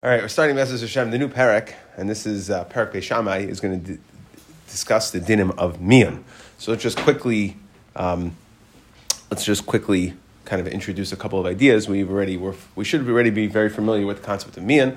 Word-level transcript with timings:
All 0.00 0.08
right, 0.08 0.22
we're 0.22 0.28
starting 0.28 0.56
of 0.56 0.68
Hashem, 0.68 1.10
the 1.10 1.18
new 1.18 1.26
parak, 1.26 1.74
and 1.96 2.08
this 2.08 2.24
is 2.24 2.50
uh, 2.50 2.64
Parak 2.66 2.92
Beishamai 2.92 3.48
is 3.48 3.58
going 3.58 3.82
to 3.82 3.94
d- 3.94 4.00
discuss 4.68 5.10
the 5.10 5.18
dinim 5.18 5.58
of 5.58 5.80
mian. 5.80 6.24
So 6.56 6.70
let's 6.70 6.84
just 6.84 6.98
quickly, 6.98 7.56
um, 7.96 8.36
let's 9.28 9.44
just 9.44 9.66
quickly 9.66 10.14
kind 10.44 10.60
of 10.60 10.68
introduce 10.68 11.10
a 11.10 11.16
couple 11.16 11.40
of 11.40 11.46
ideas. 11.46 11.88
We've 11.88 12.08
already 12.08 12.36
we're, 12.36 12.54
we 12.76 12.84
should 12.84 13.08
already 13.08 13.30
be 13.30 13.48
very 13.48 13.68
familiar 13.68 14.06
with 14.06 14.18
the 14.18 14.22
concept 14.22 14.56
of 14.56 14.62
mian. 14.62 14.96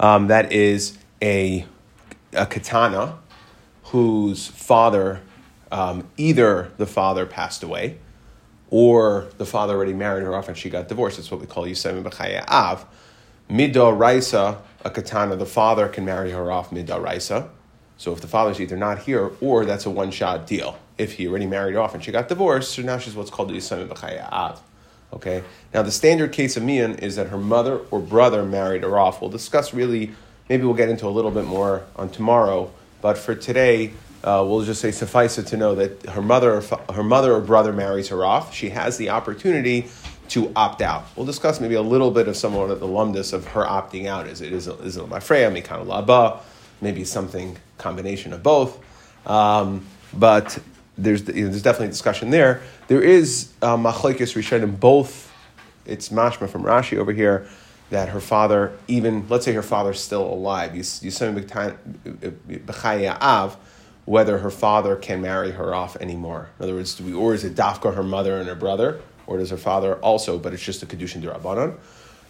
Um, 0.00 0.26
that 0.26 0.50
is 0.50 0.98
a 1.22 1.64
a 2.32 2.44
katana 2.44 3.18
whose 3.84 4.48
father, 4.48 5.20
um, 5.70 6.08
either 6.16 6.72
the 6.76 6.86
father 6.86 7.24
passed 7.24 7.62
away, 7.62 7.98
or 8.68 9.28
the 9.38 9.46
father 9.46 9.76
already 9.76 9.94
married 9.94 10.24
her 10.24 10.34
off 10.34 10.48
and 10.48 10.58
she 10.58 10.70
got 10.70 10.88
divorced. 10.88 11.18
That's 11.18 11.30
what 11.30 11.40
we 11.40 11.46
call 11.46 11.66
Yisem 11.66 12.02
B'chaya 12.02 12.44
Av. 12.48 12.84
Midda 13.50 13.98
Raisa, 13.98 14.62
a 14.84 14.90
katana, 14.90 15.34
the 15.34 15.44
father 15.44 15.88
can 15.88 16.04
marry 16.04 16.30
her 16.30 16.52
off 16.52 16.70
Midda 16.70 17.02
Raisa. 17.02 17.50
So 17.96 18.12
if 18.12 18.20
the 18.20 18.28
father's 18.28 18.60
either 18.60 18.76
not 18.76 19.00
here 19.00 19.32
or 19.40 19.64
that's 19.64 19.86
a 19.86 19.90
one 19.90 20.12
shot 20.12 20.46
deal. 20.46 20.78
If 20.96 21.14
he 21.14 21.26
already 21.26 21.46
married 21.46 21.74
her 21.74 21.80
off 21.80 21.92
and 21.92 22.02
she 22.02 22.12
got 22.12 22.28
divorced, 22.28 22.72
so 22.72 22.82
now 22.82 22.98
she's 22.98 23.16
what's 23.16 23.30
called 23.30 23.48
the 23.48 23.54
B'chaya 23.54 24.30
Av. 24.30 24.62
Okay? 25.12 25.42
Now 25.74 25.82
the 25.82 25.90
standard 25.90 26.32
case 26.32 26.56
of 26.56 26.62
Mian 26.62 26.94
is 26.94 27.16
that 27.16 27.28
her 27.28 27.38
mother 27.38 27.78
or 27.90 27.98
brother 27.98 28.44
married 28.44 28.84
her 28.84 28.96
off. 28.96 29.20
We'll 29.20 29.30
discuss 29.30 29.74
really, 29.74 30.12
maybe 30.48 30.62
we'll 30.64 30.74
get 30.74 30.88
into 30.88 31.06
a 31.06 31.10
little 31.10 31.32
bit 31.32 31.44
more 31.44 31.82
on 31.96 32.08
tomorrow, 32.08 32.70
but 33.02 33.18
for 33.18 33.34
today, 33.34 33.92
uh, 34.22 34.44
we'll 34.46 34.64
just 34.64 34.80
say 34.80 34.90
suffice 34.90 35.38
it 35.38 35.46
to 35.48 35.56
know 35.56 35.74
that 35.74 36.10
her 36.10 36.22
mother, 36.22 36.56
or 36.56 36.94
her 36.94 37.02
mother 37.02 37.34
or 37.34 37.40
brother 37.40 37.72
marries 37.72 38.08
her 38.08 38.24
off. 38.24 38.54
She 38.54 38.68
has 38.68 38.98
the 38.98 39.08
opportunity 39.08 39.88
to 40.30 40.52
opt 40.54 40.80
out. 40.80 41.04
We'll 41.16 41.26
discuss 41.26 41.60
maybe 41.60 41.74
a 41.74 41.82
little 41.82 42.10
bit 42.10 42.28
of 42.28 42.36
somewhat 42.36 42.70
of 42.70 42.80
the 42.80 42.86
lumdus 42.86 43.32
of 43.32 43.46
her 43.48 43.64
opting 43.64 44.06
out. 44.06 44.26
Is 44.26 44.40
it 44.40 44.52
is 44.52 44.66
it, 44.66 44.80
is 44.80 44.96
it 44.96 45.04
mafreya, 45.04 45.50
mikana 45.52 45.84
laba, 45.84 46.40
maybe 46.80 47.04
something 47.04 47.56
combination 47.78 48.32
of 48.32 48.42
both. 48.42 48.78
Um, 49.26 49.86
but 50.14 50.58
there's 50.96 51.26
you 51.28 51.44
know, 51.44 51.50
there's 51.50 51.62
definitely 51.62 51.88
discussion 51.88 52.30
there. 52.30 52.62
There 52.88 53.02
is 53.02 53.52
uh, 53.62 53.76
machlekes 53.76 54.34
rishonim 54.34 54.78
both. 54.78 55.32
It's 55.84 56.10
mashma 56.10 56.48
from 56.48 56.62
Rashi 56.62 56.98
over 56.98 57.12
here 57.12 57.48
that 57.90 58.10
her 58.10 58.20
father, 58.20 58.72
even 58.86 59.26
let's 59.28 59.44
say 59.44 59.52
her 59.52 59.62
father's 59.62 60.00
still 60.00 60.22
alive, 60.22 60.72
Yisem 60.72 61.36
Av, 63.20 63.56
whether 64.04 64.38
her 64.38 64.50
father 64.50 64.94
can 64.96 65.20
marry 65.20 65.50
her 65.50 65.74
off 65.74 65.96
anymore. 65.96 66.50
In 66.58 66.64
other 66.64 66.74
words, 66.74 66.94
do 66.94 67.04
we, 67.04 67.12
or 67.12 67.34
is 67.34 67.44
it 67.44 67.56
dafka 67.56 67.94
her 67.94 68.04
mother 68.04 68.38
and 68.38 68.48
her 68.48 68.54
brother, 68.54 69.00
or 69.30 69.38
does 69.38 69.50
her 69.50 69.56
father 69.56 69.94
also, 69.96 70.38
but 70.38 70.52
it's 70.52 70.62
just 70.62 70.82
a 70.82 70.86
kedushin 70.86 71.22
derabanan? 71.22 71.78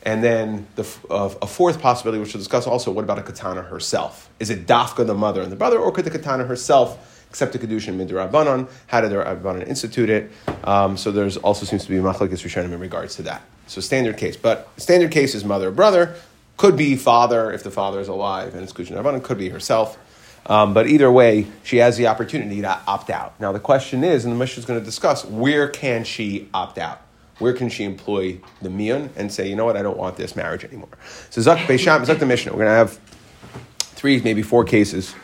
And 0.02 0.22
then 0.22 0.66
the, 0.76 0.86
uh, 1.10 1.34
a 1.40 1.46
fourth 1.46 1.80
possibility, 1.80 2.20
which 2.20 2.34
we'll 2.34 2.40
discuss 2.40 2.66
also, 2.66 2.90
what 2.90 3.04
about 3.04 3.18
a 3.18 3.22
katana 3.22 3.62
herself? 3.62 4.28
Is 4.38 4.50
it 4.50 4.66
dafka 4.66 5.06
the 5.06 5.14
mother 5.14 5.40
and 5.40 5.50
the 5.50 5.56
brother, 5.56 5.78
or 5.78 5.90
could 5.92 6.04
the 6.04 6.10
katana 6.10 6.44
herself 6.44 7.24
accept 7.30 7.54
a 7.54 7.58
kedushin 7.58 7.96
midrabanan? 7.96 8.68
How 8.86 9.00
did 9.00 9.10
the 9.10 9.16
rabbanon 9.16 9.66
institute 9.66 10.10
it? 10.10 10.30
Um, 10.64 10.98
so 10.98 11.10
there's 11.10 11.38
also 11.38 11.64
seems 11.64 11.84
to 11.84 11.90
be 11.90 11.96
machlekes 11.96 12.44
rishonim 12.44 12.72
in 12.72 12.80
regards 12.80 13.16
to 13.16 13.22
that. 13.22 13.42
So 13.66 13.80
standard 13.80 14.18
case, 14.18 14.36
but 14.36 14.68
standard 14.76 15.10
case 15.10 15.34
is 15.34 15.42
mother 15.42 15.68
or 15.68 15.72
brother. 15.72 16.14
Could 16.58 16.76
be 16.76 16.96
father 16.96 17.50
if 17.50 17.62
the 17.62 17.70
father 17.70 18.00
is 18.00 18.08
alive 18.08 18.54
and 18.54 18.62
it's 18.62 18.74
kedushin 18.74 19.02
rabbanan. 19.02 19.22
Could 19.22 19.38
be 19.38 19.48
herself. 19.48 19.98
Um, 20.46 20.74
but 20.74 20.86
either 20.88 21.10
way, 21.12 21.46
she 21.62 21.76
has 21.76 21.96
the 21.96 22.06
opportunity 22.08 22.60
to 22.62 22.80
opt 22.86 23.10
out. 23.10 23.38
Now 23.40 23.52
the 23.52 23.60
question 23.60 24.02
is, 24.02 24.24
and 24.24 24.32
the 24.32 24.38
mission 24.38 24.60
is 24.60 24.66
going 24.66 24.80
to 24.80 24.84
discuss, 24.84 25.24
where 25.24 25.68
can 25.68 26.04
she 26.04 26.48
opt 26.52 26.78
out? 26.78 27.00
Where 27.38 27.52
can 27.52 27.68
she 27.68 27.84
employ 27.84 28.40
the 28.60 28.68
mian 28.68 29.10
and 29.16 29.32
say, 29.32 29.48
you 29.48 29.56
know 29.56 29.64
what, 29.64 29.76
I 29.76 29.82
don't 29.82 29.96
want 29.96 30.16
this 30.16 30.36
marriage 30.36 30.64
anymore? 30.64 30.90
So 31.30 31.40
Zak 31.40 31.58
Beisham, 31.66 32.04
the 32.04 32.26
Mishnah. 32.26 32.52
We're 32.52 32.58
going 32.58 32.68
to 32.68 32.72
have 32.72 33.00
three, 33.78 34.20
maybe 34.20 34.42
four 34.42 34.64
cases 34.64 35.14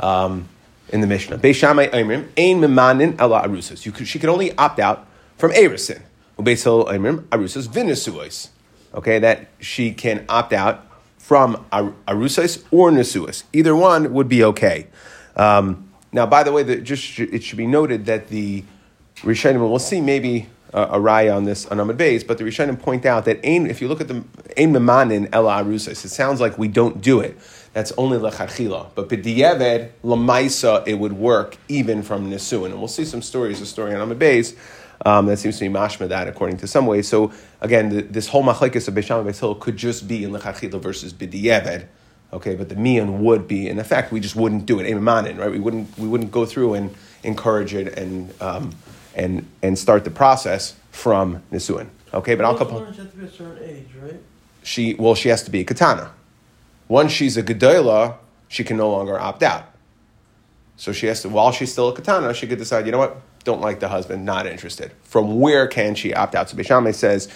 um, 0.00 0.48
in 0.88 1.00
the 1.00 1.06
Mishnah. 1.06 1.38
Beishamai 1.38 1.90
Aimrim, 1.90 2.28
Ein 2.36 2.60
Memanin 2.60 3.20
Ela 3.20 3.46
Arusas. 3.46 4.06
She 4.06 4.18
could 4.18 4.28
only 4.28 4.56
opt 4.56 4.80
out 4.80 5.06
from 5.36 5.52
Erisin. 5.52 6.02
Aimrim, 6.38 7.22
Arusas. 7.28 8.48
Okay, 8.92 9.18
that 9.20 9.48
she 9.60 9.92
can 9.92 10.24
opt 10.28 10.52
out 10.52 10.89
from 11.30 11.64
ar- 11.70 11.94
Arusas 12.08 12.64
or 12.72 12.90
Nasuas. 12.90 13.44
Either 13.52 13.76
one 13.76 14.12
would 14.12 14.28
be 14.28 14.42
okay. 14.42 14.88
Um, 15.36 15.88
now, 16.10 16.26
by 16.26 16.42
the 16.42 16.50
way, 16.50 16.64
the, 16.64 16.80
just 16.80 17.20
it 17.20 17.44
should 17.44 17.56
be 17.56 17.68
noted 17.68 18.06
that 18.06 18.30
the 18.30 18.64
Rishonim, 19.18 19.60
we'll 19.60 19.78
see 19.78 20.00
maybe 20.00 20.48
a, 20.74 20.82
a 20.82 20.98
raya 20.98 21.36
on 21.36 21.44
this 21.44 21.66
on 21.66 21.76
amud 21.76 21.98
Beis, 21.98 22.26
but 22.26 22.38
the 22.38 22.42
Rishonim 22.42 22.82
point 22.82 23.06
out 23.06 23.26
that 23.26 23.38
if 23.44 23.80
you 23.80 23.86
look 23.86 24.00
at 24.00 24.08
the 24.08 24.24
Ein 24.58 24.72
Memanin 24.72 25.28
Ela 25.32 25.62
Arusas, 25.62 26.04
it 26.04 26.08
sounds 26.08 26.40
like 26.40 26.58
we 26.58 26.66
don't 26.66 27.00
do 27.00 27.20
it. 27.20 27.38
That's 27.74 27.92
only 27.92 28.18
lechachila. 28.18 28.88
But 28.96 29.08
b'dieved 29.08 29.90
lamaisa, 30.02 30.82
it 30.88 30.94
would 30.94 31.12
work 31.12 31.58
even 31.68 32.02
from 32.02 32.28
Nisuin. 32.28 32.72
And 32.72 32.80
we'll 32.80 32.88
see 32.88 33.04
some 33.04 33.22
stories, 33.22 33.60
a 33.60 33.66
story 33.66 33.94
on 33.94 34.08
amud 34.08 34.18
Beis, 34.18 34.56
um, 35.04 35.26
that 35.26 35.38
seems 35.38 35.58
to 35.58 35.64
be 35.64 35.74
mashma 35.74 36.08
that 36.08 36.28
according 36.28 36.58
to 36.58 36.66
some 36.66 36.86
ways. 36.86 37.08
So 37.08 37.32
again, 37.60 37.88
the, 37.88 38.02
this 38.02 38.28
whole 38.28 38.42
machlekes 38.42 38.88
of 38.88 38.94
Beisham 38.94 39.26
and 39.26 39.60
could 39.60 39.76
just 39.76 40.06
be 40.06 40.24
in 40.24 40.30
lechachila 40.30 40.80
versus 40.80 41.12
b'dieved. 41.12 41.86
Okay, 42.32 42.54
but 42.54 42.68
the 42.68 42.76
mian 42.76 43.24
would 43.24 43.48
be 43.48 43.68
in 43.68 43.78
effect. 43.78 44.12
We 44.12 44.20
just 44.20 44.36
wouldn't 44.36 44.64
do 44.64 44.78
it 44.78 44.84
imanin, 44.84 45.38
right? 45.38 45.50
We 45.50 45.58
wouldn't 45.58 45.98
we 45.98 46.06
wouldn't 46.06 46.30
go 46.30 46.46
through 46.46 46.74
and 46.74 46.94
encourage 47.24 47.74
it 47.74 47.98
and 47.98 48.32
um, 48.40 48.72
and 49.16 49.46
and 49.62 49.78
start 49.78 50.04
the 50.04 50.10
process 50.10 50.76
from 50.92 51.42
nisuin. 51.50 51.88
Okay, 52.14 52.36
but 52.36 52.44
Capone, 52.56 52.72
learners 52.74 52.96
have 52.98 53.10
to 53.10 53.16
be 53.16 53.26
a 53.26 53.30
certain 53.30 53.58
age, 53.64 53.88
right? 54.00 54.20
she 54.62 54.94
well 54.94 55.14
she 55.14 55.28
has 55.28 55.42
to 55.42 55.50
be 55.50 55.60
a 55.60 55.64
katana. 55.64 56.12
Once 56.88 57.12
she's 57.12 57.36
a 57.36 57.42
gedola, 57.42 58.16
she 58.48 58.64
can 58.64 58.76
no 58.76 58.90
longer 58.90 59.18
opt 59.18 59.42
out. 59.42 59.69
So 60.80 60.92
she 60.92 61.08
has 61.08 61.20
to 61.20 61.28
while 61.28 61.52
she's 61.52 61.70
still 61.70 61.90
a 61.90 61.92
katana, 61.92 62.32
she 62.32 62.46
could 62.46 62.56
decide, 62.56 62.86
you 62.86 62.92
know 62.92 62.96
what, 62.96 63.20
don't 63.44 63.60
like 63.60 63.80
the 63.80 63.88
husband, 63.88 64.24
not 64.24 64.46
interested. 64.46 64.92
From 65.02 65.38
where 65.38 65.66
can 65.66 65.94
she 65.94 66.14
opt 66.14 66.34
out? 66.34 66.48
So 66.48 66.56
Beishamai 66.56 66.94
says 66.94 67.28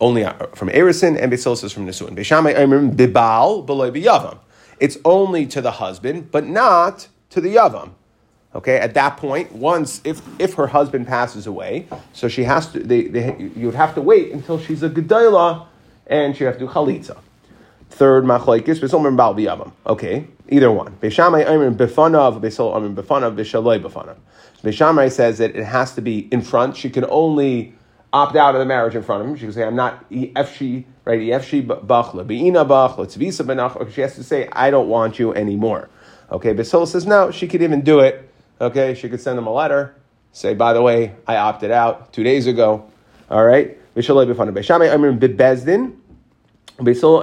only 0.00 0.24
uh, 0.24 0.34
from 0.54 0.68
Erisin, 0.68 1.20
and 1.20 1.32
Beisil 1.32 1.56
says 1.56 1.72
from 1.72 1.84
Nisuin. 1.84 2.14
Beishamai 2.14 2.54
Amrim 2.54 2.94
Bibal 2.94 3.66
below 3.66 3.90
Yavam. 3.90 4.38
It's 4.78 4.98
only 5.04 5.46
to 5.46 5.60
the 5.60 5.72
husband, 5.72 6.30
but 6.30 6.46
not 6.46 7.08
to 7.30 7.40
the 7.40 7.56
Yavam. 7.56 7.90
Okay, 8.54 8.76
at 8.76 8.94
that 8.94 9.16
point, 9.16 9.50
once 9.50 10.00
if 10.04 10.22
if 10.38 10.54
her 10.54 10.68
husband 10.68 11.08
passes 11.08 11.48
away, 11.48 11.88
so 12.12 12.28
she 12.28 12.44
has 12.44 12.70
to, 12.70 12.78
they, 12.78 13.08
they 13.08 13.36
you 13.56 13.66
would 13.66 13.74
have 13.74 13.96
to 13.96 14.00
wait 14.00 14.30
until 14.30 14.60
she's 14.60 14.84
a 14.84 14.88
gedola, 14.88 15.66
and 16.06 16.36
she 16.36 16.44
have 16.44 16.54
to 16.54 16.66
do 16.66 16.68
chalitza. 16.68 17.18
Third 17.92 18.24
machlekes 18.24 18.80
v'somer 18.80 19.14
bal 19.14 19.34
biyavam. 19.34 19.70
Okay, 19.86 20.26
either 20.48 20.72
one. 20.72 20.92
Beishamai 21.02 21.46
Amrim 21.46 21.76
befanav, 21.76 22.40
Beisil 22.40 22.74
Amrim 22.74 22.94
befanav, 22.94 23.36
Beishalei 23.36 23.82
befanav. 23.82 24.16
Beishamai 24.62 25.12
says 25.12 25.38
that 25.38 25.54
it 25.54 25.64
has 25.64 25.94
to 25.94 26.00
be 26.00 26.20
in 26.32 26.40
front. 26.40 26.74
She 26.74 26.88
can 26.88 27.04
only 27.10 27.74
opt 28.10 28.34
out 28.34 28.54
of 28.54 28.60
the 28.60 28.64
marriage 28.64 28.94
in 28.94 29.02
front 29.02 29.22
of 29.22 29.28
him. 29.28 29.36
She 29.36 29.42
can 29.42 29.52
say, 29.52 29.64
"I'm 29.64 29.76
not 29.76 30.08
efshi 30.10 30.84
right 31.04 31.20
efshi 31.20 31.66
bachla 31.66 32.24
beina 32.24 32.66
bachla 32.66 33.06
tzvisa 33.06 33.44
benach." 33.44 33.92
She 33.92 34.00
has 34.00 34.14
to 34.14 34.24
say, 34.24 34.48
"I 34.50 34.70
don't 34.70 34.88
want 34.88 35.18
you 35.18 35.34
anymore." 35.34 35.90
Okay, 36.30 36.54
Basil 36.54 36.86
says 36.86 37.06
no. 37.06 37.30
She 37.30 37.46
could 37.46 37.60
even 37.60 37.82
do 37.82 38.00
it. 38.00 38.26
Okay, 38.58 38.94
she 38.94 39.10
could 39.10 39.20
send 39.20 39.38
him 39.38 39.46
a 39.46 39.52
letter, 39.52 39.94
say, 40.32 40.54
"By 40.54 40.72
the 40.72 40.80
way, 40.80 41.14
I 41.26 41.36
opted 41.36 41.70
out 41.70 42.14
two 42.14 42.22
days 42.22 42.46
ago." 42.46 42.84
All 43.30 43.44
right, 43.44 43.76
Beishalei 43.94 44.26
befanav. 44.32 44.54
Beishamai 44.54 44.90
Amrim 44.90 45.18
bebezdin. 45.18 45.18
Beisol 45.18 45.20
Amrim 45.20 45.28
bebezdin 45.28 45.92
v'shaloi 45.92 45.98
bebezdin. 45.98 45.98
So 46.84 47.20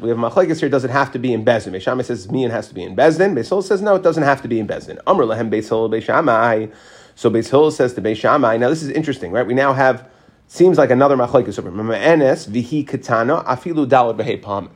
we 0.00 0.08
have 0.08 0.18
machlekes 0.18 0.58
here. 0.58 0.68
Does 0.68 0.84
it 0.84 0.90
have 0.90 1.12
to 1.12 1.18
be 1.18 1.32
in 1.32 1.44
Bezdin? 1.44 1.72
Beishamai 1.72 2.04
says 2.04 2.28
mian 2.30 2.50
has 2.50 2.66
to 2.68 2.74
be 2.74 2.82
in 2.82 2.96
Bezdin. 2.96 3.34
Beisol 3.34 3.62
says 3.62 3.80
no, 3.80 3.94
it 3.94 4.02
doesn't 4.02 4.24
have 4.24 4.42
to 4.42 4.48
be 4.48 4.58
in 4.58 4.66
Bezdin. 4.66 4.98
Amr 5.06 5.24
lehem 5.24 5.48
Beisol 5.50 5.88
Beishamai. 5.88 6.72
So 7.14 7.30
Beisol 7.30 7.70
says 7.70 7.94
to 7.94 8.02
Beishamai. 8.02 8.58
Now 8.58 8.68
this 8.68 8.82
is 8.82 8.90
interesting, 8.90 9.30
right? 9.30 9.46
We 9.46 9.54
now 9.54 9.72
have 9.72 10.08
seems 10.48 10.76
like 10.76 10.90
another 10.90 11.16
machlekes 11.16 11.58
over. 11.58 11.70
Enes 11.70 12.48
vihi 12.48 12.86
katana 12.86 13.44
afilu 13.44 13.86
dalad 13.86 14.16
behe 14.18 14.42
pam. 14.42 14.70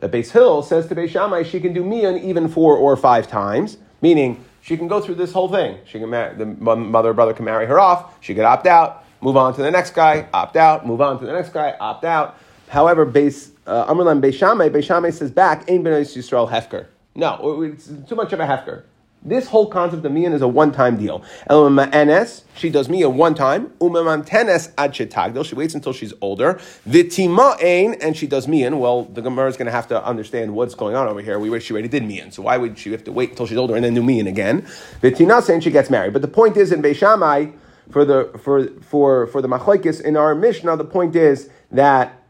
That 0.00 0.10
Beis 0.10 0.32
Hill 0.32 0.62
says 0.62 0.88
to 0.88 0.94
Beishamai 0.94 1.44
she 1.44 1.60
can 1.60 1.72
do 1.72 1.84
mian 1.84 2.16
even 2.18 2.48
four 2.48 2.76
or 2.76 2.96
five 2.96 3.28
times, 3.28 3.76
meaning 4.00 4.44
she 4.62 4.76
can 4.76 4.88
go 4.88 5.00
through 5.00 5.16
this 5.16 5.32
whole 5.32 5.48
thing. 5.48 5.78
She 5.84 5.98
can 5.98 6.10
marry, 6.10 6.34
the 6.36 6.46
mother 6.46 7.10
or 7.10 7.14
brother 7.14 7.34
can 7.34 7.44
marry 7.44 7.66
her 7.66 7.78
off. 7.78 8.16
She 8.20 8.34
could 8.34 8.44
opt 8.44 8.66
out, 8.66 9.01
move 9.22 9.36
on 9.36 9.54
to 9.54 9.62
the 9.62 9.70
next 9.70 9.94
guy, 9.94 10.26
opt 10.34 10.56
out, 10.56 10.86
move 10.86 11.00
on 11.00 11.18
to 11.20 11.24
the 11.24 11.32
next 11.32 11.50
guy, 11.50 11.74
opt 11.80 12.04
out. 12.04 12.36
However, 12.68 13.06
Beis 13.06 13.50
uh, 13.66 13.92
Amrlan 13.92 14.20
Beishamai, 14.20 14.70
Beishamai 14.70 15.12
says 15.12 15.30
back, 15.30 15.70
Ein 15.70 15.82
ben 15.82 16.02
Yisrael 16.02 16.50
hefker. 16.50 16.86
No, 17.14 17.62
it's 17.62 17.90
too 18.08 18.16
much 18.16 18.32
of 18.32 18.40
a 18.40 18.46
hefker. 18.46 18.84
This 19.24 19.46
whole 19.46 19.68
concept 19.68 20.04
of 20.04 20.10
mian 20.10 20.32
is 20.32 20.42
a 20.42 20.48
one-time 20.48 20.96
deal. 20.96 21.22
Enes, 21.48 22.42
she 22.56 22.70
does 22.70 22.88
mian 22.88 23.16
one 23.16 23.36
time. 23.36 23.68
Umemantenes 23.80 24.72
ad 24.76 24.94
shetagdil. 24.94 25.44
She 25.44 25.54
waits 25.54 25.74
until 25.74 25.92
she's 25.92 26.12
older. 26.20 26.58
Ein, 26.88 27.94
and 28.00 28.16
she 28.16 28.26
does 28.26 28.48
mian. 28.48 28.80
Well, 28.80 29.04
the 29.04 29.22
Gemara 29.22 29.48
is 29.48 29.56
going 29.56 29.66
to 29.66 29.72
have 29.72 29.86
to 29.88 30.04
understand 30.04 30.52
what's 30.54 30.74
going 30.74 30.96
on 30.96 31.06
over 31.06 31.20
here. 31.20 31.38
We 31.38 31.50
wish 31.50 31.66
she 31.66 31.72
already 31.72 31.86
did 31.86 32.04
mian, 32.04 32.32
so 32.32 32.42
why 32.42 32.56
would 32.56 32.76
she 32.76 32.90
have 32.90 33.04
to 33.04 33.12
wait 33.12 33.30
until 33.30 33.46
she's 33.46 33.58
older 33.58 33.76
and 33.76 33.84
then 33.84 33.94
do 33.94 34.02
mian 34.02 34.26
again? 34.26 34.62
Vitina 35.00 35.48
and 35.48 35.62
she 35.62 35.70
gets 35.70 35.88
married. 35.88 36.12
But 36.12 36.22
the 36.22 36.28
point 36.28 36.56
is 36.56 36.72
in 36.72 36.82
Beishamai 36.82 37.52
for 37.92 38.04
the 38.04 38.30
for 38.42 38.66
for 38.80 39.26
for 39.28 39.42
the 39.42 39.48
machlekes 39.48 40.00
in 40.00 40.16
our 40.16 40.34
Mishnah, 40.34 40.76
the 40.76 40.84
point 40.84 41.14
is 41.14 41.50
that 41.70 42.22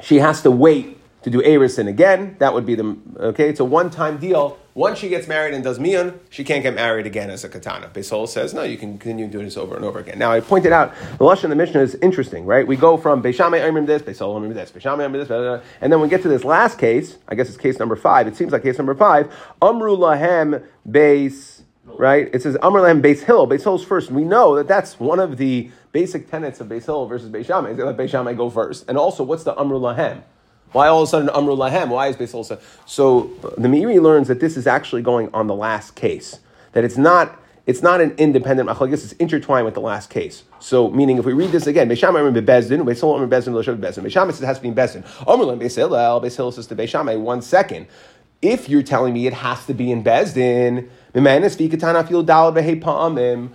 she 0.00 0.16
has 0.16 0.42
to 0.42 0.50
wait 0.50 0.98
to 1.26 1.30
do 1.30 1.42
Erisin 1.42 1.88
again. 1.88 2.36
That 2.38 2.54
would 2.54 2.64
be 2.64 2.76
the, 2.76 2.96
okay, 3.18 3.48
it's 3.48 3.58
a 3.58 3.64
one 3.64 3.90
time 3.90 4.18
deal. 4.18 4.58
Once 4.74 4.98
she 4.98 5.08
gets 5.08 5.26
married 5.26 5.54
and 5.54 5.64
does 5.64 5.80
Mian, 5.80 6.20
she 6.30 6.44
can't 6.44 6.62
get 6.62 6.74
married 6.74 7.04
again 7.04 7.30
as 7.30 7.42
a 7.42 7.48
katana. 7.48 7.88
Beisol 7.88 8.28
says, 8.28 8.54
no, 8.54 8.62
you 8.62 8.76
can 8.76 8.98
continue 8.98 9.26
doing 9.26 9.46
this 9.46 9.56
over 9.56 9.74
and 9.74 9.84
over 9.84 9.98
again. 9.98 10.18
Now, 10.18 10.30
I 10.30 10.40
pointed 10.40 10.70
out, 10.70 10.94
the 11.12 11.24
Lashon 11.24 11.44
in 11.44 11.50
the 11.50 11.56
Mishnah 11.56 11.80
is 11.80 11.94
interesting, 11.96 12.44
right? 12.44 12.64
We 12.64 12.76
go 12.76 12.98
from 12.98 13.22
Beishamay 13.22 13.60
Oimrim 13.60 13.86
this, 13.86 14.02
Beisol 14.02 14.38
Oimrim 14.38 14.52
this, 14.52 14.70
Beishamay 14.70 15.10
this, 15.14 15.28
blah, 15.28 15.38
blah, 15.38 15.56
blah. 15.56 15.64
and 15.80 15.90
then 15.90 16.00
we 16.00 16.08
get 16.08 16.22
to 16.22 16.28
this 16.28 16.44
last 16.44 16.78
case, 16.78 17.16
I 17.26 17.34
guess 17.34 17.48
it's 17.48 17.56
case 17.56 17.78
number 17.78 17.96
five, 17.96 18.28
it 18.28 18.36
seems 18.36 18.52
like 18.52 18.62
case 18.62 18.76
number 18.76 18.94
five, 18.94 19.34
Amru 19.62 19.96
Lahem 19.96 20.62
Beis, 20.86 21.55
right? 21.86 22.28
It 22.32 22.42
says 22.42 22.56
Amru 22.62 22.82
Beis 23.00 23.22
Hill, 23.22 23.46
Beis 23.46 23.62
Hill's 23.62 23.84
first. 23.84 24.10
We 24.10 24.24
know 24.24 24.56
that 24.56 24.68
that's 24.68 24.98
one 25.00 25.20
of 25.20 25.36
the 25.36 25.70
basic 25.92 26.30
tenets 26.30 26.60
of 26.60 26.68
Beis 26.68 26.84
Hill 26.84 27.06
versus 27.06 27.30
Beishamay, 27.30 27.70
is 27.70 27.76
they 27.76 27.82
let 27.82 27.96
Beishamay 27.96 28.36
go 28.36 28.50
first. 28.50 28.84
And 28.88 28.98
also, 28.98 29.24
what's 29.24 29.44
the 29.44 29.58
Amru 29.58 29.78
Lahem? 29.78 30.22
Why 30.72 30.88
all 30.88 31.02
of 31.02 31.08
a 31.08 31.10
sudden 31.10 31.30
Amru 31.30 31.56
Lahem? 31.56 31.88
Why 31.88 32.08
is 32.08 32.16
Beis 32.16 32.32
Hillel? 32.32 32.60
So 32.86 33.30
the 33.56 33.68
Meiri 33.68 34.00
learns 34.02 34.28
that 34.28 34.40
this 34.40 34.56
is 34.56 34.66
actually 34.66 35.02
going 35.02 35.30
on 35.32 35.46
the 35.46 35.54
last 35.54 35.94
case. 35.94 36.40
That 36.72 36.84
it's 36.84 36.98
not 36.98 37.40
it's 37.66 37.82
not 37.82 38.00
an 38.00 38.12
independent 38.16 38.68
machlokes. 38.68 38.92
It's 38.92 39.12
intertwined 39.12 39.64
with 39.64 39.74
the 39.74 39.80
last 39.80 40.08
case. 40.08 40.44
So, 40.60 40.88
meaning, 40.90 41.18
if 41.18 41.24
we 41.24 41.32
read 41.32 41.50
this 41.50 41.66
again, 41.66 41.88
Beisham 41.88 42.10
Amr 42.10 42.40
Bezdin, 42.40 42.84
Beisol 42.84 43.16
Amr 43.16 43.26
Bezdin, 43.26 43.54
Loshav 43.54 43.78
Bezdin. 43.78 44.04
Beisham 44.04 44.30
says 44.30 44.40
it 44.40 44.46
has 44.46 44.58
to 44.58 44.62
be 44.62 44.68
in 44.68 44.74
Bezdin. 44.74 45.02
Lam 45.26 45.58
Beis 45.58 45.74
Hillel, 45.74 46.20
Beis 46.20 46.36
Hillel 46.36 46.52
says 46.52 46.68
to 46.68 46.76
Beisham, 46.76 47.20
one 47.20 47.42
second. 47.42 47.88
If 48.40 48.68
you're 48.68 48.84
telling 48.84 49.14
me 49.14 49.26
it 49.26 49.32
has 49.32 49.66
to 49.66 49.74
be 49.74 49.90
in 49.90 50.04
Bezdin, 50.04 50.88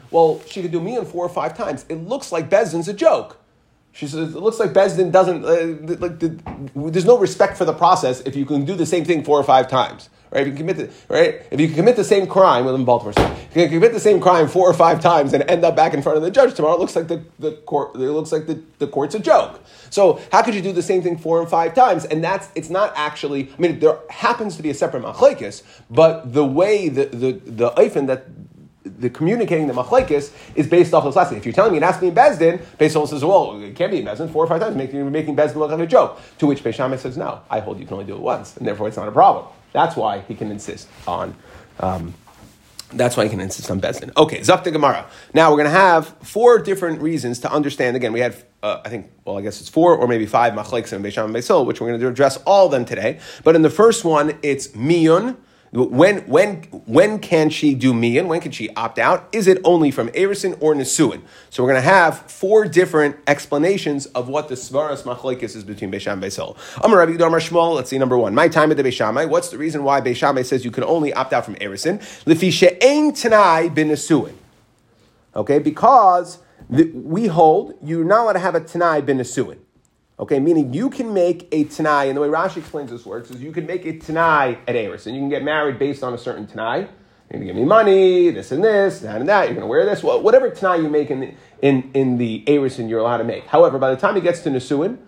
well, 0.10 0.42
she 0.48 0.64
could 0.64 0.72
do 0.72 0.80
me 0.80 0.98
in 0.98 1.06
four 1.06 1.24
or 1.24 1.30
five 1.30 1.56
times. 1.56 1.86
It 1.90 1.96
looks 1.96 2.32
like 2.32 2.50
Bezdin's 2.50 2.88
a 2.88 2.94
joke. 2.94 3.38
She 3.92 4.08
says, 4.08 4.34
it 4.36 4.40
looks 4.40 4.60
like 4.60 4.72
Bezdin 4.72 5.12
doesn't, 5.12 5.46
uh, 5.46 5.96
like, 5.98 6.18
the, 6.20 6.40
there's 6.76 7.06
no 7.06 7.18
respect 7.20 7.58
for 7.58 7.66
the 7.66 7.74
process 7.74 8.22
if 8.22 8.36
you 8.36 8.46
can 8.46 8.66
do 8.66 8.74
the 8.74 8.86
same 8.86 9.06
thing 9.06 9.24
four 9.24 9.40
or 9.40 9.44
five 9.44 9.68
times. 9.68 10.10
Right? 10.32 10.48
If 10.48 10.54
you 10.54 10.58
commit 10.58 10.78
the, 10.78 10.90
right? 11.10 11.42
If 11.52 11.60
you 11.60 11.68
can 11.68 11.76
commit 11.76 11.98
the 11.98 12.06
same 12.06 12.26
crime, 12.26 12.64
well, 12.64 12.76
in 12.76 12.86
Baltimore, 12.86 13.12
if 13.18 13.56
you 13.56 13.64
can 13.64 13.70
commit 13.70 13.92
the 13.92 14.00
same 14.00 14.22
crime 14.22 14.48
four 14.48 14.70
or 14.70 14.74
five 14.74 15.02
times 15.02 15.34
and 15.34 15.44
end 15.44 15.66
up 15.66 15.76
back 15.76 15.94
in 15.94 16.02
front 16.02 16.18
of 16.18 16.24
the 16.24 16.32
judge 16.32 16.54
tomorrow, 16.54 16.76
it 16.76 16.80
looks 16.80 16.96
like 16.96 17.10
the, 17.10 17.22
the 17.38 17.52
court, 17.52 17.96
it 17.96 18.00
looks 18.00 18.32
like 18.32 18.48
the, 18.48 18.62
the 18.80 18.88
court's 18.88 19.14
a 19.14 19.20
joke. 19.20 19.60
So 19.90 20.22
how 20.32 20.42
could 20.42 20.56
you 20.56 20.62
do 20.62 20.72
the 20.72 20.82
same 20.82 21.02
thing 21.02 21.18
four 21.18 21.42
and 21.42 21.50
five 21.50 21.74
times? 21.74 22.06
And 22.06 22.24
that's, 22.24 22.48
it's 22.56 22.70
not 22.70 22.94
actually, 22.96 23.50
I 23.58 23.62
mean, 23.62 23.80
there 23.80 24.00
happens 24.10 24.56
to 24.56 24.64
be 24.64 24.70
a 24.70 24.74
separate 24.74 25.04
machlekes, 25.04 25.64
but 25.90 26.32
the 26.32 26.46
way 26.46 26.88
the, 26.88 27.06
the, 27.08 27.32
the 27.34 27.72
eifin 27.72 28.08
that 28.08 28.28
the 28.84 29.10
communicating 29.10 29.68
the 29.68 29.74
machlekes 29.74 30.34
is 30.56 30.66
based 30.68 30.94
off 30.94 31.04
of 31.04 31.10
this 31.10 31.18
lesson. 31.18 31.38
If 31.38 31.46
you're 31.46 31.54
telling 31.54 31.72
me 31.72 31.78
it 31.78 31.84
has 31.84 31.96
to 31.96 32.02
be 32.02 32.08
in 32.08 32.16
Bezdin, 32.16 32.64
Beisol 32.80 33.08
says, 33.08 33.24
well, 33.24 33.62
it 33.62 33.76
can't 33.76 33.92
be 33.92 34.00
in 34.00 34.06
Bezdin 34.06 34.32
four 34.32 34.44
or 34.44 34.48
five 34.48 34.62
times, 34.62 34.76
making, 34.76 35.12
making 35.12 35.36
Bezdin 35.36 35.56
look 35.56 35.72
like 35.72 35.80
a 35.80 35.88
joke. 35.88 36.20
To 36.40 36.48
which 36.48 36.64
Beishamai 36.64 36.98
says, 36.98 37.18
no, 37.18 37.42
I 37.50 37.60
hold 37.60 37.80
you 37.80 37.86
can 37.86 37.96
only 37.96 38.06
do 38.06 38.16
it 38.16 38.22
once, 38.22 38.56
and 38.58 38.66
therefore 38.66 38.88
it's 38.88 38.98
not 38.98 39.08
a 39.08 39.12
problem. 39.12 39.46
That's 39.74 39.96
why 39.96 40.20
he 40.28 40.36
can 40.36 40.52
insist 40.52 40.88
on. 41.08 41.36
Um, 41.80 42.14
that's 42.94 43.16
why 43.16 43.24
he 43.24 43.30
can 43.30 43.40
insist 43.40 43.72
on 43.72 43.80
Bezdin. 43.80 44.12
Okay, 44.18 44.40
Zakta 44.40 44.72
Gemara. 44.72 45.06
Now 45.34 45.50
we're 45.50 45.58
going 45.58 45.66
to 45.66 45.72
have 45.72 46.08
four 46.24 46.60
different 46.60 47.02
reasons 47.02 47.40
to 47.40 47.52
understand. 47.52 47.96
Again, 47.96 48.12
we 48.12 48.20
had, 48.20 48.36
uh, 48.62 48.82
I 48.84 48.90
think, 48.90 49.10
well, 49.24 49.38
I 49.38 49.42
guess 49.42 49.62
it's 49.62 49.70
four 49.70 49.96
or 49.96 50.08
maybe 50.08 50.26
five 50.26 50.54
machlekes 50.54 50.92
and 50.92 51.04
Beisham 51.04 51.26
and 51.26 51.36
Beisol, 51.36 51.66
which 51.66 51.80
we're 51.80 51.88
going 51.88 52.00
to 52.00 52.08
address 52.08 52.38
all 52.46 52.66
of 52.66 52.72
them 52.72 52.86
today. 52.86 53.20
But 53.44 53.56
in 53.56 53.62
the 53.62 53.70
first 53.70 54.04
one, 54.04 54.38
it's 54.44 54.70
miyun 54.70 55.38
when, 55.72 56.28
when, 56.28 56.64
when 56.86 57.20
can 57.20 57.50
she 57.50 57.74
do 57.74 57.94
miyan? 57.94 58.28
When 58.28 58.42
can 58.42 58.52
she 58.52 58.70
opt 58.76 59.00
out? 59.00 59.30
Is 59.32 59.48
it 59.48 59.60
only 59.64 59.90
from 59.90 60.10
Erison 60.10 60.58
or 60.60 60.76
Nisuin? 60.76 61.22
So 61.50 61.64
we're 61.64 61.70
going 61.70 61.82
to 61.82 61.90
have 61.90 62.30
four 62.30 62.66
different 62.66 63.16
explanations 63.26 64.06
of 64.08 64.28
what 64.28 64.50
the 64.50 64.56
Svaras 64.56 65.04
Machlaikis 65.04 65.56
is 65.56 65.64
between 65.64 65.90
Beisham 65.90 66.14
and 66.14 66.24
Beisol. 66.24 66.58
Amar 66.84 67.00
Rabbi 67.00 67.14
Yudar 67.14 67.30
Shmuel, 67.40 67.76
let's 67.76 67.90
see 67.90 67.98
number 67.98 68.18
one. 68.18 68.36
My 68.36 68.50
time 68.50 68.72
at 68.72 68.78
the 68.78 68.84
Beishamai. 68.84 69.30
What's 69.30 69.48
the 69.48 69.58
reason 69.58 69.86
why 69.86 70.02
Beishamai 70.02 70.46
says 70.46 70.66
you 70.66 70.72
can 70.72 70.84
only 70.84 71.14
opt 71.14 71.32
out 71.32 71.46
from 71.46 71.56
Erison? 71.56 72.00
Lefi 72.26 72.52
she'ein 72.52 73.14
tanai 73.14 73.70
bin 73.70 73.88
Nisuin. 73.88 74.34
Okay, 75.34 75.60
because 75.60 76.40
the, 76.70 76.92
we 76.94 77.28
hold 77.28 77.78
you're 77.82 78.04
not 78.04 78.24
allowed 78.24 78.34
to 78.34 78.40
have 78.40 78.56
a 78.56 78.60
tanai 78.60 79.00
bin 79.00 79.20
Nisuin. 79.20 79.58
Okay, 80.22 80.40
meaning 80.40 80.72
you 80.72 80.92
can 80.92 81.16
make 81.16 81.48
a 81.52 81.64
Tanai, 81.64 82.06
and 82.06 82.16
the 82.16 82.22
way 82.22 82.28
Rashi 82.28 82.58
explains 82.58 82.92
this 82.92 83.08
works 83.08 83.32
is 83.32 83.42
you 83.42 83.52
can 83.52 83.66
make 83.66 83.88
a 83.88 83.98
Tanai 83.98 84.60
at 84.68 84.76
Eris, 84.76 85.08
and 85.08 85.16
you 85.16 85.22
can 85.22 85.30
get 85.30 85.44
married 85.44 85.80
based 85.80 86.04
on 86.04 86.14
a 86.14 86.18
certain 86.18 86.46
Tanai. 86.46 86.88
You're 87.32 87.40
to 87.40 87.46
give 87.46 87.56
me 87.56 87.66
money, 87.66 88.30
this 88.30 88.52
and 88.52 88.64
this, 88.64 89.00
that 89.00 89.20
and 89.20 89.28
that. 89.30 89.46
You're 89.46 89.56
going 89.56 89.62
to 89.62 89.68
wear 89.68 89.84
this. 89.84 90.04
Whatever 90.04 90.52
Tanai 90.52 90.84
you 90.84 90.90
make 90.90 91.10
in 91.10 91.22
the, 91.22 91.34
in, 91.64 91.90
in 91.96 92.18
the 92.20 92.44
Eris, 92.46 92.78
you're 92.78 93.00
allowed 93.00 93.18
to 93.18 93.24
make. 93.24 93.48
However, 93.48 93.80
by 93.80 93.90
the 93.90 94.00
time 94.00 94.14
he 94.14 94.22
gets 94.22 94.42
to 94.42 94.50
Nisuin, 94.50 95.00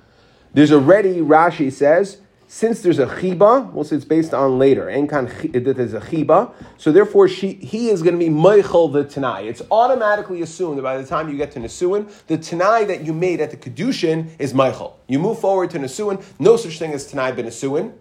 there's 0.51 0.71
already, 0.71 1.17
Rashi 1.17 1.71
says, 1.71 2.17
since 2.53 2.81
there's 2.81 2.99
a 2.99 3.07
chiba, 3.07 3.73
we'll 3.73 3.83
say 3.83 3.95
it's 3.95 4.05
based 4.05 4.31
on 4.31 4.59
later, 4.59 4.85
that 4.85 5.73
there's 5.75 5.95
a 5.95 5.99
chiba, 5.99 6.53
so 6.77 6.91
therefore 6.91 7.27
she, 7.27 7.53
he 7.53 7.89
is 7.89 8.03
going 8.03 8.13
to 8.13 8.23
be 8.23 8.29
meichel 8.29 8.93
the 8.93 9.03
tanai. 9.03 9.47
It's 9.47 9.63
automatically 9.71 10.43
assumed 10.43 10.77
that 10.77 10.83
by 10.83 10.97
the 10.97 11.03
time 11.03 11.29
you 11.29 11.35
get 11.35 11.51
to 11.53 11.59
nesuin, 11.59 12.11
the 12.27 12.37
tanai 12.37 12.85
that 12.85 13.03
you 13.03 13.11
made 13.11 13.41
at 13.41 13.49
the 13.49 13.57
kedushin 13.57 14.29
is 14.37 14.53
meichel. 14.53 14.93
You 15.07 15.17
move 15.17 15.39
forward 15.39 15.71
to 15.71 15.79
nesuin, 15.79 16.23
no 16.37 16.55
such 16.55 16.77
thing 16.77 16.93
as 16.93 17.07
tanai 17.07 17.31
ben 17.31 17.45
nesuin. 17.45 17.93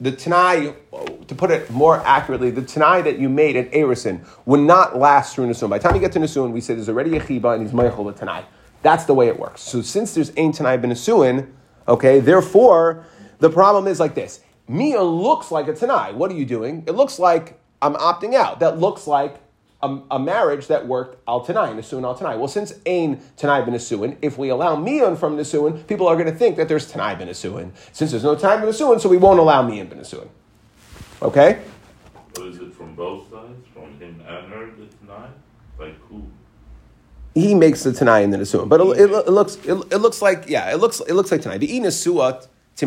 The 0.00 0.10
tanai, 0.10 0.74
to 1.28 1.34
put 1.36 1.52
it 1.52 1.70
more 1.70 1.98
accurately, 1.98 2.50
the 2.50 2.62
tanai 2.62 3.02
that 3.02 3.20
you 3.20 3.28
made 3.28 3.54
at 3.54 3.70
Erison 3.70 4.26
would 4.46 4.58
not 4.58 4.98
last 4.98 5.36
through 5.36 5.46
nesuin. 5.46 5.70
By 5.70 5.78
the 5.78 5.84
time 5.84 5.94
you 5.94 6.00
get 6.00 6.10
to 6.14 6.18
nesuin, 6.18 6.50
we 6.50 6.60
say 6.60 6.74
there's 6.74 6.88
already 6.88 7.16
a 7.16 7.20
chiba 7.20 7.54
and 7.54 7.62
he's 7.62 7.70
meichel 7.70 8.12
the 8.12 8.18
tanai. 8.18 8.46
That's 8.82 9.04
the 9.04 9.14
way 9.14 9.28
it 9.28 9.38
works. 9.38 9.62
So 9.62 9.80
since 9.80 10.12
there's 10.12 10.32
ein 10.36 10.50
tanai 10.50 10.76
ben 10.76 10.90
nesuin, 10.90 11.52
okay, 11.86 12.18
therefore 12.18 13.06
the 13.44 13.50
problem 13.50 13.86
is 13.86 14.00
like 14.00 14.14
this. 14.14 14.40
Mia 14.66 15.02
looks 15.02 15.50
like 15.50 15.68
a 15.68 15.74
Tanai. 15.74 16.12
What 16.12 16.30
are 16.30 16.34
you 16.34 16.46
doing? 16.46 16.82
It 16.86 16.92
looks 16.92 17.18
like 17.18 17.60
I'm 17.82 17.94
opting 17.94 18.32
out. 18.32 18.60
That 18.60 18.78
looks 18.78 19.06
like 19.06 19.36
a, 19.82 19.98
a 20.12 20.18
marriage 20.18 20.68
that 20.68 20.86
worked 20.86 21.22
al 21.28 21.44
Tanai, 21.44 21.74
Nisuin 21.74 22.04
al 22.04 22.14
Tanai. 22.14 22.36
Well, 22.36 22.48
since 22.48 22.72
Ain 22.86 23.20
Tanai 23.36 23.60
ben 23.60 23.74
Nisuin, 23.74 24.16
if 24.22 24.38
we 24.38 24.48
allow 24.48 24.76
Mian 24.76 25.14
from 25.14 25.36
Nisuin, 25.36 25.86
people 25.86 26.08
are 26.08 26.14
going 26.14 26.32
to 26.32 26.34
think 26.34 26.56
that 26.56 26.68
there's 26.68 26.90
Tanai 26.90 27.16
ben 27.16 27.28
Nisuin. 27.28 27.72
Since 27.92 28.12
there's 28.12 28.24
no 28.24 28.34
Tanai 28.34 28.62
ben 28.62 28.72
Nisuin, 28.72 28.98
so 28.98 29.10
we 29.10 29.18
won't 29.18 29.38
allow 29.38 29.60
Mian 29.60 29.88
ben 29.88 29.98
Nisuin. 29.98 30.28
Okay? 31.20 31.60
But 32.32 32.46
is 32.46 32.56
it 32.56 32.72
from 32.72 32.94
both 32.94 33.30
sides? 33.30 33.60
From 33.74 33.98
him 34.00 34.22
and 34.26 34.48
her, 34.50 34.70
the 34.70 34.86
Tanai? 35.06 35.28
Like 35.78 35.98
who? 36.08 36.24
He 37.34 37.54
makes 37.54 37.82
the 37.82 37.92
Tanai 37.92 38.22
in 38.22 38.30
the 38.30 38.38
Nisuin. 38.38 38.70
But 38.70 38.80
it, 38.80 39.00
it, 39.00 39.10
it 39.10 39.30
looks 39.30 39.56
it, 39.56 39.74
it, 39.92 39.98
looks 39.98 40.22
like, 40.22 40.48
yeah, 40.48 40.72
it 40.72 40.78
looks, 40.78 41.00
it 41.00 41.12
looks 41.12 41.30
like 41.30 41.42
Tanai. 41.42 41.58
The 41.58 41.68
Inasuat 41.68 42.48
So 42.76 42.86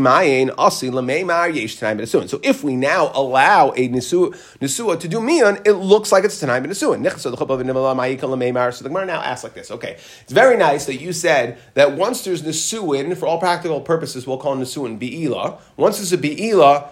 if 2.44 2.64
we 2.64 2.76
now 2.76 3.12
allow 3.14 3.72
a 3.76 3.88
nesua 3.88 5.00
to 5.00 5.08
do 5.08 5.22
mian, 5.22 5.60
it 5.66 5.72
looks 5.74 6.12
like 6.12 6.26
it's 6.26 6.40
tanai 6.42 6.60
b'nesuin. 6.60 7.20
So 7.20 7.32
the 7.32 8.90
Gemara 8.90 9.06
now 9.06 9.22
asks 9.22 9.44
like 9.46 9.54
this. 9.54 9.72
Okay, 9.72 9.98
it's 10.22 10.34
very 10.34 10.58
nice 10.58 10.86
that 10.88 10.98
you 10.98 11.14
said 11.14 11.58
that 11.76 11.94
once 11.96 12.26
there's 12.26 12.42
nesuin, 12.42 13.16
for 13.16 13.28
all 13.28 13.40
practical 13.40 13.80
purposes, 13.80 14.28
we'll 14.28 14.38
call 14.38 14.58
nesuin 14.58 15.00
beila. 15.00 15.58
Once 15.78 15.98
there's 15.98 16.12
a 16.12 16.18
beila, 16.18 16.90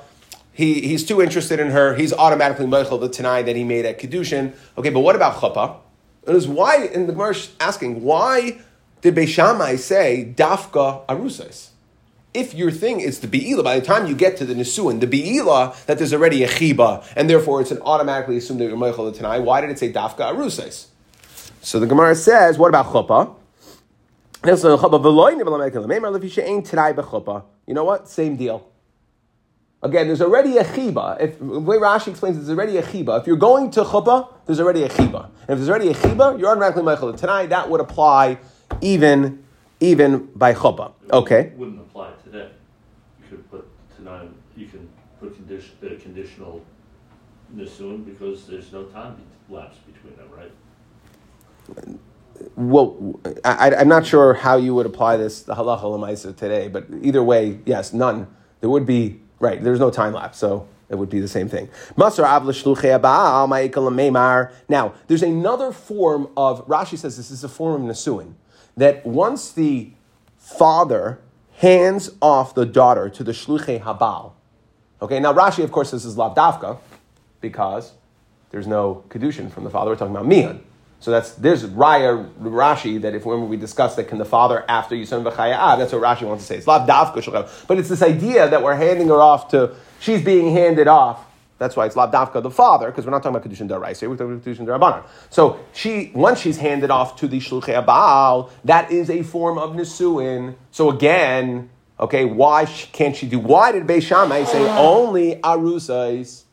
he, 0.54 0.80
he's 0.88 1.04
too 1.04 1.22
interested 1.22 1.60
in 1.60 1.72
her. 1.72 1.96
He's 1.96 2.14
automatically 2.14 2.66
meichel 2.66 3.02
the 3.02 3.10
tanai 3.10 3.42
that 3.42 3.58
he 3.58 3.66
made 3.66 3.86
at 3.86 4.00
kedushin. 4.00 4.54
Okay, 4.78 4.90
but 4.90 5.02
what 5.02 5.18
about 5.18 5.36
chuppah? 5.36 5.80
It 6.26 6.34
is 6.34 6.48
why, 6.48 6.86
and 6.94 7.10
the 7.10 7.14
Gemara 7.14 7.36
asking, 7.60 8.04
why 8.04 8.62
did 9.02 9.16
Beishamai 9.16 9.78
say 9.78 10.34
dafka 10.36 11.06
arusais? 11.08 11.72
If 12.36 12.54
your 12.54 12.72
thing 12.72 13.00
is 13.00 13.22
the 13.22 13.28
be'ila, 13.28 13.64
by 13.64 13.80
the 13.80 13.86
time 13.86 14.08
you 14.08 14.16
get 14.16 14.38
to 14.38 14.46
the 14.46 14.54
nisuin, 14.54 15.00
the 15.00 15.08
be'ila, 15.08 15.76
that 15.88 15.98
there's 15.98 16.14
already 16.14 16.44
a 16.44 16.48
chiba, 16.48 17.04
and 17.16 17.30
therefore 17.30 17.62
it's 17.62 17.72
an 17.72 17.80
automatically 17.82 18.38
assumed 18.38 18.60
that 18.60 18.66
you're 18.66 18.78
meichel 18.78 19.16
tanai. 19.16 19.40
Why 19.40 19.62
did 19.62 19.70
it 19.70 19.80
say 19.80 19.92
dafka 19.92 20.34
aruses? 20.34 20.88
So 21.62 21.80
the 21.80 21.88
Gemara 21.88 22.16
says, 22.16 22.58
what 22.58 22.68
about 22.68 22.88
chuppah? 22.88 23.36
You 27.68 27.74
know 27.74 27.84
what? 27.84 28.08
Same 28.08 28.36
deal. 28.36 28.70
Again, 29.82 30.08
there's 30.08 30.22
already 30.22 30.58
a 30.58 30.64
chiba. 30.64 31.20
If 31.20 31.40
the 31.40 31.46
way 31.60 31.78
Rashi 31.78 32.10
explains, 32.10 32.38
there's 32.38 32.50
already 32.50 32.78
a 32.78 32.84
chiba. 32.84 33.20
If 33.20 33.28
you're 33.28 33.38
going 33.38 33.72
to 33.72 33.84
chuppah, 33.84 34.34
there's 34.46 34.60
already 34.60 34.84
a 34.84 34.90
chiba. 34.90 35.26
And 35.48 35.50
if 35.50 35.58
there's 35.58 35.70
already 35.70 35.90
a 35.90 35.94
chiba, 35.94 36.40
you're 36.40 36.50
automatically 36.50 36.84
meichel 36.84 37.16
tonight. 37.18 37.48
That 37.48 37.70
would 37.70 37.82
apply 37.82 38.38
even 38.82 39.45
even 39.80 40.30
by 40.36 40.54
chuppah. 40.54 40.94
Okay. 41.12 41.52
Wouldn't 41.56 41.80
apply 41.80 42.12
today. 42.24 42.50
You 43.22 43.30
could 43.30 43.52
put 43.52 43.68
tonight 43.96 44.30
you 44.56 44.68
can 44.68 44.90
put 45.20 45.36
condition, 45.36 45.76
the 45.82 45.96
conditional 45.96 46.62
nisun 47.56 48.06
because 48.06 48.48
there's 48.48 48.72
no 48.72 48.84
time 48.86 49.22
lapse 49.50 49.78
between 49.80 50.16
them, 50.16 50.30
right? 50.32 50.52
Well, 52.56 53.20
I, 53.44 53.72
am 53.72 53.88
not 53.88 54.06
sure 54.06 54.34
how 54.34 54.58
you 54.58 54.76
would 54.76 54.86
apply 54.86 55.18
this 55.18 55.42
the 55.44 55.56
halacha 55.56 55.84
lemaisa 55.84 56.36
today, 56.36 56.68
but 56.68 56.86
either 57.02 57.24
way, 57.24 57.60
yes, 57.66 57.94
none. 57.94 58.28
There 58.62 58.70
would 58.70 58.86
be 58.86 59.22
right. 59.40 59.64
There's 59.64 59.80
no 59.80 59.90
time 59.92 60.14
lapse, 60.14 60.38
so 60.38 60.68
it 60.90 60.96
would 60.96 61.10
be 61.10 61.20
the 61.20 61.28
same 61.28 61.50
thing. 61.50 61.70
Now, 61.98 62.10
there's 65.08 65.24
another 65.24 65.72
form 65.72 66.30
of 66.38 66.68
Rashi 66.68 66.98
says 66.98 67.18
this 67.18 67.32
is 67.32 67.44
a 67.44 67.50
form 67.50 67.90
of 67.90 67.96
nisuin 67.96 68.34
that 68.78 69.06
once 69.06 69.52
the 69.52 69.92
father 70.38 71.20
hands 71.58 72.12
off 72.22 72.54
the 72.54 72.66
daughter 72.66 73.10
to 73.10 73.24
the 73.24 73.32
shluchei 73.32 73.82
habal. 73.82 74.34
Okay, 75.02 75.20
now 75.20 75.34
Rashi, 75.34 75.64
of 75.64 75.72
course, 75.72 75.92
this 75.92 76.06
is 76.06 76.16
lavdavka 76.16 76.78
because 77.42 77.94
there's 78.50 78.68
no 78.68 79.04
kedushin 79.10 79.52
from 79.52 79.64
the 79.64 79.70
father. 79.70 79.92
We're 79.92 79.98
talking 79.98 80.16
about 80.16 80.28
mian. 80.28 80.64
So 81.00 81.12
that's 81.12 81.32
there's 81.34 81.64
Raya 81.64 82.32
Rashi 82.40 83.02
that 83.02 83.14
if 83.14 83.26
when 83.26 83.48
we 83.50 83.58
discussed 83.58 83.96
that 83.98 84.08
can 84.08 84.18
the 84.18 84.26
father 84.26 84.66
after 84.68 84.96
Yisrael 84.96 85.30
v'chayah, 85.30 85.78
that's 85.78 85.94
what 85.94 86.02
Rashi 86.02 86.28
wants 86.28 86.46
to 86.46 86.48
say. 86.48 86.58
It's 86.58 86.68
lav 86.68 86.88
lavdavka 86.88 87.68
but 87.68 87.78
it's 87.78 87.90
this 87.90 88.02
idea 88.02 88.50
that 88.50 88.64
we're 88.64 88.76
handing 88.76 89.10
her 89.10 89.22
off 89.22 89.50
to 89.50 89.76
she's 90.00 90.24
being 90.24 90.52
handed 90.52 90.88
off. 90.88 91.26
That's 91.58 91.76
why 91.76 91.86
it's 91.86 91.96
lavdavka 91.96 92.44
the 92.44 92.52
father 92.52 92.88
because 92.88 93.06
we're 93.06 93.12
not 93.12 93.24
talking 93.24 93.38
about 93.38 93.50
kedushin 93.50 93.70
daraisa. 93.70 94.10
We're 94.10 94.18
talking 94.18 94.34
about 94.34 94.44
kedushin 94.44 94.66
darabanan. 94.66 95.04
So 95.30 95.60
she 95.74 96.12
once 96.14 96.40
she's 96.40 96.58
handed 96.58 96.92
off 96.92 97.16
to 97.18 97.28
the 97.28 97.40
shluchei 97.40 97.84
abal, 97.84 98.50
that 98.66 98.92
is 98.92 99.10
a 99.10 99.24
form 99.24 99.58
of 99.58 99.72
nisuin. 99.72 100.56
So 100.72 100.90
again, 100.90 101.70
okay, 102.00 102.26
why 102.26 102.66
can't 102.66 103.16
she 103.16 103.28
do? 103.28 103.40
Why 103.40 103.72
did 103.72 103.88
Beis 103.88 104.04
Shammai 104.04 104.44
say 104.44 104.68
only 104.78 105.36
arusais? 105.36 106.44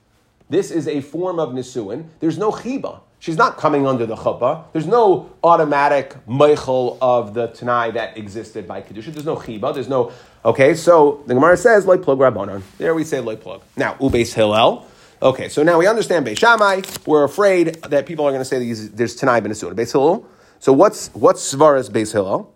This 0.48 0.70
is 0.70 0.86
a 0.86 1.00
form 1.00 1.40
of 1.40 1.50
nisuin. 1.50 2.08
There's 2.20 2.38
no 2.38 2.52
chiba. 2.52 3.00
She's 3.18 3.36
not 3.36 3.56
coming 3.56 3.86
under 3.86 4.04
the 4.04 4.16
chuppah. 4.16 4.64
There's 4.72 4.88
no 4.88 5.30
automatic 5.44 6.16
meichel 6.26 6.98
of 7.00 7.34
the 7.34 7.46
Tanai 7.46 7.92
that 7.92 8.18
existed 8.18 8.66
by 8.66 8.82
Kedusha. 8.82 9.12
There's 9.12 9.24
no 9.24 9.36
chiba. 9.36 9.72
There's 9.72 9.88
no, 9.88 10.10
okay, 10.44 10.74
so 10.74 11.22
the 11.28 11.34
Gemara 11.34 11.56
says, 11.56 11.86
loy 11.86 11.98
plug 11.98 12.18
rabbanon. 12.18 12.62
There 12.78 12.96
we 12.96 13.04
say 13.04 13.20
loy 13.20 13.36
plug. 13.36 13.62
Now, 13.76 13.94
ubeis 13.94 14.34
hillel. 14.34 14.88
Okay, 15.22 15.48
so 15.48 15.62
now 15.62 15.78
we 15.78 15.86
understand 15.86 16.26
Beis 16.26 16.38
Shammai. 16.38 16.82
We're 17.06 17.22
afraid 17.22 17.76
that 17.82 18.06
people 18.06 18.24
are 18.26 18.32
going 18.32 18.40
to 18.40 18.44
say 18.44 18.58
that 18.58 18.96
there's 18.96 19.14
Tanai 19.14 19.38
ben 19.38 19.52
Asuna. 19.52 19.72
Beis 19.72 19.92
Hillel. 19.92 20.28
So 20.58 20.72
what's, 20.72 21.10
what's 21.14 21.54
Svara's 21.54 21.88
Beis 21.88 22.12
Hillel? 22.12 22.52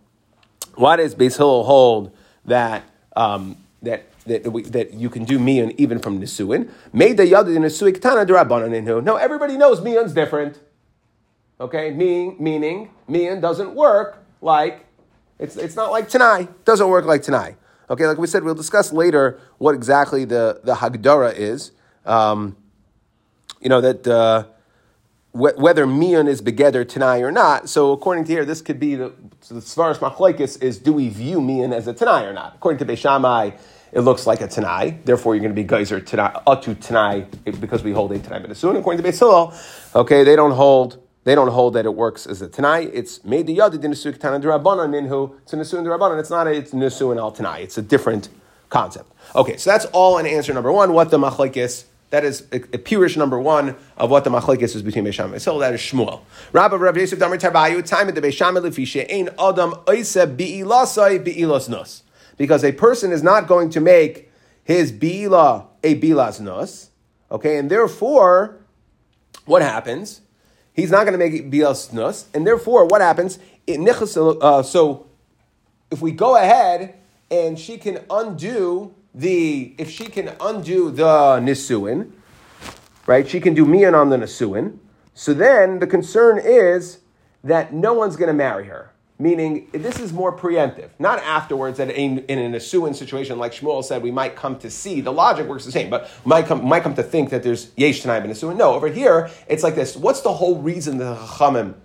Why 0.74 0.96
does 0.96 1.14
Beis 1.14 1.36
Hillel 1.36 1.62
hold 1.62 2.10
that, 2.44 2.82
um, 3.14 3.56
that 3.82 4.10
that, 4.26 4.52
we, 4.52 4.62
that 4.62 4.94
you 4.94 5.08
can 5.08 5.24
do 5.24 5.38
mian 5.38 5.72
even 5.80 6.00
from 6.00 6.20
nisuin. 6.20 6.68
Made 6.92 7.16
the 7.16 7.22
yadu 7.22 7.56
nisui 7.56 7.94
katana 7.94 8.26
derabanan 8.26 9.04
No, 9.04 9.14
everybody 9.14 9.56
knows 9.56 9.80
mian's 9.80 10.12
different. 10.12 10.58
Okay, 11.60 11.92
meaning 11.92 12.36
meaning 12.40 12.90
mian 13.06 13.40
doesn't 13.40 13.76
work 13.76 14.24
like 14.40 14.84
it's 15.38 15.56
it's 15.56 15.76
not 15.76 15.92
like 15.92 16.08
tanai. 16.08 16.48
Doesn't 16.64 16.88
work 16.88 17.04
like 17.04 17.22
tanai. 17.22 17.54
Okay, 17.88 18.08
like 18.08 18.18
we 18.18 18.26
said, 18.26 18.42
we'll 18.42 18.56
discuss 18.56 18.92
later 18.92 19.38
what 19.58 19.76
exactly 19.76 20.24
the 20.24 20.60
the 20.64 20.74
hagdara 20.74 21.32
is. 21.32 21.70
Um, 22.06 22.56
you 23.60 23.68
know 23.68 23.80
that. 23.80 24.06
Uh, 24.06 24.44
whether 25.38 25.86
mian 25.86 26.28
is 26.28 26.40
begeder 26.40 26.88
tanai 26.88 27.20
or 27.20 27.30
not. 27.30 27.68
So 27.68 27.92
according 27.92 28.24
to 28.24 28.32
here, 28.32 28.46
this 28.46 28.62
could 28.62 28.80
be 28.80 28.94
the, 28.94 29.12
the 29.48 29.60
svaras 29.60 29.98
machlekes 29.98 30.62
is 30.62 30.78
do 30.78 30.94
we 30.94 31.10
view 31.10 31.42
mian 31.42 31.74
as 31.74 31.86
a 31.86 31.92
tanai 31.92 32.24
or 32.24 32.32
not? 32.32 32.54
According 32.54 32.78
to 32.78 32.90
Beishamai, 32.90 33.58
it 33.92 34.00
looks 34.00 34.26
like 34.26 34.40
a 34.40 34.48
Tanai. 34.48 34.98
Therefore, 35.04 35.34
you're 35.34 35.40
going 35.40 35.54
to 35.54 35.62
be 35.62 35.66
geyser 35.66 36.00
Tanai, 36.00 36.32
Atu 36.46 36.78
Tanai, 36.78 37.26
because 37.60 37.82
we 37.82 37.92
hold 37.92 38.12
a 38.12 38.18
Tanai 38.18 38.46
B'Nesuin. 38.46 38.78
According 38.78 39.02
to 39.02 39.08
Beis 39.08 39.94
okay, 39.94 40.24
they 40.24 40.36
don't 40.36 40.50
hold 40.52 41.02
they 41.24 41.34
don't 41.34 41.48
hold 41.48 41.74
that 41.74 41.86
it 41.86 41.94
works 41.94 42.26
as 42.26 42.42
a 42.42 42.48
Tanai. 42.48 42.84
It's 42.92 43.24
made 43.24 43.46
the 43.46 43.56
Yadid 43.56 43.82
in 43.82 43.90
Nesu 43.90 44.16
Ketana 44.16 44.40
Durabanan 44.40 44.90
Ninhu. 44.90 45.36
It's 45.42 45.52
a 45.52 45.56
Nesu 45.56 45.82
Durabanan. 45.82 46.20
It's 46.20 46.30
not 46.30 46.46
a 46.46 46.52
it's 46.52 46.72
and 46.72 46.82
Al 47.18 47.32
Tanai. 47.32 47.62
It's 47.62 47.78
a 47.78 47.82
different 47.82 48.28
concept. 48.68 49.10
Okay, 49.34 49.56
so 49.56 49.70
that's 49.70 49.86
all 49.86 50.18
in 50.18 50.26
answer 50.26 50.52
number 50.52 50.70
one. 50.70 50.92
What 50.92 51.10
the 51.10 51.18
machlekes 51.18 51.84
that 52.10 52.24
is 52.24 52.46
a, 52.52 52.60
a 52.72 53.18
number 53.18 53.38
one 53.38 53.76
of 53.96 54.10
what 54.10 54.24
the 54.24 54.30
machlekes 54.30 54.74
is 54.74 54.82
between 54.82 55.04
Beisham 55.04 55.32
and 55.32 55.42
So 55.42 55.58
that 55.58 55.74
is 55.74 55.80
Shmuel. 55.80 56.22
Rabbi 56.52 56.76
Rabbi 56.76 57.00
Yosef 57.00 57.18
Damar 57.18 57.36
Tarbayu 57.36 57.84
time 57.84 58.08
at 58.08 58.14
the 58.14 58.20
Beisham 58.20 58.54
lefishe 58.58 59.04
ein 59.10 59.28
adam 59.38 59.74
oise 59.88 60.14
bi'ilasai 60.14 61.24
bi'ilas 61.24 61.68
nus 61.68 62.02
because 62.36 62.64
a 62.64 62.72
person 62.72 63.12
is 63.12 63.22
not 63.22 63.46
going 63.46 63.70
to 63.70 63.80
make 63.80 64.30
his 64.64 64.92
bila 64.92 65.66
a 65.82 65.98
bilas 66.00 66.40
nus, 66.40 66.90
okay, 67.30 67.56
and 67.56 67.70
therefore, 67.70 68.58
what 69.44 69.62
happens? 69.62 70.20
He's 70.72 70.90
not 70.90 71.04
going 71.04 71.12
to 71.12 71.18
make 71.18 71.32
it 71.32 71.50
bilas 71.50 71.92
nus, 71.92 72.26
and 72.34 72.46
therefore, 72.46 72.86
what 72.86 73.00
happens? 73.00 73.38
It, 73.66 73.80
uh, 73.80 74.62
so, 74.62 75.06
if 75.90 76.02
we 76.02 76.12
go 76.12 76.36
ahead 76.36 76.94
and 77.30 77.58
she 77.58 77.78
can 77.78 78.04
undo 78.10 78.94
the, 79.16 79.74
if 79.78 79.90
she 79.90 80.04
can 80.06 80.36
undo 80.40 80.90
the 80.90 81.40
nisuin, 81.40 82.12
right? 83.06 83.28
She 83.28 83.40
can 83.40 83.54
do 83.54 83.64
mian 83.64 83.94
on 83.94 84.10
the 84.10 84.16
nisuin. 84.16 84.78
So 85.14 85.32
then 85.32 85.78
the 85.78 85.86
concern 85.86 86.38
is 86.38 86.98
that 87.42 87.72
no 87.72 87.94
one's 87.94 88.16
going 88.16 88.28
to 88.28 88.34
marry 88.34 88.66
her. 88.66 88.92
Meaning, 89.18 89.68
this 89.72 89.98
is 89.98 90.12
more 90.12 90.30
preemptive, 90.36 90.90
not 90.98 91.20
afterwards. 91.20 91.78
That 91.78 91.88
in, 91.88 92.18
in 92.26 92.38
an 92.38 92.52
Asuin 92.52 92.94
situation, 92.94 93.38
like 93.38 93.52
Shmuel 93.52 93.82
said, 93.82 94.02
we 94.02 94.10
might 94.10 94.36
come 94.36 94.58
to 94.58 94.68
see 94.68 95.00
the 95.00 95.10
logic 95.10 95.46
works 95.46 95.64
the 95.64 95.72
same, 95.72 95.88
but 95.88 96.10
might 96.26 96.44
come 96.44 96.62
might 96.62 96.82
come 96.82 96.94
to 96.96 97.02
think 97.02 97.30
that 97.30 97.42
there's 97.42 97.70
yesh 97.78 98.02
tanaim 98.02 98.24
and 98.24 98.30
Asuin. 98.30 98.58
No, 98.58 98.74
over 98.74 98.88
here 98.88 99.30
it's 99.48 99.62
like 99.62 99.74
this. 99.74 99.96
What's 99.96 100.20
the 100.20 100.34
whole 100.34 100.58
reason 100.58 100.98
the 100.98 101.14
Chachamim 101.16 101.76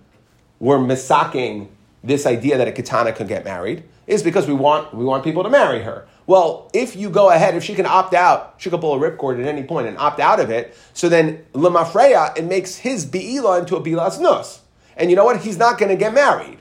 were 0.60 0.76
misaking 0.76 1.68
this 2.04 2.26
idea 2.26 2.58
that 2.58 2.68
a 2.68 2.72
katana 2.72 3.14
could 3.14 3.28
get 3.28 3.46
married? 3.46 3.84
Is 4.06 4.22
because 4.22 4.46
we 4.46 4.52
want 4.52 4.92
we 4.92 5.02
want 5.02 5.24
people 5.24 5.42
to 5.42 5.48
marry 5.48 5.80
her. 5.84 6.06
Well, 6.26 6.70
if 6.72 6.94
you 6.94 7.10
go 7.10 7.30
ahead, 7.30 7.54
if 7.56 7.64
she 7.64 7.74
can 7.74 7.86
opt 7.86 8.14
out, 8.14 8.54
she 8.58 8.70
could 8.70 8.80
pull 8.80 8.94
a 8.94 9.10
ripcord 9.10 9.40
at 9.40 9.46
any 9.46 9.64
point 9.64 9.88
and 9.88 9.98
opt 9.98 10.20
out 10.20 10.40
of 10.40 10.50
it. 10.50 10.76
So 10.94 11.08
then 11.08 11.44
lemafreya, 11.52 12.38
it 12.38 12.44
makes 12.44 12.76
his 12.76 13.04
beila 13.04 13.58
into 13.58 13.76
a 13.76 13.82
bilas 13.82 14.20
nus. 14.20 14.60
And 14.96 15.10
you 15.10 15.16
know 15.16 15.24
what? 15.24 15.40
He's 15.40 15.56
not 15.56 15.78
going 15.78 15.90
to 15.90 15.96
get 15.96 16.14
married. 16.14 16.58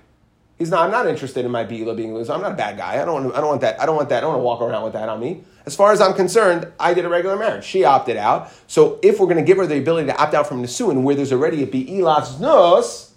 He's 0.61 0.69
not. 0.69 0.85
I'm 0.85 0.91
not 0.91 1.07
interested 1.07 1.43
in 1.43 1.49
my 1.49 1.63
Beila 1.63 1.95
being 1.95 2.13
loose. 2.13 2.29
I'm 2.29 2.39
not 2.39 2.51
a 2.51 2.55
bad 2.55 2.77
guy. 2.77 3.01
I 3.01 3.03
don't. 3.03 3.23
Want, 3.23 3.35
I 3.35 3.39
don't 3.39 3.49
want 3.49 3.61
that. 3.61 3.81
I 3.81 3.87
don't 3.87 3.95
want 3.95 4.09
that. 4.09 4.17
I 4.17 4.21
don't 4.21 4.33
want 4.33 4.41
to 4.41 4.43
walk 4.43 4.61
around 4.61 4.83
with 4.83 4.93
that 4.93 5.09
on 5.09 5.19
me. 5.19 5.41
As 5.65 5.75
far 5.75 5.91
as 5.91 5.99
I'm 5.99 6.13
concerned, 6.13 6.71
I 6.79 6.93
did 6.93 7.03
a 7.03 7.09
regular 7.09 7.35
marriage. 7.35 7.63
She 7.63 7.83
opted 7.83 8.15
out. 8.15 8.51
So 8.67 8.99
if 9.01 9.19
we're 9.19 9.25
going 9.25 9.37
to 9.37 9.43
give 9.43 9.57
her 9.57 9.65
the 9.65 9.79
ability 9.79 10.05
to 10.07 10.15
opt 10.15 10.35
out 10.35 10.45
from 10.45 10.61
Nisuin, 10.61 11.01
where 11.01 11.15
there's 11.15 11.33
already 11.33 11.63
a 11.63 11.65
Be'ilas 11.65 12.39
Nus, 12.39 13.11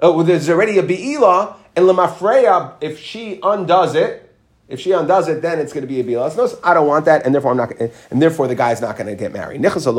uh, 0.00 0.12
where 0.12 0.24
there's 0.24 0.48
already 0.48 0.78
a 0.78 0.84
Be'ila, 0.84 1.56
and 1.74 1.84
Lamafreya, 1.84 2.74
if 2.80 3.00
she 3.00 3.40
undoes 3.42 3.96
it, 3.96 4.27
if 4.68 4.80
she 4.80 4.92
undoes 4.92 5.28
it, 5.28 5.40
then 5.40 5.58
it's 5.58 5.72
going 5.72 5.82
to 5.82 5.88
be 5.88 5.98
a 6.00 6.04
bilas. 6.04 6.58
I 6.62 6.74
don't 6.74 6.86
want 6.86 7.06
that, 7.06 7.24
and 7.24 7.34
therefore 7.34 7.52
I'm 7.52 7.56
not. 7.56 7.72
And 8.10 8.20
therefore 8.20 8.46
the 8.48 8.54
guy's 8.54 8.82
not 8.82 8.96
going 8.98 9.06
to 9.06 9.14
get 9.14 9.32
married. 9.32 9.64
Again, 9.64 9.80
so 9.80 9.92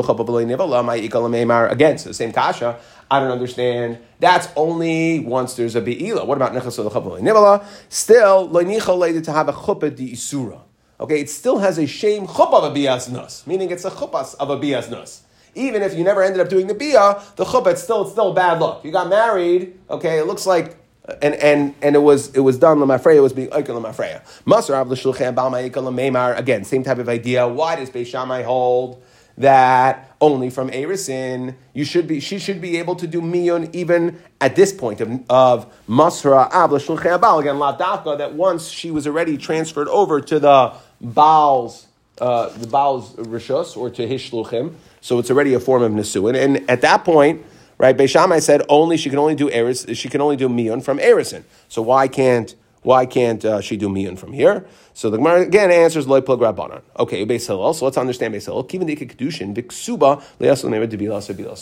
the 2.08 2.14
same 2.14 2.32
kasha. 2.32 2.78
I 3.10 3.18
don't 3.18 3.32
understand. 3.32 3.98
That's 4.20 4.46
only 4.54 5.18
once 5.18 5.54
there's 5.54 5.74
a 5.74 5.80
be'ila. 5.80 6.24
What 6.24 6.36
about 6.36 6.52
nechas 6.52 7.20
nibala? 7.20 7.66
Still, 7.88 8.48
loinicha 8.48 9.24
to 9.24 9.32
have 9.32 9.48
a 9.48 9.52
chuppah 9.52 9.96
di 9.96 10.12
isura. 10.12 10.60
Okay, 11.00 11.20
it 11.20 11.28
still 11.28 11.58
has 11.58 11.78
a 11.78 11.86
shame 11.86 12.28
chuppah 12.28 12.62
of 12.62 12.70
a 12.70 12.74
bias 12.74 13.08
nus, 13.08 13.44
meaning 13.48 13.70
it's 13.72 13.84
a 13.84 13.90
chuppah 13.90 14.36
of 14.36 14.50
a 14.50 14.56
bias 14.56 14.88
nus. 14.88 15.22
Even 15.56 15.82
if 15.82 15.94
you 15.94 16.04
never 16.04 16.22
ended 16.22 16.40
up 16.40 16.48
doing 16.48 16.68
the 16.68 16.74
bia, 16.74 17.20
the 17.34 17.44
chuppah 17.44 17.72
it's 17.72 17.82
still 17.82 18.02
it's 18.02 18.12
still 18.12 18.32
bad 18.32 18.60
look. 18.60 18.84
You 18.84 18.92
got 18.92 19.08
married. 19.08 19.76
Okay, 19.90 20.18
it 20.18 20.26
looks 20.28 20.46
like 20.46 20.76
and 21.22 21.34
and 21.34 21.74
and 21.82 21.96
it 21.96 22.00
was 22.00 22.34
it 22.34 22.40
was 22.40 22.58
done 22.58 22.78
lemafreya 22.78 23.16
it 23.16 23.20
was 23.20 23.32
being 23.32 23.48
oikel 23.50 23.80
lemafreya. 23.80 24.22
Masar 24.44 24.74
av 24.74 24.90
l'shulchan 24.90 25.34
bal 25.34 25.50
ma'ikal 25.50 26.38
again 26.38 26.64
same 26.64 26.82
type 26.82 26.98
of 26.98 27.08
idea. 27.08 27.46
Why 27.46 27.76
does 27.76 27.90
Beis 27.90 28.06
Shammai 28.06 28.42
hold? 28.42 29.02
that 29.40 30.14
only 30.20 30.50
from 30.50 30.70
Erisin, 30.70 31.54
you 31.72 31.84
should 31.84 32.06
be, 32.06 32.20
she 32.20 32.38
should 32.38 32.60
be 32.60 32.76
able 32.76 32.94
to 32.96 33.06
do 33.06 33.22
miyun 33.22 33.74
even 33.74 34.20
at 34.38 34.54
this 34.54 34.70
point 34.70 35.00
of, 35.00 35.24
of 35.30 35.86
Masra 35.88 36.46
av 36.52 36.52
Abla 36.52 36.78
Shulchan 36.78 37.40
again, 37.40 37.58
La 37.58 37.74
that 38.16 38.34
once 38.34 38.68
she 38.68 38.90
was 38.90 39.06
already 39.06 39.38
transferred 39.38 39.88
over 39.88 40.20
to 40.20 40.38
the 40.38 40.74
Baal's, 41.00 41.86
uh, 42.20 42.50
the 42.50 42.66
Baal's 42.66 43.14
Rishus, 43.14 43.78
or 43.78 43.88
to 43.88 44.06
his 44.06 44.20
Shluchim, 44.20 44.74
so 45.00 45.18
it's 45.18 45.30
already 45.30 45.54
a 45.54 45.60
form 45.60 45.82
of 45.82 45.92
Nisuin. 45.92 46.36
And 46.36 46.68
at 46.68 46.82
that 46.82 47.04
point, 47.04 47.42
right, 47.80 47.96
Beishamai 47.96 48.42
said 48.42 48.62
only 48.68 48.96
she 48.96 49.08
can 49.08 49.18
only 49.18 49.34
do 49.34 49.50
Eris, 49.50 49.86
she 49.94 50.08
can 50.08 50.20
only 50.20 50.36
do 50.36 50.48
miyun 50.48 50.84
from 50.84 50.98
Erisin. 50.98 51.44
So 51.68 51.82
why 51.82 52.08
can't 52.08 52.54
why 52.82 53.06
can't 53.06 53.44
uh, 53.44 53.60
she 53.60 53.76
do 53.76 53.88
miyun 53.88 54.18
from 54.18 54.32
here? 54.32 54.66
So 54.92 55.08
the 55.08 55.16
Gemara 55.16 55.42
again 55.42 55.70
answers 55.70 56.06
loy 56.06 56.20
plug 56.20 56.40
rabbanon. 56.40 56.82
Okay, 56.98 57.24
Beis 57.24 57.46
Hillel. 57.46 57.72
So 57.74 57.86
let's 57.86 57.96
understand 57.96 58.34
Beis 58.34 58.44
Hillel. 58.44 58.64
Kivin 58.64 58.86
dika 58.86 59.10
kedushin 59.10 59.54
viksuba 59.54 60.22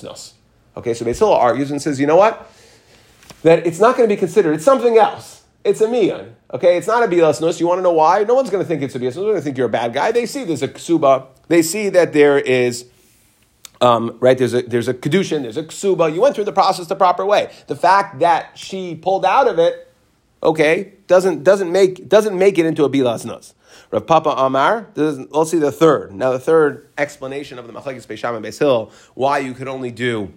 nos. 0.03 0.35
Okay, 0.77 0.95
so 0.95 1.05
Beis 1.05 1.19
Hillel 1.19 1.35
argues 1.35 1.71
and 1.71 1.81
says, 1.81 2.01
you 2.01 2.07
know 2.07 2.17
what? 2.17 2.51
That 3.43 3.67
it's 3.67 3.79
not 3.79 3.97
going 3.97 4.09
to 4.09 4.15
be 4.15 4.19
considered. 4.19 4.55
It's 4.55 4.65
something 4.65 4.99
else. 4.99 5.45
It's 5.65 5.81
a 5.81 5.87
miyun. 5.87 6.33
Okay, 6.53 6.77
it's 6.77 6.87
not 6.87 7.03
a 7.03 7.07
bilas 7.07 7.41
nos. 7.41 7.61
You 7.61 7.69
want 7.69 7.79
to 7.79 7.83
know 7.83 7.93
why? 7.93 8.25
No 8.25 8.35
one's 8.35 8.51
going 8.51 8.63
to 8.65 8.69
think 8.69 8.83
it's 8.83 8.95
a 8.95 8.99
bilas. 8.99 9.17
One's 9.17 9.17
going 9.17 9.37
to 9.37 9.43
think 9.43 9.57
you're 9.57 9.67
a 9.67 9.71
bad 9.71 9.93
guy. 9.93 10.13
They 10.13 10.27
see 10.27 10.45
there's 10.45 10.63
a 10.63 10.69
ksuba. 10.69 11.27
They 11.47 11.63
see 11.63 11.89
that 11.91 12.13
there 12.13 12.39
is. 12.39 12.87
Um, 13.81 14.17
right, 14.21 14.37
there's 14.37 14.55
a 14.55 14.63
there's 14.63 14.89
a 14.89 14.95
kedushin, 14.95 15.43
there's 15.43 15.57
a 15.57 15.63
ksuba. 15.63 16.13
You 16.13 16.21
went 16.21 16.35
through 16.35 16.45
the 16.45 16.53
process 16.53 16.87
the 16.87 16.97
proper 16.97 17.25
way. 17.25 17.53
The 17.69 17.77
fact 17.77 18.19
that 18.21 18.59
she 18.59 18.97
pulled 18.97 19.25
out 19.25 19.47
of 19.47 19.59
it 19.59 19.89
okay, 20.43 20.95
doesn't 21.07 21.45
doesn't 21.45 21.71
make 21.71 22.09
doesn't 22.09 22.37
make 22.39 22.59
it 22.59 22.67
into 22.67 22.85
a 22.85 22.91
bilas 22.91 23.25
nus. 23.25 23.55
Rav 23.91 24.07
Papa 24.07 24.31
Amar, 24.31 24.89
let's 24.95 25.51
see 25.51 25.59
the 25.59 25.73
third. 25.73 26.13
Now 26.13 26.33
the 26.33 26.39
third 26.39 26.89
explanation 26.99 27.59
of 27.59 27.67
the 27.67 27.73
Machlekes 27.73 28.07
Beisham 28.07 28.37
and 28.37 28.45
Beis 28.45 28.59
Hill, 28.59 28.91
why 29.15 29.39
you 29.39 29.55
could 29.55 29.69
only 29.69 29.91
do 29.91 30.33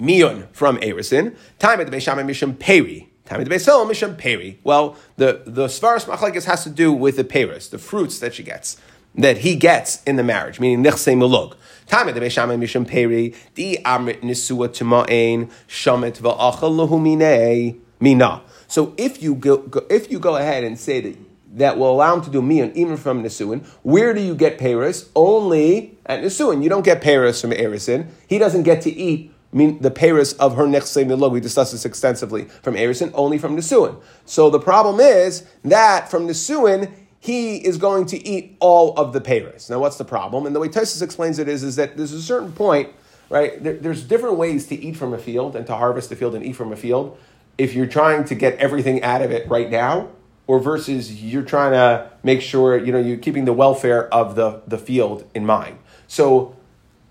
miyun 0.00 0.48
from 0.52 0.78
Erisin. 0.78 1.36
Time 1.58 1.80
at 1.80 1.90
the 1.90 1.96
Beisham 1.96 2.18
and 2.18 2.28
Mishum 2.28 2.58
Peri. 2.58 3.08
Tamid 3.26 3.48
Beis 3.48 3.64
Hillel 3.64 3.86
Misham 3.86 4.16
Peri. 4.16 4.58
Well, 4.64 4.96
the 5.16 5.42
the 5.46 5.66
Svaras 5.66 6.06
Machlekes 6.06 6.44
has 6.44 6.64
to 6.64 6.70
do 6.70 6.92
with 6.92 7.16
the 7.16 7.24
Peris, 7.24 7.70
the 7.70 7.78
fruits 7.78 8.18
that 8.18 8.34
she 8.34 8.42
gets, 8.42 8.80
that 9.14 9.38
he 9.38 9.56
gets 9.56 10.02
in 10.04 10.16
the 10.16 10.24
marriage, 10.24 10.60
meaning 10.60 10.84
Nechse 10.84 11.14
Melug. 11.14 11.54
Tamid 11.86 12.14
Beis 12.14 12.30
Shammai 12.30 12.56
Misham 12.56 12.86
Peri. 12.86 13.34
Di 13.54 13.76
Amrit 13.84 14.20
Nisua 14.20 14.68
Tima'ain 14.68 15.50
Shamet 15.68 16.18
Va'achal 16.18 16.88
Lahu 16.88 17.76
Mina. 18.00 18.42
So 18.68 18.94
if 18.96 19.22
you 19.22 19.34
go, 19.34 19.58
go, 19.58 19.84
if 19.90 20.10
you 20.10 20.18
go 20.18 20.36
ahead 20.36 20.64
and 20.64 20.78
say 20.78 21.00
that 21.00 21.16
that 21.54 21.78
will 21.78 21.92
allow 21.92 22.14
him 22.14 22.22
to 22.22 22.30
do 22.30 22.40
mian 22.40 22.72
even 22.74 22.96
from 22.96 23.22
Nisuin. 23.22 23.64
Where 23.82 24.14
do 24.14 24.20
you 24.20 24.34
get 24.34 24.58
Paris? 24.58 25.10
Only 25.14 25.98
at 26.06 26.20
Nisuin. 26.20 26.62
You 26.62 26.68
don't 26.68 26.84
get 26.84 27.02
Paris 27.02 27.40
from 27.40 27.50
Erisin. 27.50 28.06
He 28.26 28.38
doesn't 28.38 28.62
get 28.62 28.80
to 28.82 28.90
eat 28.90 29.32
the 29.52 29.90
Paris 29.90 30.32
of 30.34 30.56
her 30.56 30.66
next 30.66 30.94
milog. 30.94 31.30
We 31.30 31.40
discussed 31.40 31.72
this 31.72 31.84
extensively 31.84 32.44
from 32.62 32.74
Erisin, 32.74 33.10
only 33.12 33.36
from 33.36 33.56
Nisuin. 33.56 34.00
So 34.24 34.48
the 34.48 34.58
problem 34.58 34.98
is 34.98 35.44
that 35.64 36.10
from 36.10 36.26
Nisuin, 36.26 36.90
he 37.22 37.58
is 37.58 37.78
going 37.78 38.04
to 38.06 38.26
eat 38.26 38.56
all 38.58 38.98
of 38.98 39.12
the 39.12 39.20
Paris. 39.20 39.70
Now, 39.70 39.78
what's 39.78 39.96
the 39.96 40.04
problem? 40.04 40.44
And 40.44 40.56
the 40.56 40.58
way 40.58 40.66
Tosis 40.66 41.00
explains 41.00 41.38
it 41.38 41.48
is, 41.48 41.62
is 41.62 41.76
that 41.76 41.96
there's 41.96 42.12
a 42.12 42.20
certain 42.20 42.50
point, 42.50 42.88
right? 43.30 43.62
There, 43.62 43.74
there's 43.74 44.02
different 44.02 44.38
ways 44.38 44.66
to 44.66 44.74
eat 44.74 44.96
from 44.96 45.14
a 45.14 45.18
field 45.18 45.54
and 45.54 45.64
to 45.68 45.76
harvest 45.76 46.08
the 46.08 46.16
field 46.16 46.34
and 46.34 46.44
eat 46.44 46.54
from 46.54 46.72
a 46.72 46.76
field. 46.76 47.16
If 47.56 47.74
you're 47.74 47.86
trying 47.86 48.24
to 48.24 48.34
get 48.34 48.58
everything 48.58 49.04
out 49.04 49.22
of 49.22 49.30
it 49.30 49.48
right 49.48 49.70
now, 49.70 50.08
or 50.48 50.58
versus 50.58 51.22
you're 51.22 51.44
trying 51.44 51.70
to 51.70 52.10
make 52.24 52.40
sure 52.40 52.76
you 52.76 52.90
know 52.90 52.98
you're 52.98 53.16
keeping 53.16 53.44
the 53.44 53.52
welfare 53.52 54.12
of 54.12 54.34
the, 54.34 54.60
the 54.66 54.76
field 54.76 55.24
in 55.32 55.46
mind. 55.46 55.78
So, 56.08 56.56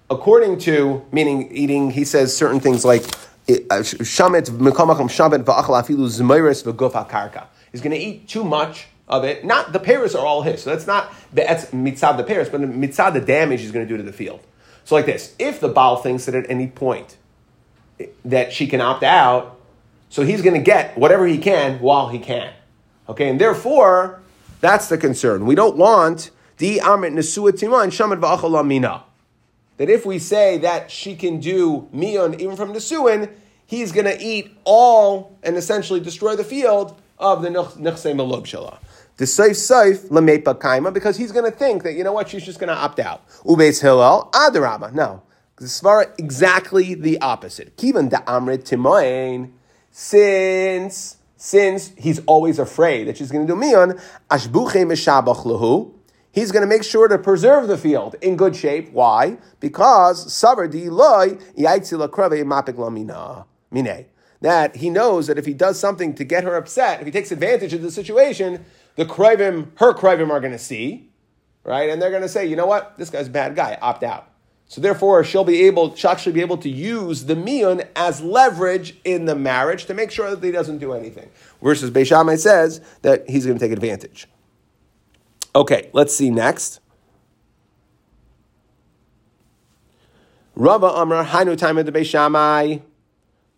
according 0.10 0.60
to 0.60 1.06
meaning 1.13 1.50
eating, 1.56 1.91
he 1.91 2.03
says 2.03 2.36
certain 2.36 2.60
things 2.60 2.84
like 2.84 3.03
uh, 3.48 3.80
shamet 3.80 4.48
shamet 4.50 5.46
afilu 5.46 7.08
karka. 7.10 7.46
He's 7.72 7.80
going 7.80 7.96
to 7.96 7.98
eat 7.98 8.27
too 8.27 8.44
much 8.44 8.88
of 9.12 9.25
it. 9.25 9.46
Not 9.46 9.74
the 9.74 9.80
pears 9.80 10.15
are 10.15 10.25
all 10.25 10.41
his, 10.41 10.63
so 10.63 10.72
that's 10.72 10.88
not 10.88 11.13
that's 11.34 11.65
mitzad 11.65 12.18
the 12.18 12.24
pears, 12.24 12.50
but 12.50 12.62
the 12.62 12.68
mitzad 12.68 13.13
the 13.13 13.22
damage 13.22 13.62
he's 13.62 13.72
going 13.72 13.86
to 13.86 13.89
do 13.89 13.98
to 13.98 14.03
the 14.03 14.13
field. 14.13 14.39
So, 14.86 14.96
like 14.96 15.06
this: 15.06 15.36
if 15.38 15.60
the 15.60 15.68
Baal 15.68 15.98
thinks 15.98 16.25
that 16.25 16.34
at 16.34 16.50
any 16.50 16.68
point 16.68 17.18
that 18.25 18.51
she 18.51 18.65
can 18.65 18.82
opt 18.82 19.03
out, 19.03 19.60
so 20.10 20.24
he's 20.24 20.41
going 20.41 20.56
to 20.56 20.63
get 20.63 20.98
whatever 20.98 21.27
he 21.27 21.38
can 21.38 21.80
while 21.80 22.08
he 22.08 22.18
can. 22.18 22.53
Okay, 23.08 23.30
and 23.30 23.39
therefore, 23.39 24.22
that's 24.62 24.88
the 24.88 24.98
concern. 24.98 25.46
We 25.46 25.53
don't 25.53 25.77
want 25.77 26.32
the 26.58 26.77
amit 26.77 27.13
nesua 27.13 27.51
tima 27.51 27.84
and 27.84 27.91
shamat 27.91 28.22
v'achal 28.22 28.65
mina. 28.65 29.03
That 29.77 29.89
if 29.89 30.06
we 30.06 30.20
say 30.20 30.58
that 30.60 30.89
she 30.89 31.15
can 31.15 31.39
do 31.39 31.89
mion 31.94 32.39
even 32.39 32.56
from 32.56 32.74
nesuin, 32.74 33.32
he's 33.65 33.91
going 33.91 34.06
to 34.06 34.20
eat 34.24 34.51
all 34.63 35.38
and 35.44 35.58
essentially 35.58 36.00
destroy 36.00 36.36
the 36.36 36.44
field 36.44 37.00
of 37.18 37.41
the 37.41 37.50
nechse 37.50 38.13
melub 38.15 38.44
shalah. 38.44 38.77
The 39.22 39.28
saif 39.28 39.51
saif 39.51 40.10
lemepa 40.10 40.60
kaima 40.60 40.92
because 40.92 41.16
he's 41.16 41.32
going 41.32 41.46
to 41.46 41.56
think 41.56 41.84
that 41.84 41.94
you 41.94 42.04
know 42.04 42.12
what 42.12 42.30
she's 42.30 42.44
just 42.44 42.58
going 42.58 42.70
to 42.70 42.75
opt 42.75 43.00
out. 43.00 43.30
Ubeis 43.46 43.80
hillel 43.80 44.32
adarama. 44.34 44.92
No, 44.96 45.22
the 45.58 45.66
svara 45.66 46.12
exactly 46.18 46.96
the 46.96 47.22
opposite. 47.22 47.78
Kivan 47.78 48.10
da 48.10 48.22
amrit 48.22 48.63
timoin 48.63 49.51
since 49.92 51.18
since 51.38 51.94
he's 52.00 52.20
always 52.25 52.58
afraid 52.58 53.08
that 53.08 53.18
she's 53.18 53.30
going 53.30 53.46
to 53.46 53.54
do 53.54 53.60
mion, 53.60 54.01
ashbuche 54.32 54.84
meshabach 54.88 55.46
lahu, 55.46 55.94
he's 56.32 56.51
going 56.51 56.63
to 56.63 56.68
make 56.68 56.84
sure 56.84 57.08
to 57.08 57.20
preserve 57.20 57.68
the 57.68 57.78
field 57.78 58.16
in 58.24 58.36
good 58.36 58.56
shape. 58.56 58.92
Why? 58.92 59.38
Because 59.60 60.25
savar 60.34 60.68
di 60.68 60.90
loy 60.90 61.38
yaitzila 61.56 62.10
krave 62.10 62.44
mapik 62.44 62.75
lamina 62.75 63.46
mine. 63.70 64.08
That 64.42 64.78
he 64.78 64.90
knows 64.90 65.28
that 65.28 65.38
if 65.38 65.46
he 65.46 65.54
does 65.54 65.80
something 65.80 66.16
to 66.16 66.24
get 66.24 66.44
her 66.44 66.56
upset, 66.56 67.01
if 67.01 67.06
he 67.06 67.12
takes 67.12 67.32
advantage 67.32 67.74
of 67.74 67.84
the 67.84 67.92
situation, 67.92 68.66
the 68.96 69.06
krivim, 69.06 69.68
her 69.78 69.94
krivim 69.94 70.30
are 70.30 70.40
going 70.40 70.52
to 70.54 70.60
see, 70.60 71.10
right? 71.64 71.90
And 71.90 72.02
they're 72.02 72.10
going 72.10 72.22
to 72.22 72.30
say, 72.30 72.46
you 72.46 72.56
know 72.56 72.66
what, 72.66 72.98
this 72.98 73.10
guy's 73.10 73.28
a 73.28 73.32
bad 73.32 73.56
guy, 73.56 73.78
opt 73.82 74.04
out. 74.04 74.28
So 74.68 74.80
therefore, 74.80 75.24
she'll 75.26 75.44
be 75.44 75.64
able, 75.64 75.96
she'll 75.96 76.12
actually 76.12 76.32
be 76.32 76.40
able 76.40 76.58
to 76.60 76.70
use 76.70 77.25
the 77.25 77.36
miyun 77.36 77.86
as 77.94 78.22
leverage 78.22 78.96
in 79.04 79.25
the 79.25 79.36
marriage 79.36 79.86
to 79.88 79.94
make 79.94 80.12
sure 80.12 80.34
that 80.34 80.42
he 80.42 80.51
doesn't 80.51 80.77
do 80.77 80.94
anything. 80.94 81.30
Versus 81.62 81.92
Beishamai 81.92 82.40
says 82.40 82.80
that 83.01 83.30
he's 83.30 83.46
going 83.46 83.58
to 83.58 83.66
take 83.66 83.74
advantage. 83.74 84.27
Okay, 85.54 85.90
let's 85.92 86.16
see 86.16 86.30
next. 86.30 86.80
Rava 90.56 90.88
Amar 90.88 91.25
Hainu 91.25 91.58
time 91.58 91.77
of 91.77 91.86
the 91.86 91.92
Beishamai. 91.92 92.82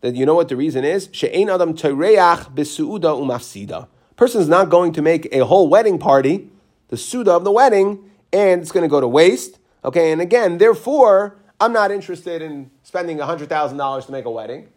That 0.02 0.16
you 0.16 0.26
know 0.26 0.36
what 0.36 0.50
the 0.50 0.56
reason 0.56 0.84
is? 0.84 1.10
She'ein 1.12 1.50
adam 1.50 1.76
toreach 1.76 2.54
besuuda 2.56 3.16
umafsida. 3.16 3.88
Person's 4.16 4.48
not 4.48 4.70
going 4.70 4.94
to 4.94 5.02
make 5.02 5.28
a 5.32 5.46
whole 5.46 5.68
wedding 5.68 5.98
party, 5.98 6.50
the 6.90 6.98
suda 6.98 7.32
of 7.32 7.44
the 7.44 7.52
wedding, 7.52 8.10
and 8.32 8.62
it's 8.62 8.72
going 8.72 8.84
to 8.84 8.90
go 8.90 9.02
to 9.02 9.08
waste 9.08 9.60
Okay, 9.86 10.12
and 10.12 10.22
again, 10.22 10.58
therefore, 10.58 11.36
I'm 11.60 11.74
not 11.74 11.92
interested 11.92 12.42
in 12.42 12.72
spending 12.84 13.18
$100,000 13.18 14.06
to 14.06 14.12
make 14.12 14.26
a 14.26 14.32
wedding 14.32 14.70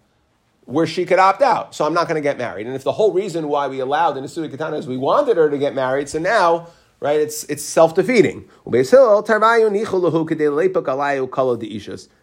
where 0.64 0.86
she 0.86 1.04
could 1.04 1.20
opt 1.20 1.42
out. 1.42 1.74
So 1.74 1.86
I'm 1.86 1.94
not 1.94 2.08
going 2.08 2.16
to 2.16 2.22
get 2.22 2.38
married. 2.38 2.66
And 2.66 2.74
if 2.74 2.82
the 2.82 2.92
whole 2.92 3.12
reason 3.12 3.48
why 3.48 3.68
we 3.68 3.78
allowed 3.78 4.16
in 4.16 4.24
Nisui 4.24 4.50
Katana 4.50 4.76
is 4.76 4.86
we 4.86 4.96
wanted 4.96 5.36
her 5.36 5.48
to 5.48 5.58
get 5.58 5.74
married, 5.74 6.08
so 6.08 6.18
now, 6.18 6.68
right, 6.98 7.20
it's, 7.20 7.44
it's 7.44 7.62
self 7.62 7.94
defeating. 7.94 8.48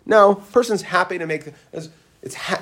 No, 0.06 0.36
person's 0.36 0.82
happy 0.82 1.18
to 1.18 1.26
make 1.26 1.54
it's, 1.72 1.90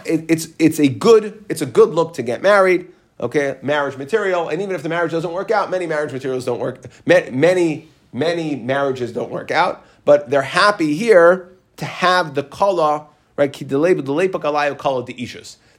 it's, 0.06 0.48
it's, 0.60 0.80
a 0.80 0.88
good, 0.88 1.44
it's 1.50 1.62
a 1.62 1.66
good 1.66 1.90
look 1.90 2.14
to 2.16 2.22
get 2.22 2.44
married. 2.44 2.92
Okay, 3.22 3.58
marriage 3.62 3.98
material, 3.98 4.50
and 4.50 4.62
even 4.62 4.74
if 4.76 4.82
the 4.82 4.90
marriage 4.90 5.12
doesn't 5.12 5.32
work 5.32 5.52
out, 5.52 5.70
many 5.70 5.86
marriage 5.86 6.12
materials 6.12 6.44
don't 6.44 6.60
work. 6.60 6.84
Many, 7.06 7.88
many 8.12 8.56
marriages 8.56 9.12
don't 9.12 9.30
work 9.30 9.52
out 9.52 9.86
but 10.06 10.30
they're 10.30 10.42
happy 10.42 10.96
here 10.96 11.50
to 11.78 11.86
have 11.86 12.36
the 12.36 12.44
kala, 12.44 13.08
right? 13.36 13.62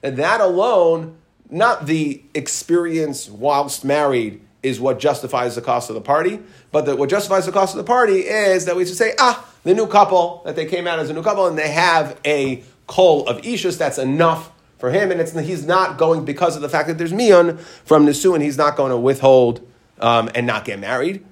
And 0.05 0.17
that 0.17 0.41
alone, 0.41 1.17
not 1.51 1.87
the 1.87 2.23
experience 2.35 3.29
whilst 3.29 3.85
married, 3.85 4.41
is 4.63 4.81
what 4.81 4.99
justifies 5.01 5.55
the 5.57 5.61
cost 5.61 5.91
of 5.91 5.95
the 5.95 6.01
party. 6.01 6.41
But 6.71 6.87
the, 6.87 6.95
what 6.95 7.11
justifies 7.11 7.47
the 7.47 7.53
cost 7.53 7.75
of 7.75 7.79
the 7.79 7.85
party 7.85 8.21
is 8.21 8.65
that 8.67 8.77
we 8.77 8.85
should 8.85 8.97
say, 8.97 9.15
ah, 9.19 9.49
the 9.65 9.75
new 9.75 9.87
couple, 9.87 10.43
that 10.45 10.55
they 10.55 10.67
came 10.67 10.87
out 10.87 11.01
as 11.01 11.11
a 11.11 11.13
new 11.13 11.23
couple, 11.23 11.47
and 11.47 11.59
they 11.59 11.71
have 11.71 12.19
a 12.25 12.63
kol 12.87 13.27
of 13.27 13.43
ishus, 13.43 13.77
that's 13.77 13.99
enough 13.99 14.53
for 14.83 14.91
him, 14.91 15.13
and 15.13 15.21
it's, 15.21 15.31
he's 15.31 15.65
not 15.65 15.97
going, 15.97 16.25
because 16.25 16.57
of 16.57 16.63
the 16.63 16.69
fact 16.69 16.89
that 16.89 16.99
there's 16.99 17.13
mion 17.13 17.57
from 17.85 18.05
Nisu, 18.05 18.35
and 18.35 18.43
he's 18.43 18.59
not 18.59 18.77
going 18.77 18.91
to 18.91 18.97
withhold 18.97 19.65
um, 20.01 20.29
and 20.35 20.45
not 20.45 20.65
get 20.65 20.81
married. 20.81 21.25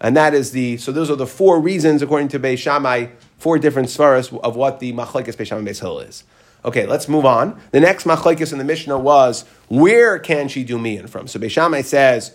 And 0.00 0.16
that 0.16 0.34
is 0.34 0.50
the, 0.50 0.76
so 0.78 0.90
those 0.90 1.08
are 1.08 1.14
the 1.14 1.24
four 1.24 1.60
reasons, 1.60 2.02
according 2.02 2.26
to 2.30 2.40
Beis 2.40 2.58
Shammai, 2.58 3.10
four 3.38 3.60
different 3.60 3.90
svaras 3.90 4.36
of 4.40 4.56
what 4.56 4.80
the 4.80 4.92
machlekes 4.92 5.36
Beis 5.36 5.46
Shammai 5.46 5.70
Beis 5.70 5.78
Hill 5.78 6.00
is. 6.00 6.24
Okay, 6.64 6.84
let's 6.84 7.08
move 7.08 7.24
on. 7.24 7.60
The 7.70 7.78
next 7.78 8.08
machlekes 8.08 8.50
in 8.50 8.58
the 8.58 8.64
Mishnah 8.64 8.98
was, 8.98 9.44
where 9.68 10.18
can 10.18 10.48
she 10.48 10.64
do 10.64 10.76
mian 10.76 11.06
from? 11.06 11.28
So 11.28 11.38
Beis 11.38 11.52
Shammai 11.52 11.82
says, 11.82 12.34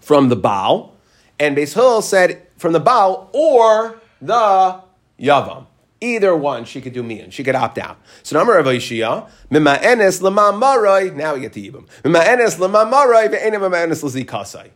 from 0.00 0.30
the 0.30 0.36
Baal, 0.36 0.96
and 1.38 1.56
Beis 1.56 1.74
Hill 1.74 2.02
said, 2.02 2.42
from 2.56 2.72
the 2.72 2.80
Baal 2.80 3.30
or 3.32 4.00
the 4.20 4.80
Yavam. 5.20 5.66
Either 6.00 6.36
one, 6.36 6.64
she 6.64 6.80
could 6.80 6.92
do 6.92 7.02
mian. 7.02 7.30
She 7.30 7.42
could 7.42 7.54
opt 7.54 7.78
out. 7.78 7.98
So 8.22 8.36
number 8.36 8.58
of 8.58 8.66
Aishia, 8.66 9.28
mima 9.50 9.78
enes 9.82 10.20
lama 10.20 10.56
marai. 10.56 11.10
Now 11.10 11.34
we 11.34 11.40
get 11.40 11.52
to 11.54 11.60
Yibam. 11.60 11.86
Mima 12.04 12.20
enes 12.20 12.58
lama 12.58 12.84
marai 12.84 13.28
ve'enim 13.28 13.60
mima 13.60 13.76
enes 13.76 14.02
l'zikasai 14.02 14.70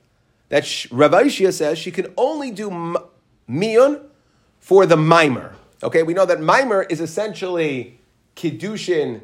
that 0.50 0.87
Rav 0.90 1.12
Aishia 1.12 1.52
says 1.52 1.78
she 1.78 1.90
can 1.90 2.12
only 2.16 2.50
do 2.50 2.70
miyun 3.48 4.04
for 4.59 4.85
the 4.85 4.96
mimer. 4.96 5.54
Okay, 5.83 6.02
we 6.02 6.12
know 6.12 6.26
that 6.26 6.40
mimer 6.40 6.83
is 6.83 7.00
essentially 7.00 7.98
kiddushin 8.37 9.22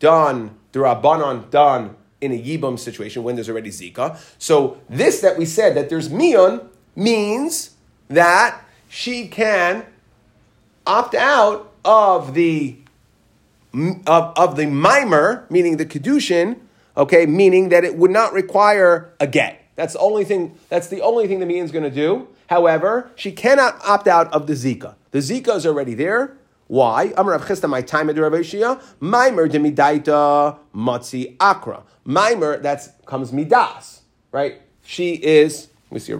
done, 0.00 0.58
the 0.72 0.80
rabbanon 0.80 1.48
done 1.50 1.96
in 2.20 2.32
a 2.32 2.42
yibum 2.42 2.78
situation 2.78 3.22
when 3.22 3.36
there's 3.36 3.48
already 3.48 3.70
zika. 3.70 4.18
So 4.38 4.78
this 4.88 5.20
that 5.20 5.38
we 5.38 5.44
said 5.44 5.76
that 5.76 5.88
there's 5.88 6.08
miyun 6.08 6.66
means 6.96 7.76
that 8.08 8.64
she 8.88 9.28
can 9.28 9.84
opt 10.86 11.14
out 11.14 11.72
of 11.84 12.34
the 12.34 12.76
of, 14.06 14.32
of 14.36 14.56
the 14.56 14.66
mimer, 14.66 15.46
meaning 15.50 15.76
the 15.76 15.86
kedushin, 15.86 16.60
okay, 16.96 17.26
meaning 17.26 17.70
that 17.70 17.84
it 17.84 17.96
would 17.96 18.10
not 18.10 18.32
require 18.32 19.12
a 19.18 19.26
get. 19.26 19.60
That's 19.76 19.94
the 19.94 19.98
only 19.98 20.24
thing. 20.24 20.56
That's 20.68 20.88
the 20.88 21.00
only 21.00 21.26
thing 21.26 21.40
the 21.40 21.58
is 21.58 21.72
going 21.72 21.84
to 21.84 21.90
do. 21.90 22.28
However, 22.48 23.10
she 23.16 23.32
cannot 23.32 23.80
opt 23.84 24.06
out 24.06 24.32
of 24.32 24.46
the 24.46 24.52
zika. 24.52 24.94
The 25.10 25.18
zika 25.18 25.56
is 25.56 25.66
already 25.66 25.94
there. 25.94 26.36
Why? 26.66 27.12
Amar 27.16 27.38
Chisda, 27.38 27.68
my 27.68 27.82
time 27.82 28.08
at 28.08 28.16
Ravishia, 28.16 28.80
Maimer 29.00 29.50
de 29.50 29.58
midaita 29.58 30.58
matzi 30.74 31.36
akra. 31.38 31.82
Mimer, 32.04 32.58
that 32.58 33.06
comes 33.06 33.32
midas, 33.32 34.02
right? 34.32 34.60
She 34.84 35.14
is. 35.14 35.68
Let 35.90 35.92
me 35.92 35.98
see. 36.00 36.14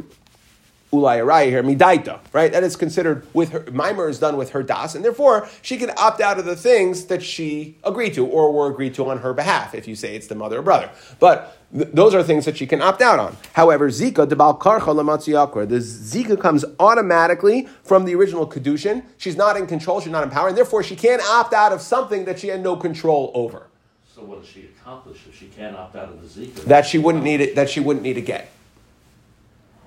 Ulai 0.94 1.18
araya 1.24 1.46
here 1.46 1.62
midaita, 1.62 2.20
right? 2.32 2.52
That 2.52 2.62
is 2.62 2.76
considered 2.76 3.26
with 3.34 3.50
her 3.50 3.64
mimer 3.70 4.08
is 4.08 4.18
done 4.18 4.36
with 4.36 4.50
her 4.50 4.62
das, 4.62 4.94
and 4.94 5.04
therefore 5.04 5.48
she 5.62 5.76
can 5.76 5.90
opt 5.96 6.20
out 6.20 6.38
of 6.38 6.44
the 6.44 6.56
things 6.56 7.06
that 7.06 7.22
she 7.22 7.76
agreed 7.84 8.14
to 8.14 8.26
or 8.26 8.52
were 8.52 8.70
agreed 8.70 8.94
to 8.94 9.08
on 9.10 9.18
her 9.18 9.34
behalf. 9.34 9.74
If 9.74 9.88
you 9.88 9.96
say 9.96 10.14
it's 10.16 10.26
the 10.26 10.34
mother 10.34 10.58
or 10.58 10.62
brother, 10.62 10.90
but 11.18 11.56
th- 11.76 11.90
those 11.92 12.14
are 12.14 12.22
things 12.22 12.44
that 12.44 12.56
she 12.56 12.66
can 12.66 12.80
opt 12.80 13.02
out 13.02 13.18
on. 13.18 13.36
However, 13.52 13.88
zika 13.88 14.26
debal 14.26 14.58
karcha 14.58 14.94
lamatziyakra, 14.94 15.68
the 15.68 15.76
zika 15.78 16.40
comes 16.40 16.64
automatically 16.78 17.68
from 17.82 18.04
the 18.04 18.14
original 18.14 18.46
kedushin. 18.46 19.04
She's 19.18 19.36
not 19.36 19.56
in 19.56 19.66
control. 19.66 20.00
She's 20.00 20.12
not 20.12 20.22
in 20.22 20.30
power, 20.30 20.48
and 20.48 20.56
therefore 20.56 20.82
she 20.82 20.96
can't 20.96 21.22
opt 21.22 21.52
out 21.52 21.72
of 21.72 21.80
something 21.80 22.24
that 22.24 22.38
she 22.38 22.48
had 22.48 22.62
no 22.62 22.76
control 22.76 23.30
over. 23.34 23.68
So 24.14 24.22
what 24.22 24.40
does 24.42 24.48
she 24.48 24.68
accomplish 24.80 25.18
if 25.28 25.36
she 25.36 25.46
can't 25.46 25.74
opt 25.74 25.96
out 25.96 26.08
of 26.08 26.22
the 26.22 26.46
Zika? 26.46 26.64
That 26.66 26.86
she 26.86 26.98
wouldn't 26.98 27.24
need 27.24 27.40
it. 27.40 27.56
That 27.56 27.68
she 27.68 27.80
wouldn't 27.80 28.04
need 28.04 28.14
to 28.14 28.20
get. 28.20 28.48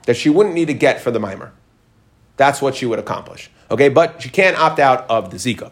That 0.07 0.17
she 0.17 0.29
wouldn't 0.29 0.55
need 0.55 0.65
to 0.67 0.73
get 0.73 0.99
for 0.99 1.11
the 1.11 1.19
mimer. 1.19 1.53
That's 2.37 2.61
what 2.61 2.75
she 2.75 2.85
would 2.85 2.97
accomplish. 2.97 3.51
Okay, 3.69 3.89
but 3.89 4.21
she 4.21 4.29
can't 4.29 4.57
opt 4.57 4.79
out 4.79 5.09
of 5.09 5.29
the 5.29 5.37
zika. 5.37 5.71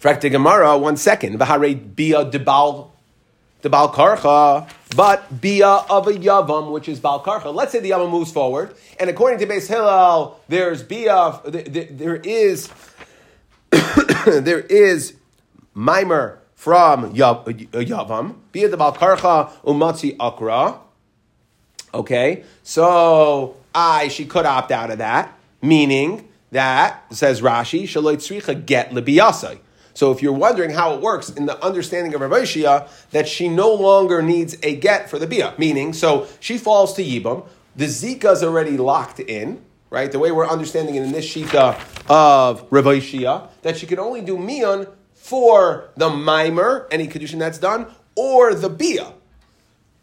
Frakta 0.00 0.30
Gemara, 0.30 0.76
one 0.76 0.98
second. 0.98 1.38
V'harei 1.38 1.96
bia 1.96 2.26
debal 2.26 2.90
debal 3.62 3.94
karcha, 3.94 4.68
but 4.94 5.40
bia 5.40 5.66
of 5.66 6.06
a 6.06 6.12
yavam, 6.12 6.72
which 6.72 6.88
is 6.88 7.00
bal 7.00 7.22
karcha. 7.22 7.54
Let's 7.54 7.72
say 7.72 7.80
the 7.80 7.90
yavam 7.90 8.10
moves 8.10 8.30
forward, 8.30 8.74
and 9.00 9.08
according 9.08 9.38
to 9.38 9.46
Beis 9.46 9.66
Hillel, 9.66 10.38
there's 10.48 10.82
bia. 10.82 11.40
There, 11.46 12.16
is 12.16 12.68
there 14.26 14.60
is 14.60 15.14
mimer 15.72 16.40
from 16.54 17.14
yav, 17.14 17.46
yavam 17.70 18.36
bia 18.52 18.68
debal 18.68 18.94
karcha 18.96 19.50
umatzi 19.62 20.16
akra. 20.20 20.80
Okay, 21.94 22.42
so 22.64 23.56
I 23.72 24.08
she 24.08 24.24
could 24.26 24.46
opt 24.46 24.72
out 24.72 24.90
of 24.90 24.98
that, 24.98 25.38
meaning 25.62 26.28
that 26.50 27.04
says 27.14 27.40
Rashi 27.40 27.84
shaloit 27.84 28.16
tzricha 28.16 28.66
get 28.66 28.90
libiyasai. 28.90 29.60
So 29.94 30.10
if 30.10 30.20
you're 30.20 30.32
wondering 30.32 30.70
how 30.70 30.94
it 30.94 31.00
works 31.00 31.30
in 31.30 31.46
the 31.46 31.64
understanding 31.64 32.12
of 32.12 32.20
Shia, 32.20 32.88
that 33.12 33.28
she 33.28 33.48
no 33.48 33.72
longer 33.72 34.22
needs 34.22 34.56
a 34.64 34.74
get 34.74 35.08
for 35.08 35.20
the 35.20 35.28
bia, 35.28 35.54
meaning 35.56 35.92
so 35.92 36.26
she 36.40 36.58
falls 36.58 36.94
to 36.94 37.04
yibam, 37.04 37.46
the 37.76 37.84
zika 37.84 38.32
is 38.32 38.42
already 38.42 38.76
locked 38.76 39.20
in. 39.20 39.62
Right, 39.90 40.10
the 40.10 40.18
way 40.18 40.32
we're 40.32 40.48
understanding 40.48 40.96
it 40.96 41.04
in 41.04 41.12
this 41.12 41.32
shita 41.32 41.78
of 42.10 42.68
Shia, 42.68 43.48
that 43.62 43.76
she 43.76 43.86
can 43.86 44.00
only 44.00 44.22
do 44.22 44.36
mian 44.36 44.88
for 45.12 45.90
the 45.96 46.10
mimer, 46.10 46.88
any 46.90 47.06
kedushin 47.06 47.38
that's 47.38 47.58
done, 47.58 47.86
or 48.16 48.54
the 48.54 48.68
bia 48.68 49.12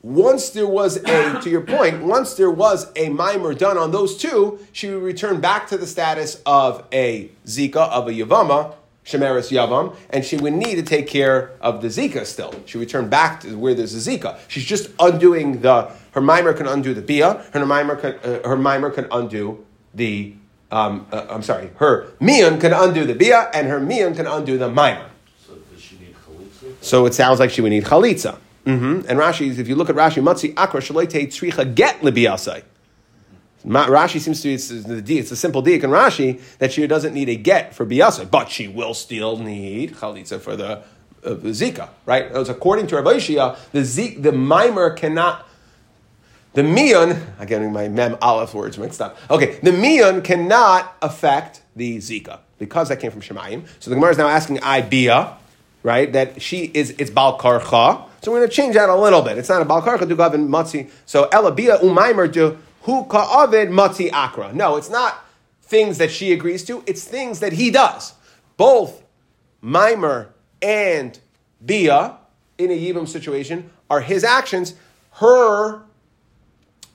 once 0.04 0.50
there 0.50 0.68
was 0.68 0.98
a, 0.98 1.40
to 1.42 1.50
your 1.50 1.62
point, 1.62 2.02
once 2.02 2.34
there 2.34 2.50
was 2.50 2.92
a 2.96 3.10
mimer 3.10 3.54
done 3.54 3.78
on 3.78 3.92
those 3.92 4.18
two, 4.18 4.60
she 4.72 4.90
would 4.90 5.04
return 5.04 5.40
back 5.40 5.68
to 5.68 5.78
the 5.78 5.86
status 5.86 6.42
of 6.46 6.84
a 6.92 7.30
zika, 7.46 7.88
of 7.90 8.08
a 8.08 8.12
yavama, 8.12 8.74
shemeris 9.06 9.52
yavam, 9.52 9.96
and 10.10 10.26
she 10.26 10.38
would 10.38 10.54
need 10.54 10.76
to 10.76 10.84
take 10.84 11.08
care 11.08 11.52
of 11.62 11.82
the 11.84 11.88
zika 11.88 12.26
still. 12.26 12.54
She 12.66 12.80
would 12.80 12.88
return 12.88 13.10
back 13.10 13.42
to 13.42 13.56
where 13.58 13.76
there's 13.76 13.94
a 13.94 14.10
zika. 14.10 14.40
She's 14.48 14.66
just 14.66 14.90
undoing 15.00 15.62
the, 15.62 15.92
her 16.14 16.22
mimer 16.22 16.54
can 16.54 16.68
undo 16.68 16.96
the 16.96 17.02
bia, 17.02 17.46
her 17.54 17.66
mimer 17.66 17.96
can, 17.96 18.16
uh, 18.24 18.48
her 18.48 18.58
mimer 18.58 18.90
can 18.90 19.08
undo 19.12 19.64
the, 19.94 20.34
um, 20.72 21.06
uh, 21.12 21.28
I'm 21.30 21.44
sorry, 21.44 21.70
her 21.76 22.08
mian 22.20 22.60
can 22.60 22.74
undo 22.74 23.06
the 23.06 23.14
bia, 23.14 23.52
and 23.54 23.68
her 23.68 23.80
mian 23.80 24.16
can 24.16 24.26
undo 24.26 24.58
the 24.58 24.70
mimer. 24.70 25.12
So 25.46 25.56
does 25.72 25.80
she 25.80 25.98
need 26.00 26.16
chalitza? 26.16 26.84
So 26.84 27.06
it 27.06 27.14
sounds 27.14 27.40
like 27.40 27.52
she 27.52 27.62
would 27.62 27.70
need 27.70 27.84
chalitza. 27.84 28.40
Mm-hmm. 28.66 29.10
And 29.10 29.20
Rashi, 29.20 29.58
if 29.58 29.68
you 29.68 29.76
look 29.76 29.90
at 29.90 29.96
Rashi, 29.96 30.22
Matzi 30.22 30.54
Akra 30.56 30.82
Shaloite 30.82 31.28
Tzricha 31.28 31.74
get 31.74 32.02
Libiyasai. 32.02 32.64
Rashi 33.66 34.20
seems 34.20 34.42
to 34.42 34.48
be 34.48 34.54
it's 34.56 34.70
the 34.70 35.18
it's 35.20 35.32
a 35.32 35.36
simple 35.36 35.62
D 35.62 35.76
in 35.76 35.82
Rashi 35.82 36.42
that 36.58 36.74
she 36.74 36.86
doesn't 36.88 37.14
need 37.14 37.30
a 37.30 37.36
get 37.36 37.76
for 37.76 37.86
biyasa, 37.86 38.30
but 38.30 38.50
she 38.50 38.68
will 38.68 38.94
still 38.94 39.38
need 39.38 39.94
chalitza 39.96 40.40
for 40.40 40.56
the, 40.56 40.82
uh, 41.24 41.36
zika, 41.46 41.90
right? 42.06 42.26
As 42.26 42.50
according 42.50 42.88
to 42.88 42.96
Rabbi 42.96 43.14
Shia, 43.14 43.58
the 43.72 43.84
zik, 43.84 44.22
the 44.22 44.32
mimer 44.32 44.92
cannot. 44.92 45.48
The 46.54 46.64
mion, 46.64 47.22
I'm 47.40 47.48
getting 47.48 47.72
my 47.72 47.88
mem 47.88 48.18
aleph 48.22 48.54
words 48.54 48.78
mixed 48.78 49.02
up. 49.02 49.18
Okay, 49.30 49.60
the 49.64 49.72
mion 49.72 50.24
cannot 50.24 50.98
affect 51.02 51.62
the 51.76 51.98
zika 51.98 52.40
because 52.58 52.90
that 52.90 53.00
came 53.00 53.12
from 53.12 53.22
Shemayim. 53.22 53.66
So 53.80 53.90
the 53.90 53.96
Gemara 53.96 54.12
is 54.12 54.18
now 54.18 54.28
asking 54.28 54.60
I 54.62 54.82
bia, 54.82 55.38
right? 55.84 56.12
That 56.12 56.42
she 56.42 56.66
is 56.74 56.96
it's 56.98 57.12
bal 57.12 57.38
karcha. 57.38 58.08
So 58.22 58.32
we're 58.32 58.40
going 58.40 58.50
to 58.50 58.56
change 58.56 58.76
that 58.76 58.88
a 58.88 58.96
little 58.96 59.22
bit. 59.22 59.38
It's 59.38 59.50
not 59.50 59.62
a 59.62 59.66
bal 59.66 59.82
karcha 59.82 60.08
to 60.08 60.16
gavin 60.16 60.48
matzi. 60.48 60.90
So 61.06 61.28
elabia 61.34 61.80
umaimer 61.80 62.32
to 62.34 62.58
hu 62.82 63.06
ka'avid 63.06 63.70
matzi 63.70 64.12
akra. 64.12 64.54
No, 64.54 64.76
it's 64.76 64.90
not 64.90 65.26
things 65.64 65.98
that 65.98 66.12
she 66.12 66.32
agrees 66.32 66.64
to. 66.66 66.84
It's 66.86 67.04
things 67.04 67.40
that 67.40 67.54
he 67.54 67.72
does. 67.72 68.14
Both 68.58 69.04
mimer 69.60 70.34
and 70.62 71.20
bia 71.66 72.18
in 72.60 72.70
a 72.70 72.78
yibam 72.78 73.08
situation 73.08 73.72
are 73.90 74.02
his 74.02 74.24
actions. 74.24 74.76
Her 75.14 75.82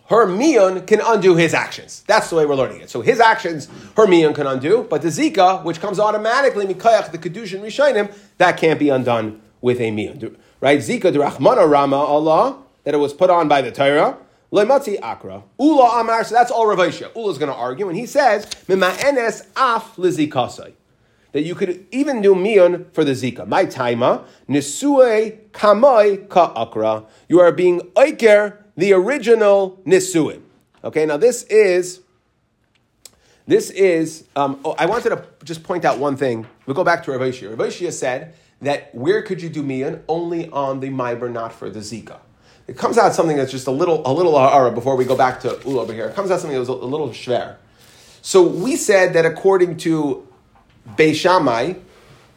her 0.08 0.26
mion 0.26 0.86
can 0.86 1.00
undo 1.04 1.34
his 1.34 1.52
actions. 1.52 2.04
That's 2.06 2.30
the 2.30 2.36
way 2.36 2.46
we're 2.46 2.54
learning 2.54 2.80
it. 2.80 2.90
So 2.90 3.00
his 3.00 3.18
actions, 3.18 3.66
her 3.96 4.06
mion 4.06 4.36
can 4.36 4.46
undo, 4.46 4.86
but 4.88 5.02
the 5.02 5.08
zika, 5.08 5.64
which 5.64 5.80
comes 5.80 5.98
automatically 5.98 6.64
mikayach 6.64 7.10
the 7.10 7.18
kedushin 7.18 7.60
rishayim, 7.60 8.16
that 8.38 8.56
can't 8.56 8.78
be 8.78 8.88
undone 8.88 9.42
with 9.60 9.80
a 9.80 9.90
mion. 9.90 10.36
Right? 10.60 10.78
Zika 10.80 11.12
derachmana 11.12 11.70
rama 11.70 11.96
Allah 11.96 12.58
that 12.84 12.94
it 12.94 12.98
was 12.98 13.12
put 13.12 13.30
on 13.30 13.48
by 13.48 13.62
the 13.62 13.72
Torah. 13.72 14.16
Lematzi 14.52 14.98
akra. 15.02 15.42
Ula 15.58 16.00
amar. 16.00 16.24
So 16.24 16.34
that's 16.34 16.50
all 16.50 16.66
Rav 16.66 16.78
Ula 16.78 17.10
Ula's 17.16 17.38
going 17.38 17.52
to 17.52 17.58
argue, 17.58 17.88
and 17.88 17.96
he 17.96 18.06
says 18.06 18.46
enes 18.68 19.46
af 19.56 19.96
lizikasai 19.96 20.72
that 21.32 21.42
you 21.42 21.54
could 21.54 21.86
even 21.90 22.22
do 22.22 22.34
mion 22.34 22.90
for 22.92 23.04
the 23.04 23.12
zika. 23.12 23.46
My 23.46 23.66
taima 23.66 24.24
nisue 24.48 25.36
kamoi 25.50 26.28
ka 26.28 26.52
akra. 26.54 27.04
You 27.28 27.40
are 27.40 27.52
being 27.52 27.80
oiker 27.94 28.56
the 28.76 28.92
original 28.92 29.78
nisuin. 29.84 30.42
Okay, 30.82 31.04
now 31.04 31.16
this 31.16 31.42
is 31.44 32.00
this 33.46 33.70
is. 33.70 34.24
Um, 34.34 34.60
oh, 34.64 34.74
I 34.78 34.86
wanted 34.86 35.10
to 35.10 35.24
just 35.44 35.62
point 35.62 35.84
out 35.84 35.98
one 35.98 36.16
thing. 36.16 36.46
We'll 36.64 36.74
go 36.74 36.84
back 36.84 37.02
to 37.04 37.10
Rav 37.10 37.20
Shia. 37.20 37.50
Rav 37.50 37.68
Shia 37.68 37.92
said 37.92 38.34
that 38.60 38.94
where 38.94 39.22
could 39.22 39.42
you 39.42 39.48
do 39.48 39.62
mian? 39.62 40.02
Only 40.08 40.48
on 40.50 40.80
the 40.80 40.88
miber, 40.88 41.30
not 41.30 41.52
for 41.52 41.70
the 41.70 41.80
zika. 41.80 42.18
It 42.66 42.76
comes 42.76 42.98
out 42.98 43.14
something 43.14 43.36
that's 43.36 43.52
just 43.52 43.66
a 43.66 43.72
little 43.72 44.02
a 44.04 44.12
little 44.12 44.36
ara 44.36 44.72
before 44.72 44.96
we 44.96 45.04
go 45.04 45.16
back 45.16 45.40
to 45.40 45.56
ul 45.66 45.78
over 45.78 45.92
here. 45.92 46.06
It 46.06 46.14
comes 46.14 46.30
out 46.30 46.40
something 46.40 46.54
that 46.54 46.60
was 46.60 46.68
a, 46.68 46.72
a 46.72 46.90
little 46.90 47.10
shver. 47.10 47.56
So 48.22 48.42
we 48.42 48.76
said 48.76 49.12
that 49.12 49.24
according 49.24 49.76
to 49.78 50.26
Beishamai, 50.96 51.80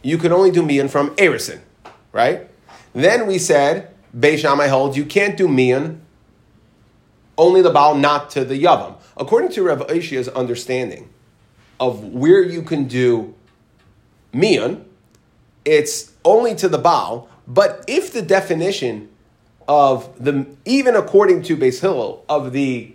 you 0.03 0.17
can 0.17 0.31
only 0.31 0.51
do 0.51 0.63
mian 0.63 0.87
from 0.87 1.15
erison, 1.15 1.61
right? 2.11 2.47
Then 2.93 3.25
we 3.25 3.39
said 3.39 3.93
Beishamai 4.15 4.69
holds 4.69 4.97
you 4.97 5.05
can't 5.05 5.35
do 5.35 5.47
mian 5.47 6.01
only 7.39 7.61
the 7.61 7.69
Baal, 7.69 7.95
not 7.95 8.29
to 8.31 8.43
the 8.43 8.61
Yavam. 8.61 8.95
According 9.17 9.51
to 9.51 9.63
Rav 9.63 9.87
Aishia's 9.87 10.27
understanding 10.27 11.09
of 11.79 12.03
where 12.03 12.43
you 12.43 12.61
can 12.61 12.85
do 12.85 13.33
Mian, 14.33 14.85
it's 15.65 16.13
only 16.25 16.55
to 16.55 16.69
the 16.69 16.77
Baal, 16.77 17.29
but 17.47 17.83
if 17.87 18.13
the 18.13 18.21
definition 18.21 19.09
of 19.67 20.23
the, 20.23 20.47
even 20.65 20.95
according 20.95 21.43
to 21.43 21.57
Beis 21.57 21.81
Hillel, 21.81 22.25
of 22.27 22.53
the 22.53 22.93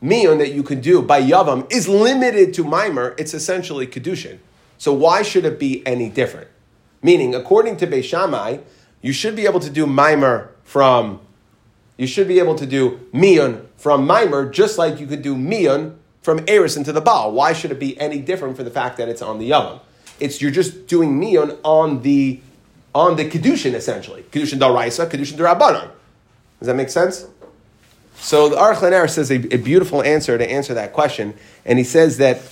Mian 0.00 0.38
that 0.38 0.52
you 0.52 0.62
can 0.62 0.80
do 0.80 1.02
by 1.02 1.20
Yavam 1.20 1.70
is 1.72 1.88
limited 1.88 2.54
to 2.54 2.64
Mimer, 2.64 3.14
it's 3.18 3.34
essentially 3.34 3.86
Kedushin. 3.86 4.38
So 4.76 4.92
why 4.92 5.22
should 5.22 5.44
it 5.44 5.58
be 5.58 5.84
any 5.84 6.08
different? 6.08 6.48
Meaning, 7.02 7.34
according 7.34 7.78
to 7.78 7.86
Beis 7.86 8.04
Shammai, 8.04 8.58
you 9.02 9.12
should 9.12 9.34
be 9.34 9.44
able 9.44 9.60
to 9.60 9.70
do 9.70 9.86
Mimer 9.86 10.52
from 10.62 11.20
you 11.98 12.06
should 12.06 12.28
be 12.28 12.38
able 12.38 12.54
to 12.54 12.64
do 12.64 13.00
mion 13.12 13.66
from 13.76 14.06
mimer 14.06 14.48
just 14.48 14.78
like 14.78 15.00
you 15.00 15.06
could 15.06 15.20
do 15.20 15.34
mion 15.34 15.96
from 16.22 16.44
eris 16.46 16.76
into 16.76 16.92
the 16.92 17.00
baal. 17.00 17.32
Why 17.32 17.52
should 17.52 17.72
it 17.72 17.80
be 17.80 17.98
any 18.00 18.20
different 18.20 18.56
for 18.56 18.62
the 18.62 18.70
fact 18.70 18.96
that 18.98 19.08
it's 19.08 19.20
on 19.20 19.38
the 19.38 19.50
yavam? 19.50 19.80
It's 20.20 20.40
you're 20.40 20.50
just 20.50 20.86
doing 20.86 21.20
mion 21.20 21.58
on 21.62 22.02
the 22.02 22.40
on 22.94 23.16
the 23.16 23.28
kedushin 23.28 23.74
essentially. 23.74 24.22
Kedushin 24.30 24.58
daraisa, 24.58 25.08
kedushin 25.08 25.36
darabanan. 25.36 25.90
Does 26.58 26.66
that 26.66 26.74
make 26.74 26.90
sense? 26.90 27.26
So 28.16 28.48
the 28.48 28.56
Aruch 28.56 29.10
says 29.10 29.30
a, 29.30 29.36
a, 29.54 29.58
beautiful 29.58 30.02
answer 30.02 30.36
to 30.36 30.50
answer 30.50 30.74
that 30.74 30.92
question, 30.92 31.34
and 31.64 31.78
he 31.78 31.84
says 31.84 32.18
that 32.18 32.42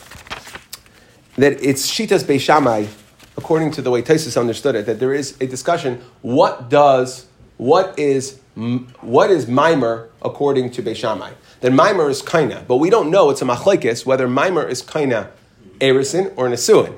that 1.34 1.62
it's 1.62 1.90
shitas 1.90 2.22
beishamai, 2.22 2.88
according 3.36 3.72
to 3.72 3.82
the 3.82 3.90
way 3.90 4.00
Taisus 4.00 4.40
understood 4.40 4.76
it, 4.76 4.86
that 4.86 5.00
there 5.00 5.12
is 5.12 5.36
a 5.40 5.46
discussion. 5.46 6.00
What 6.22 6.70
does 6.70 7.26
what 7.56 7.98
is 7.98 8.38
what 9.00 9.30
is 9.30 9.46
mimer 9.46 10.08
according 10.22 10.70
to 10.72 10.82
Beishamai? 10.82 11.32
Then 11.60 11.74
mimer 11.74 12.08
is 12.08 12.22
kaina, 12.22 12.66
but 12.66 12.76
we 12.76 12.88
don't 12.88 13.10
know. 13.10 13.30
It's 13.30 13.42
a 13.42 13.44
machlekes 13.44 14.06
whether 14.06 14.28
mimer 14.28 14.66
is 14.66 14.82
kaina 14.82 15.30
erisin 15.78 16.32
or 16.36 16.48
nesuin. 16.48 16.96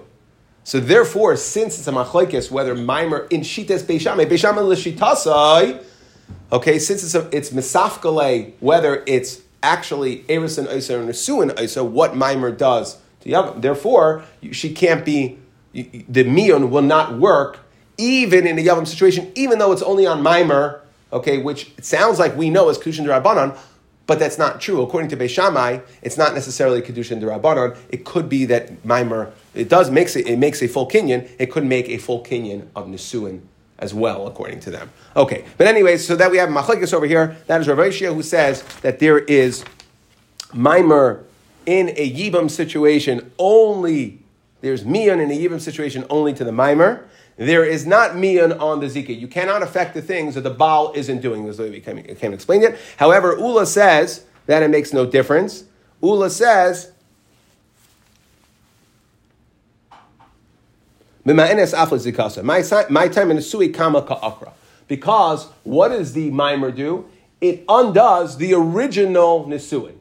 So 0.69 0.81
therefore, 0.81 1.35
since 1.37 1.79
it's 1.79 1.89
a 1.89 1.93
machlekes 1.93 2.51
whether 2.51 2.75
mimer 2.75 3.27
in 3.31 3.41
shitas 3.41 3.85
Beishamai, 3.85 4.27
Beishamai 4.27 4.69
l'shitasai, 4.69 5.83
okay, 6.53 6.79
since 6.79 7.03
it's 7.03 7.15
a, 7.15 7.27
it's 7.35 7.49
misafkale 7.49 8.53
whether 8.61 9.03
it's 9.07 9.41
actually 9.63 10.27
Eris 10.29 10.59
and 10.59 10.69
Isa 10.69 11.01
and 11.01 11.09
Nesu 11.09 11.59
Isa, 11.59 11.83
what 11.83 12.15
Mimer 12.15 12.51
does 12.51 12.99
to 13.21 13.31
Yavam. 13.31 13.63
Therefore, 13.63 14.25
she 14.53 14.75
can't 14.75 15.07
be, 15.07 15.39
the 15.73 16.25
Mion 16.25 16.69
will 16.69 16.83
not 16.83 17.19
work 17.19 17.61
even 17.97 18.47
in 18.47 18.59
a 18.59 18.63
Yavam 18.63 18.87
situation, 18.87 19.33
even 19.37 19.59
though 19.59 19.73
it's 19.73 19.81
only 19.81 20.07
on 20.07 20.23
Mimer, 20.23 20.83
okay, 21.15 21.39
which 21.39 21.73
it 21.79 21.87
sounds 21.87 22.19
like 22.19 22.37
we 22.37 22.51
know 22.51 22.69
as 22.69 22.77
Kushan 22.77 23.07
Rabbanon, 23.07 23.57
but 24.09 24.19
that's 24.19 24.39
not 24.39 24.59
true. 24.59 24.81
According 24.83 25.11
to 25.11 25.17
Beishamai, 25.19 25.83
it's 26.01 26.17
not 26.17 26.35
necessarily 26.35 26.81
Kedushin 26.81 27.21
Durabanan. 27.21 27.77
It 27.91 28.07
could 28.07 28.29
be 28.29 28.47
that 28.47 28.83
Mimer, 28.85 29.33
it 29.55 29.69
does 29.69 29.91
makes 29.91 30.17
it, 30.17 30.27
it 30.27 30.39
makes 30.39 30.63
a 30.63 30.67
full 30.67 30.89
Kinyan. 30.89 31.29
It 31.39 31.53
could 31.53 31.67
make 31.67 31.91
a 31.91 31.99
full 31.99 32.25
Kinyan 32.25 32.69
of 32.75 32.87
Nisuin 32.87 33.43
as 33.79 33.93
well, 33.93 34.27
according 34.27 34.61
to 34.61 34.71
them. 34.71 34.91
Okay, 35.15 35.45
but 35.59 35.67
anyway, 35.67 35.99
so 35.99 36.17
that 36.17 36.31
we 36.31 36.39
have 36.39 36.49
Machlekes 36.49 36.95
over 36.95 37.05
here. 37.05 37.37
That 37.49 37.61
is 37.61 37.69
Rav 37.69 37.79
who 37.95 38.23
says 38.23 38.63
that 38.81 38.99
there 38.99 39.19
is 39.19 39.63
Mimer 40.55 41.25
in 41.67 41.91
a 41.91 42.11
Yibam 42.11 42.51
situation 42.51 43.31
only, 43.39 44.21
there's 44.63 44.87
Mian 44.87 45.21
in 45.21 45.31
a 45.31 45.39
Yibam 45.39 45.61
situation 45.61 46.07
only 46.09 46.33
to 46.33 46.45
the 46.45 46.53
Mimer. 46.53 47.07
There 47.39 47.65
is 47.65 47.87
not 47.87 48.17
mian 48.17 48.53
on 48.53 48.81
the 48.81 48.87
zika. 48.87 49.19
You 49.19 49.29
cannot 49.29 49.63
affect 49.63 49.95
the 49.95 50.03
things 50.03 50.35
that 50.35 50.41
the 50.41 50.51
Baal 50.51 50.93
isn't 50.97 51.21
doing. 51.21 51.47
This 51.47 51.59
way 51.59 51.71
we 51.71 51.81
can, 51.81 52.03
can 52.17 52.35
explain 52.35 52.63
it. 52.63 52.77
However, 52.97 53.37
Ula 53.39 53.65
says 53.65 54.25
that 54.47 54.65
it 54.65 54.69
makes 54.69 54.93
no 54.93 55.07
difference. 55.07 55.65
Ula 56.03 56.31
says, 56.31 56.91
my, 61.25 61.37
time 63.09 63.31
in 63.31 63.37
the. 63.37 64.53
Because 64.89 65.47
what 65.63 65.89
does 65.89 66.13
the 66.15 66.31
mimer 66.31 66.73
do? 66.73 67.09
It 67.41 67.65
undoes 67.69 68.37
the 68.39 68.55
original 68.55 69.45
nisuin 69.45 69.98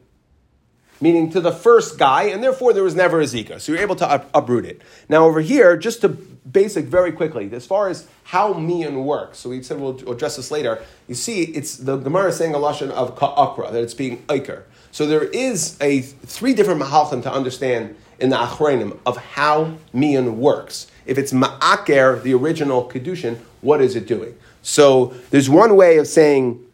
meaning 1.00 1.30
to 1.30 1.40
the 1.40 1.52
first 1.52 1.98
guy, 1.98 2.24
and 2.24 2.42
therefore 2.42 2.72
there 2.72 2.82
was 2.82 2.94
never 2.94 3.20
a 3.20 3.24
Zika. 3.24 3.60
So 3.60 3.72
you're 3.72 3.82
able 3.82 3.96
to 3.96 4.10
up- 4.10 4.30
uproot 4.34 4.64
it. 4.64 4.82
Now, 5.08 5.26
over 5.26 5.40
here, 5.40 5.76
just 5.76 6.00
to 6.02 6.08
basic 6.08 6.86
very 6.86 7.12
quickly, 7.12 7.50
as 7.52 7.66
far 7.66 7.88
as 7.88 8.06
how 8.24 8.54
mian 8.54 9.04
works, 9.04 9.38
so 9.38 9.50
we 9.50 9.62
said 9.62 9.80
we'll 9.80 9.98
address 10.10 10.36
this 10.36 10.50
later. 10.50 10.82
You 11.06 11.14
see, 11.14 11.42
it's 11.42 11.76
the 11.76 11.96
Gemara 11.96 12.32
saying 12.32 12.54
a 12.54 12.58
lashon 12.58 12.90
of 12.90 13.16
ka'akra, 13.16 13.70
that 13.70 13.82
it's 13.82 13.94
being 13.94 14.22
iker. 14.28 14.62
So 14.90 15.06
there 15.06 15.24
is 15.24 15.76
a 15.80 16.00
three 16.00 16.54
different 16.54 16.82
mahalchim 16.82 17.22
to 17.22 17.32
understand 17.32 17.96
in 18.18 18.30
the 18.30 18.36
achrenim 18.36 18.98
of 19.06 19.16
how 19.16 19.74
mian 19.92 20.38
works. 20.38 20.88
If 21.06 21.18
it's 21.18 21.32
ma'aker, 21.32 22.22
the 22.22 22.34
original 22.34 22.88
kedushin, 22.88 23.38
what 23.60 23.80
is 23.80 23.94
it 23.94 24.06
doing? 24.06 24.36
So 24.62 25.14
there's 25.30 25.48
one 25.48 25.76
way 25.76 25.98
of 25.98 26.06
saying 26.06 26.64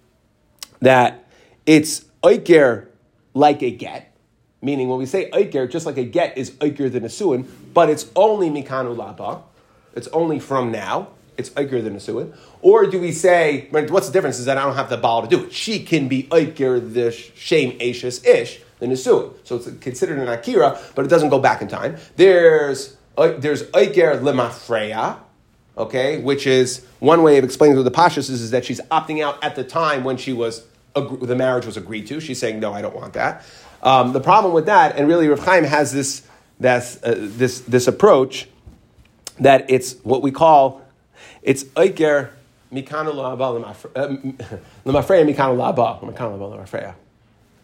that 0.81 1.25
it's 1.67 2.05
oiker 2.23 2.87
like 3.35 3.63
a 3.63 3.71
get, 3.71 4.14
Meaning, 4.65 4.89
when 4.89 4.99
we 4.99 5.05
say 5.05 5.31
Eiker, 5.31 5.71
just 5.71 5.85
like 5.85 5.99
a 5.99 6.05
get 6.05 6.39
is 6.39 6.53
Eiker 6.53 6.91
than 6.91 7.05
a 7.05 7.11
Suin, 7.11 7.47
but 7.75 7.91
it's 7.91 8.11
only 8.17 8.49
Mikanu 8.49 8.97
Laba, 8.97 9.43
it's 9.95 10.09
only 10.09 10.41
from 10.41 10.73
now, 10.73 11.09
it's 11.37 11.51
Eiker 11.51 11.85
than 11.85 11.95
a 11.95 12.01
Suin. 12.01 12.33
Or 12.63 12.87
do 12.87 12.99
we 12.99 13.13
say, 13.13 13.69
what's 13.71 14.07
the 14.07 14.13
difference 14.13 14.39
is 14.39 14.47
that 14.47 14.57
I 14.57 14.63
don't 14.65 14.75
have 14.75 14.89
the 14.89 14.97
Baal 14.97 15.21
to 15.21 15.29
do 15.29 15.45
it. 15.45 15.53
She 15.53 15.85
can 15.85 16.09
be 16.09 16.23
Eiker 16.25 16.95
the 16.95 17.13
Shame 17.13 17.77
Ashes 17.79 18.25
Ish, 18.25 18.61
the 18.79 18.87
Nisuin. 18.87 19.35
So 19.45 19.57
it's 19.57 19.71
considered 19.81 20.19
an 20.19 20.29
Akira, 20.29 20.81
but 20.95 21.05
it 21.05 21.09
doesn't 21.09 21.29
go 21.29 21.39
back 21.39 21.61
in 21.61 21.69
time. 21.69 21.99
There's, 22.17 22.97
there's 23.17 23.65
Eiker 23.65 24.19
Lemafreya, 24.23 25.19
okay, 25.77 26.23
which 26.23 26.47
is 26.47 26.87
one 27.01 27.23
way 27.23 27.37
of 27.37 27.45
explaining 27.45 27.77
to 27.77 27.83
the 27.83 27.91
Pashas 27.91 28.31
is, 28.31 28.41
is 28.41 28.51
that 28.53 28.65
she's 28.65 28.81
opting 28.91 29.23
out 29.23 29.45
at 29.45 29.57
the 29.57 29.65
time 29.65 30.05
when 30.05 30.17
she 30.17 30.33
was 30.33 30.65
the 30.95 31.35
marriage 31.35 31.67
was 31.67 31.77
agreed 31.77 32.07
to. 32.07 32.21
She's 32.21 32.39
saying, 32.39 32.61
no, 32.61 32.73
I 32.73 32.81
don't 32.81 32.95
want 32.95 33.15
that. 33.15 33.45
Um, 33.85 34.15
the 34.15 34.21
problem 34.21 34.55
with 34.55 34.67
that, 34.67 34.97
and 34.97 35.07
really 35.07 35.29
Rav 35.29 35.41
Chaim 35.41 35.65
has 35.65 35.93
this, 35.93 36.23
uh, 37.05 37.15
this, 37.17 37.61
this 37.61 37.87
approach, 37.87 38.49
that 39.39 39.71
it's 39.71 39.97
what 40.03 40.23
we 40.23 40.31
call, 40.31 40.83
it's 41.43 41.65
Mikanu 46.03 46.39
Lemafreya. 46.39 46.95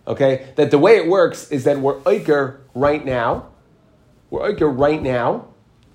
Okay? 0.06 0.52
That 0.56 0.70
the 0.70 0.78
way 0.78 0.96
it 0.96 1.06
works 1.06 1.50
is 1.50 1.64
that 1.64 1.78
we're 1.78 2.00
Eiker 2.00 2.58
right 2.74 3.04
now, 3.04 3.48
we're 4.28 4.52
Eiker 4.52 4.76
right 4.76 5.00
now, 5.00 5.46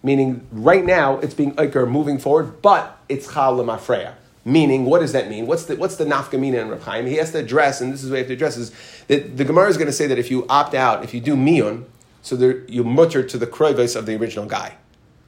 meaning 0.03 0.47
right 0.51 0.85
now 0.85 1.17
it's 1.19 1.33
being 1.33 1.53
Eiker 1.55 1.89
moving 1.89 2.17
forward, 2.17 2.61
but 2.61 2.97
it's 3.09 3.31
Chal 3.31 3.57
Lemafreya. 3.57 4.13
Meaning, 4.47 4.86
what 4.86 4.99
does 4.99 5.12
that 5.13 5.27
mean? 5.27 5.47
What's 5.47 5.65
the, 5.65 5.75
what's 5.75 5.95
the 5.95 6.05
nafkamina 6.05 6.62
in 6.62 6.69
Rav 6.69 6.84
Chaim? 6.84 7.08
He 7.08 7.15
has 7.15 7.31
to 7.31 7.39
address, 7.39 7.81
and 7.81 7.91
this 7.91 8.03
is 8.03 8.12
what 8.12 8.17
he 8.17 8.19
has 8.19 8.27
to 8.27 8.34
address, 8.34 8.58
is 8.58 8.71
that 9.08 9.38
the 9.38 9.43
Gemara 9.43 9.69
is 9.69 9.75
going 9.75 9.88
to 9.88 9.93
say 9.93 10.05
that 10.05 10.19
if 10.19 10.29
you 10.29 10.45
opt 10.47 10.75
out, 10.75 11.03
if 11.03 11.15
you 11.15 11.19
do 11.19 11.36
miyun, 11.36 11.86
so 12.21 12.36
there, 12.36 12.63
you 12.67 12.84
mutter 12.84 13.23
to 13.23 13.38
the 13.39 13.47
kroivis 13.47 13.95
of 13.95 14.05
the 14.05 14.15
original 14.15 14.45
guy, 14.45 14.77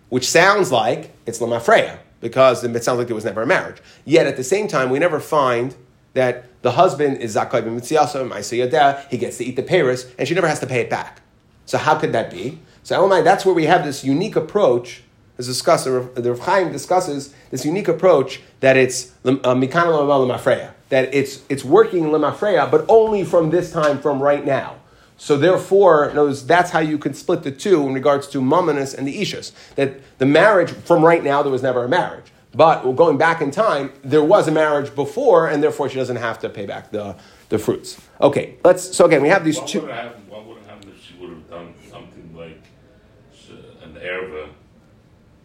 which 0.10 0.30
sounds 0.30 0.72
like 0.72 1.12
it's 1.26 1.40
lamafreya, 1.40 1.98
because 2.22 2.64
it 2.64 2.84
sounds 2.84 3.00
like 3.00 3.08
there 3.08 3.16
was 3.16 3.26
never 3.26 3.42
a 3.42 3.48
marriage. 3.48 3.82
Yet 4.06 4.28
at 4.28 4.38
the 4.38 4.44
same 4.44 4.68
time, 4.68 4.92
we 4.92 5.00
never 5.00 5.20
find 5.20 5.76
that 6.14 6.46
the 6.62 6.72
husband 6.74 7.18
is 7.18 7.36
zakai 7.36 7.64
b'mitziasa, 7.64 9.10
he 9.10 9.18
gets 9.18 9.38
to 9.38 9.46
eat 9.46 9.56
the 9.56 9.64
paris, 9.64 10.12
and 10.20 10.28
she 10.28 10.36
never 10.36 10.48
has 10.48 10.60
to 10.60 10.68
pay 10.68 10.82
it 10.82 10.90
back. 10.90 11.22
So 11.66 11.78
how 11.78 11.96
could 11.96 12.14
that 12.14 12.30
be? 12.30 12.60
So 12.84 13.00
Elamai, 13.00 13.24
that's 13.24 13.46
where 13.46 13.56
we 13.56 13.66
have 13.66 13.84
this 13.84 14.04
unique 14.04 14.36
approach 14.36 15.04
is 15.38 15.48
discussed, 15.48 15.86
the 15.86 16.02
Rav 16.02 16.40
Chaim 16.40 16.72
discusses 16.72 17.34
this 17.52 17.66
unique 17.66 17.88
approach 17.88 18.42
that 18.60 18.78
it's 18.78 19.12
uh, 19.24 19.32
mikana 19.32 19.92
lemafreya, 20.00 20.72
that 20.90 21.14
it's 21.14 21.44
it's 21.50 21.64
working 21.64 22.06
lemafreya, 22.06 22.70
but 22.70 22.86
only 22.90 23.24
from 23.24 23.50
this 23.50 23.72
time, 23.72 24.00
from 24.00 24.22
right 24.22 24.46
now. 24.46 24.78
So 25.18 25.36
therefore, 25.36 26.12
knows 26.14 26.46
that's 26.46 26.70
how 26.72 26.80
you 26.80 26.98
can 27.00 27.14
split 27.14 27.42
the 27.44 27.52
two 27.52 27.88
in 27.88 27.94
regards 27.94 28.28
to 28.30 28.40
Mamonis 28.40 28.96
and 28.96 29.08
the 29.08 29.20
Ishas. 29.20 29.52
That 29.76 30.00
the 30.20 30.28
marriage 30.28 30.72
from 30.72 31.04
right 31.04 31.24
now 31.24 31.42
there 31.42 31.52
was 31.52 31.64
never 31.64 31.84
a 31.84 31.90
marriage, 31.90 32.26
but 32.54 32.84
going 32.94 33.18
back 33.18 33.42
in 33.42 33.50
time 33.52 33.92
there 34.04 34.24
was 34.24 34.48
a 34.48 34.52
marriage 34.52 34.94
before, 34.96 35.48
and 35.48 35.64
therefore 35.64 35.90
she 35.90 35.96
doesn't 35.96 36.18
have 36.18 36.40
to 36.40 36.50
pay 36.50 36.66
back 36.68 36.92
the, 36.92 37.16
the 37.50 37.58
fruits. 37.58 38.00
Okay, 38.22 38.56
let's. 38.64 38.96
So 38.96 39.06
again, 39.06 39.24
we 39.24 39.30
have 39.30 39.44
these 39.44 39.58
what 39.58 39.68
two. 39.68 39.82
Would 39.82 39.90
what 40.30 40.46
would 40.46 40.58
have 40.58 40.68
happened 40.68 40.94
if 40.96 41.04
she 41.04 41.16
would 41.20 41.30
have 41.30 41.50
done 41.50 41.74
something 41.90 42.36
like 42.36 42.62
an 43.84 43.94
erva 43.96 44.37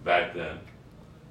back 0.04 0.34
then, 0.34 0.58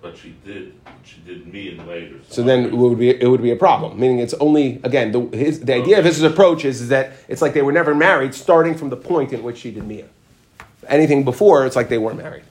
but 0.01 0.17
she 0.17 0.35
did. 0.45 0.73
She 1.03 1.19
did 1.21 1.51
me 1.51 1.69
and 1.69 1.87
later. 1.87 2.19
So 2.29 2.43
then 2.43 2.65
it 2.65 2.73
would 2.73 2.99
be 2.99 3.09
it 3.09 3.27
would 3.27 3.41
be 3.41 3.51
a 3.51 3.55
problem. 3.55 3.99
Meaning 3.99 4.19
it's 4.19 4.33
only 4.35 4.79
again 4.83 5.11
the 5.11 5.21
his, 5.37 5.59
the 5.59 5.75
idea 5.75 5.99
of 5.99 6.05
his 6.05 6.21
approach 6.23 6.65
is, 6.65 6.81
is 6.81 6.89
that 6.89 7.13
it's 7.27 7.41
like 7.41 7.53
they 7.53 7.61
were 7.61 7.71
never 7.71 7.93
married, 7.93 8.33
starting 8.33 8.75
from 8.75 8.89
the 8.89 8.97
point 8.97 9.33
in 9.33 9.43
which 9.43 9.57
she 9.59 9.71
did 9.71 9.83
Mia. 9.85 10.07
Anything 10.87 11.23
before, 11.23 11.65
it's 11.65 11.75
like 11.75 11.89
they 11.89 11.97
weren't 11.97 12.17
married. 12.17 12.43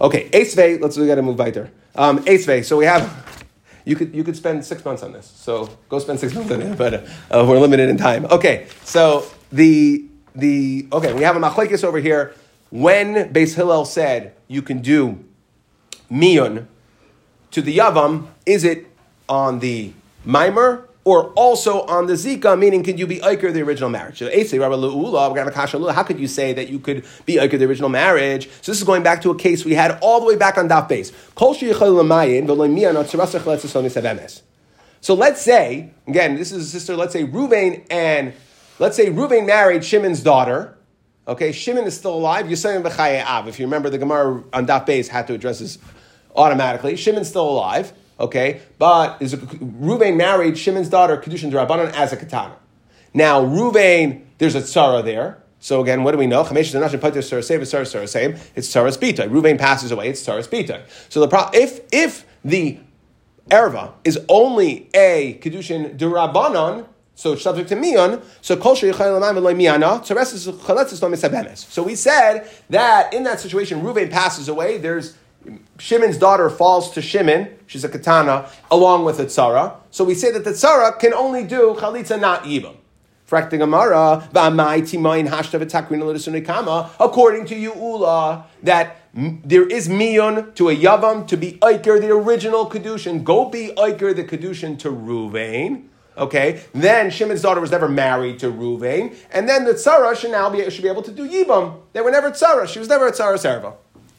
Okay, 0.00 0.28
Esve, 0.30 0.80
let's 0.80 0.96
we 0.96 1.06
got 1.06 1.16
to 1.16 1.22
move 1.22 1.38
weiter. 1.38 1.70
Um, 1.94 2.18
Esve, 2.24 2.64
so 2.64 2.76
we 2.76 2.84
have. 2.84 3.32
You 3.86 3.96
could, 3.96 4.14
you 4.14 4.24
could 4.24 4.34
spend 4.34 4.64
six 4.64 4.82
months 4.82 5.02
on 5.02 5.12
this, 5.12 5.26
so 5.26 5.68
go 5.90 5.98
spend 5.98 6.18
six 6.18 6.34
months 6.34 6.50
on 6.50 6.62
it, 6.62 6.78
but 6.78 6.94
uh, 7.30 7.44
we're 7.46 7.58
limited 7.58 7.90
in 7.90 7.98
time. 7.98 8.24
Okay, 8.24 8.66
so 8.82 9.26
the, 9.52 10.06
the 10.34 10.88
okay, 10.90 11.12
we 11.12 11.22
have 11.22 11.36
a 11.36 11.38
machlekes 11.38 11.84
over 11.84 11.98
here 11.98 12.34
when 12.74 13.32
Beis 13.32 13.54
Hillel 13.54 13.84
said 13.84 14.34
you 14.48 14.60
can 14.60 14.80
do 14.80 15.24
miyun 16.10 16.66
to 17.52 17.62
the 17.62 17.78
yavam, 17.78 18.26
is 18.46 18.64
it 18.64 18.88
on 19.28 19.60
the 19.60 19.92
mimer 20.24 20.88
or 21.04 21.28
also 21.34 21.82
on 21.82 22.08
the 22.08 22.14
zika? 22.14 22.58
Meaning, 22.58 22.82
could 22.82 22.98
you 22.98 23.06
be 23.06 23.20
iker 23.20 23.52
the 23.52 23.62
original 23.62 23.90
marriage? 23.90 24.18
So, 24.18 24.26
how 25.92 26.02
could 26.02 26.18
you 26.18 26.26
say 26.26 26.52
that 26.52 26.68
you 26.68 26.80
could 26.80 27.04
be 27.24 27.36
iker 27.36 27.56
the 27.56 27.64
original 27.64 27.90
marriage? 27.90 28.48
So 28.60 28.72
this 28.72 28.78
is 28.80 28.84
going 28.84 29.04
back 29.04 29.22
to 29.22 29.30
a 29.30 29.38
case 29.38 29.64
we 29.64 29.74
had 29.74 29.96
all 30.02 30.18
the 30.18 30.26
way 30.26 30.34
back 30.34 30.58
on 30.58 30.68
daf 30.68 30.88
beis. 30.88 31.12
So 35.00 35.14
let's 35.14 35.40
say 35.40 35.90
again, 36.08 36.34
this 36.34 36.50
is 36.50 36.66
a 36.66 36.68
sister. 36.68 36.96
Let's 36.96 37.12
say 37.12 37.24
Ruvain 37.24 37.86
and 37.88 38.32
let's 38.80 38.96
say 38.96 39.10
Ruvain 39.10 39.46
married 39.46 39.84
Shimon's 39.84 40.24
daughter. 40.24 40.76
Okay, 41.26 41.52
Shimon 41.52 41.84
is 41.84 41.96
still 41.96 42.14
alive. 42.14 42.46
Yisayim 42.46 42.82
b'chaye 42.82 43.24
av. 43.24 43.48
If 43.48 43.58
you 43.58 43.66
remember, 43.66 43.88
the 43.88 43.98
Gemara 43.98 44.44
on 44.52 44.66
Daf 44.66 44.86
Beis 44.86 45.08
had 45.08 45.26
to 45.28 45.34
address 45.34 45.58
this 45.60 45.78
automatically. 46.36 46.96
Shimon's 46.96 47.28
still 47.28 47.48
alive. 47.48 47.92
Okay, 48.20 48.60
but 48.78 49.20
is 49.20 49.32
a, 49.32 49.38
Ruvain 49.38 50.16
married 50.16 50.56
Shimon's 50.56 50.88
daughter 50.88 51.16
Kedushin 51.16 51.50
Darabanan 51.50 51.92
as 51.94 52.12
a 52.12 52.16
katana. 52.16 52.56
Now 53.12 53.42
Ruvain, 53.42 54.22
there's 54.38 54.54
a 54.54 54.60
tzara 54.60 55.04
there. 55.04 55.42
So 55.58 55.80
again, 55.80 56.04
what 56.04 56.12
do 56.12 56.18
we 56.18 56.26
know? 56.26 56.42
It's 56.42 56.50
tzaras 56.50 56.92
bita. 58.98 59.28
Ruvain 59.30 59.58
passes 59.58 59.90
away. 59.90 60.10
It's 60.10 60.22
tzaras 60.22 60.46
bita. 60.48 60.82
So 61.08 61.20
the 61.20 61.28
pro- 61.28 61.48
if 61.54 61.80
if 61.90 62.26
the 62.44 62.78
erva 63.48 63.92
is 64.04 64.20
only 64.28 64.90
a 64.94 65.38
kedushin 65.42 65.96
durabanan, 65.96 66.86
so 67.14 67.36
subject 67.36 67.68
to 67.68 67.76
mion. 67.76 68.22
So 68.42 68.56
kol 68.56 68.74
miyana. 68.74 70.04
So 71.70 71.82
we 71.82 71.94
said 71.94 72.48
that 72.70 73.14
in 73.14 73.22
that 73.24 73.40
situation, 73.40 73.82
Reuven 73.82 74.10
passes 74.10 74.48
away. 74.48 74.78
There's 74.78 75.16
Shimon's 75.78 76.18
daughter 76.18 76.48
falls 76.50 76.90
to 76.92 77.02
Shimon. 77.02 77.48
She's 77.66 77.84
a 77.84 77.88
katana 77.88 78.48
along 78.70 79.04
with 79.04 79.18
the 79.18 79.26
tzara. 79.26 79.76
So 79.90 80.04
we 80.04 80.14
say 80.14 80.30
that 80.32 80.44
the 80.44 80.50
tzara 80.50 80.98
can 80.98 81.12
only 81.14 81.44
do 81.44 81.74
chalitza, 81.78 82.18
not 82.20 82.44
yibam. 82.44 82.76
According 87.00 87.46
to 87.46 87.56
you, 87.56 87.74
Ula, 87.74 88.46
that 88.62 88.96
there 89.14 89.66
is 89.66 89.88
miyun 89.88 90.54
to 90.54 90.68
a 90.68 90.76
yavam 90.76 91.26
to 91.28 91.36
be 91.36 91.52
aiker 91.52 92.00
the 92.00 92.10
original 92.10 92.68
kedushin. 92.68 93.24
Go 93.24 93.48
be 93.48 93.72
aiker 93.76 94.14
the 94.14 94.24
kedushin 94.24 94.78
to 94.80 94.90
Ruvain. 94.90 95.88
Okay, 96.16 96.62
then 96.72 97.10
Shimon's 97.10 97.42
daughter 97.42 97.60
was 97.60 97.72
never 97.72 97.88
married 97.88 98.38
to 98.38 98.46
Ruvain, 98.46 99.16
and 99.32 99.48
then 99.48 99.64
the 99.64 99.72
tzara 99.72 100.16
should 100.16 100.30
now 100.30 100.48
be 100.48 100.68
should 100.70 100.82
be 100.82 100.88
able 100.88 101.02
to 101.02 101.10
do 101.10 101.28
yibam. 101.28 101.80
They 101.92 102.00
were 102.00 102.12
never 102.12 102.30
tzara. 102.30 102.68
She 102.68 102.78
was 102.78 102.88
never 102.88 103.08
a 103.08 103.12
tzara 103.12 103.34
serva. 103.34 103.74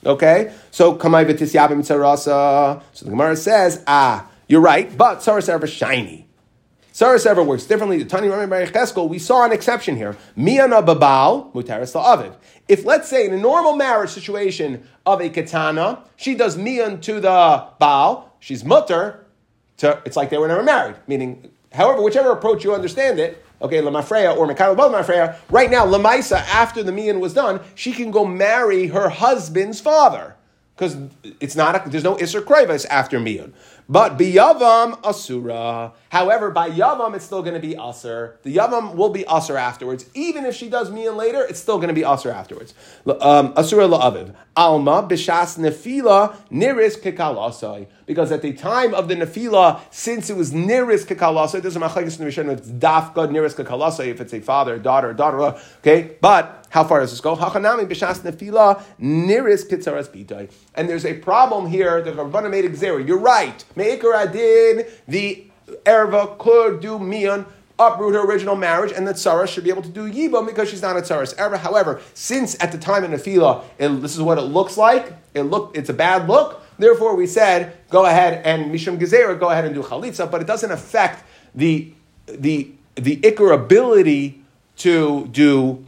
Okay, 0.06 0.54
so 0.72 0.96
kamay 0.96 1.26
v'tis 1.26 1.54
yabim 1.56 1.80
tzarasa. 1.80 2.82
So 2.92 3.06
the 3.06 3.12
Gemara 3.12 3.36
says, 3.38 3.84
ah, 3.88 4.30
you're 4.48 4.62
right, 4.62 4.96
but 4.98 5.20
tzara 5.20 5.40
serva 5.40 5.68
shiny. 5.68 6.26
Saras 6.96 7.26
ever 7.26 7.44
works 7.44 7.66
differently. 7.66 7.98
The 8.02 8.06
Tani 8.06 8.30
Rami 8.30 8.48
Cheskel, 8.68 9.10
we 9.10 9.20
saw 9.20 9.44
an 9.44 9.52
exception 9.52 9.98
here. 9.98 10.16
Miyana 10.38 10.82
babal 10.82 11.52
mutaris 11.52 11.94
la'aviv. 11.94 12.34
If 12.70 12.86
let's 12.86 13.10
say 13.10 13.26
in 13.26 13.34
a 13.34 13.38
normal 13.38 13.76
marriage 13.76 14.12
situation 14.12 14.88
of 15.06 15.20
a 15.20 15.30
katana, 15.30 16.04
she 16.16 16.36
does 16.36 16.56
miyan 16.56 17.02
to 17.02 17.20
the 17.20 17.68
baal, 17.80 18.34
she's 18.40 18.64
mutter. 18.64 19.26
To, 19.80 20.02
it's 20.06 20.16
like 20.16 20.30
they 20.30 20.38
were 20.38 20.48
never 20.48 20.64
married. 20.64 20.96
Meaning, 21.06 21.52
however, 21.76 22.02
whichever 22.02 22.32
approach 22.32 22.64
you 22.64 22.74
understand 22.74 23.20
it, 23.20 23.44
okay, 23.62 23.82
Lamafreya 23.82 24.36
or 24.36 24.48
Mekayel 24.48 24.74
above 24.74 24.92
right 25.50 25.70
now, 25.70 25.86
Lamaisa, 25.86 26.38
after 26.38 26.82
the 26.82 26.92
miyan 26.92 27.20
was 27.20 27.34
done, 27.34 27.60
she 27.76 27.92
can 27.92 28.12
go 28.12 28.26
marry 28.26 28.88
her 28.88 29.10
husband's 29.10 29.80
father. 29.80 30.36
Because 30.76 30.98
it's 31.40 31.56
not, 31.56 31.88
a, 31.88 31.90
there's 31.90 32.04
no 32.04 32.16
Isser 32.18 32.42
Krevis 32.42 32.86
after 32.90 33.18
miyan. 33.20 33.54
But 33.88 34.18
biyavam 34.18 35.00
asura. 35.06 35.94
However, 36.10 36.50
by 36.50 36.72
yavam 36.72 37.16
it's 37.16 37.24
still 37.24 37.44
going 37.44 37.54
to 37.54 37.60
be 37.60 37.76
aser. 37.76 38.40
The 38.42 38.56
yavam 38.56 38.96
will 38.96 39.10
be 39.10 39.26
aser 39.32 39.58
afterwards. 39.58 40.10
Even 40.16 40.44
if 40.46 40.56
she 40.56 40.70
does 40.70 40.90
miyun 40.90 41.16
later, 41.16 41.44
it's 41.44 41.60
still 41.60 41.78
going 41.78 41.90
to 41.90 41.94
be 41.94 42.04
aser 42.04 42.32
afterwards. 42.32 42.74
Um, 43.06 43.54
asura 43.56 43.88
la'aviv. 43.88 44.34
Alma 44.58 45.04
b'shas 45.04 45.60
nefila 45.60 46.36
niris 46.52 47.00
kekalasai. 47.00 47.86
Because 48.08 48.32
at 48.32 48.42
the 48.42 48.54
time 48.54 48.96
of 48.96 49.08
the 49.08 49.16
nefila, 49.16 49.80
since 49.92 50.32
it 50.32 50.36
was 50.36 50.52
niris 50.52 51.06
kekalasai, 51.06 51.62
there's 51.62 51.76
a 51.76 51.80
machlekes 51.80 52.20
in 52.20 52.48
the 52.48 52.54
it's 52.54 52.70
dafka 52.70 53.30
niris 53.30 53.54
kekalasai 53.54 54.08
if 54.08 54.20
it's 54.20 54.34
a 54.34 54.40
father, 54.40 54.80
daughter, 54.80 55.14
daughter. 55.14 55.60
Okay, 55.80 56.18
but 56.22 56.65
how 56.76 56.84
far 56.84 57.00
does 57.00 57.12
this 57.12 57.22
go? 57.22 57.38
Hachanami 57.38 57.88
b'shas 57.88 58.20
nefila 58.20 58.84
niris 59.02 59.66
kitzaras 59.66 60.10
bitay. 60.10 60.52
And 60.76 60.90
there's 60.90 61.06
a 61.06 61.14
problem 61.14 61.68
here. 61.68 62.02
The 62.02 62.12
Rabbana 62.12 62.52
made 62.52 62.66
a 62.66 63.02
You're 63.02 63.18
right. 63.18 63.64
Me'ikar 63.78 64.14
adin, 64.14 64.86
the 65.08 65.48
erva 65.86 66.38
could 66.38 66.82
do 66.82 67.00
mian 67.00 67.46
uproot 67.80 68.14
her 68.14 68.26
original 68.26 68.58
marriage, 68.58 68.92
and 68.92 69.08
the 69.08 69.14
tzara 69.14 69.48
should 69.48 69.64
be 69.64 69.70
able 69.70 69.84
to 69.84 69.90
do 69.90 70.12
yibam 70.12 70.46
because 70.46 70.70
she's 70.70 70.82
not 70.82 70.98
a 70.98 71.00
tzaras 71.00 71.34
erva. 71.38 71.58
However, 71.58 72.02
since 72.14 72.62
at 72.62 72.74
the 72.74 72.78
time 72.78 73.06
in 73.06 73.12
nefila, 73.12 73.64
this 73.78 74.14
is 74.14 74.22
what 74.22 74.38
it 74.38 74.42
looks 74.42 74.76
like. 74.76 75.14
It 75.34 75.44
look, 75.44 75.78
it's 75.78 75.90
a 75.90 75.94
bad 75.94 76.28
look. 76.28 76.62
Therefore, 76.78 77.16
we 77.16 77.26
said 77.26 77.78
go 77.90 78.06
ahead 78.06 78.46
and 78.46 78.70
mishum 78.70 79.00
gezerah, 79.00 79.40
go 79.40 79.50
ahead 79.50 79.64
and 79.64 79.74
do 79.74 79.82
chalitza, 79.82 80.30
but 80.30 80.42
it 80.42 80.48
doesn't 80.48 80.72
affect 80.72 81.24
the 81.56 81.94
the 82.26 82.70
the 82.96 83.16
ikar 83.18 83.54
ability 83.54 84.42
to 84.78 85.30
do 85.32 85.86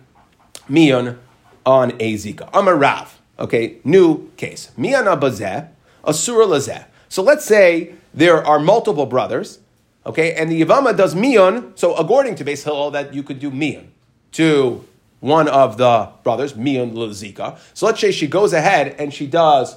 mian 0.69 1.19
on 1.65 1.91
a 1.99 2.13
zika. 2.15 2.49
I'm 2.53 2.67
a 2.67 2.75
rav. 2.75 3.19
Okay, 3.39 3.77
new 3.84 4.30
case. 4.32 4.71
Mian 4.77 5.06
abazeh, 5.06 5.69
asura 6.03 6.45
lazeh. 6.45 6.86
So 7.10 7.21
let's 7.21 7.45
say 7.45 7.93
there 8.13 8.43
are 8.45 8.60
multiple 8.60 9.06
brothers, 9.06 9.60
okay, 10.06 10.34
and 10.34 10.51
the 10.51 10.62
Yavama 10.63 10.97
does 10.97 11.13
Mion. 11.13 11.77
So 11.77 11.93
according 11.95 12.36
to 12.36 12.45
Beis 12.45 12.63
Hillel, 12.63 12.91
that 12.91 13.13
you 13.13 13.23
could 13.23 13.39
do 13.39 13.51
Mion 13.51 13.88
to 14.34 14.84
one 15.19 15.47
of 15.47 15.77
the 15.77 16.10
brothers, 16.23 16.56
mian 16.56 16.93
lazika. 16.93 17.58
So 17.73 17.86
let's 17.86 17.99
say 17.99 18.12
she 18.12 18.27
goes 18.27 18.53
ahead 18.53 18.95
and 18.99 19.13
she 19.13 19.27
does 19.27 19.75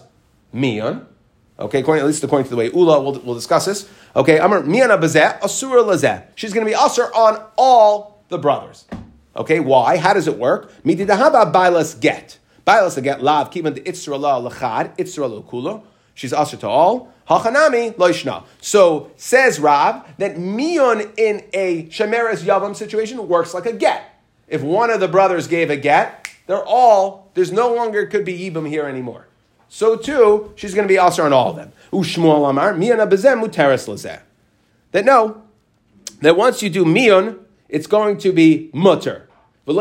Mion. 0.54 1.06
Okay, 1.58 1.80
according, 1.80 2.00
at 2.00 2.06
least 2.06 2.24
according 2.24 2.44
to 2.44 2.50
the 2.50 2.56
way 2.56 2.70
Ula, 2.70 3.02
we'll, 3.02 3.20
we'll 3.20 3.34
discuss 3.34 3.66
this. 3.66 3.88
Okay, 4.16 4.38
Amar 4.38 4.62
mian 4.62 4.88
abazeh, 4.88 5.40
asura 5.42 5.82
lazeh. 5.82 6.24
She's 6.34 6.52
going 6.52 6.66
to 6.66 6.70
be 6.70 6.76
asur 6.76 7.14
on 7.14 7.42
all 7.56 8.22
the 8.28 8.38
brothers. 8.38 8.86
Okay, 9.36 9.60
why? 9.60 9.96
How 9.96 10.12
does 10.12 10.26
it 10.26 10.38
work? 10.38 10.72
Mididahaba 10.82 11.52
bailas 11.52 11.98
get. 12.00 12.38
Bailas 12.66 13.00
get 13.02 13.22
lav 13.22 13.50
kivan 13.50 13.74
the 13.74 13.80
itzra 13.82 14.18
la 14.18 14.40
lachad, 14.40 14.96
itzra 14.96 15.42
kula. 15.44 15.82
She's 16.14 16.32
asr 16.32 16.58
to 16.60 16.68
all. 16.68 17.12
Hachanami 17.28 17.94
loishna. 17.94 18.44
So 18.60 19.12
says 19.16 19.60
Rav 19.60 20.04
that 20.18 20.36
mion 20.36 21.16
in 21.16 21.44
a 21.52 21.84
shemeres 21.86 22.42
yavam 22.42 22.74
situation 22.74 23.26
works 23.28 23.54
like 23.54 23.66
a 23.66 23.72
get. 23.72 24.20
If 24.48 24.62
one 24.62 24.90
of 24.90 24.98
the 24.98 25.06
brothers 25.06 25.46
gave 25.46 25.70
a 25.70 25.76
get, 25.76 26.28
they're 26.46 26.64
all 26.64 27.30
there's 27.34 27.52
no 27.52 27.72
longer 27.72 28.06
could 28.06 28.24
be 28.24 28.36
yibam 28.36 28.68
here 28.68 28.84
anymore. 28.84 29.28
So 29.68 29.96
too, 29.96 30.52
she's 30.56 30.74
going 30.74 30.88
to 30.88 30.92
be 30.92 30.98
asr 30.98 31.24
on 31.24 31.32
all 31.32 31.50
of 31.50 31.56
them. 31.56 31.72
Ushmuel 31.92 32.50
amar 32.50 32.74
mion 32.74 32.98
abezem 32.98 33.40
muteres 33.40 33.88
lazeh. 33.88 34.20
That 34.90 35.04
no, 35.04 35.42
that 36.20 36.36
once 36.36 36.62
you 36.62 36.68
do 36.68 36.84
mion 36.84 37.38
it's 37.72 37.86
going 37.86 38.18
to 38.18 38.32
be 38.32 38.70
mutter. 38.72 39.28
Why? 39.64 39.76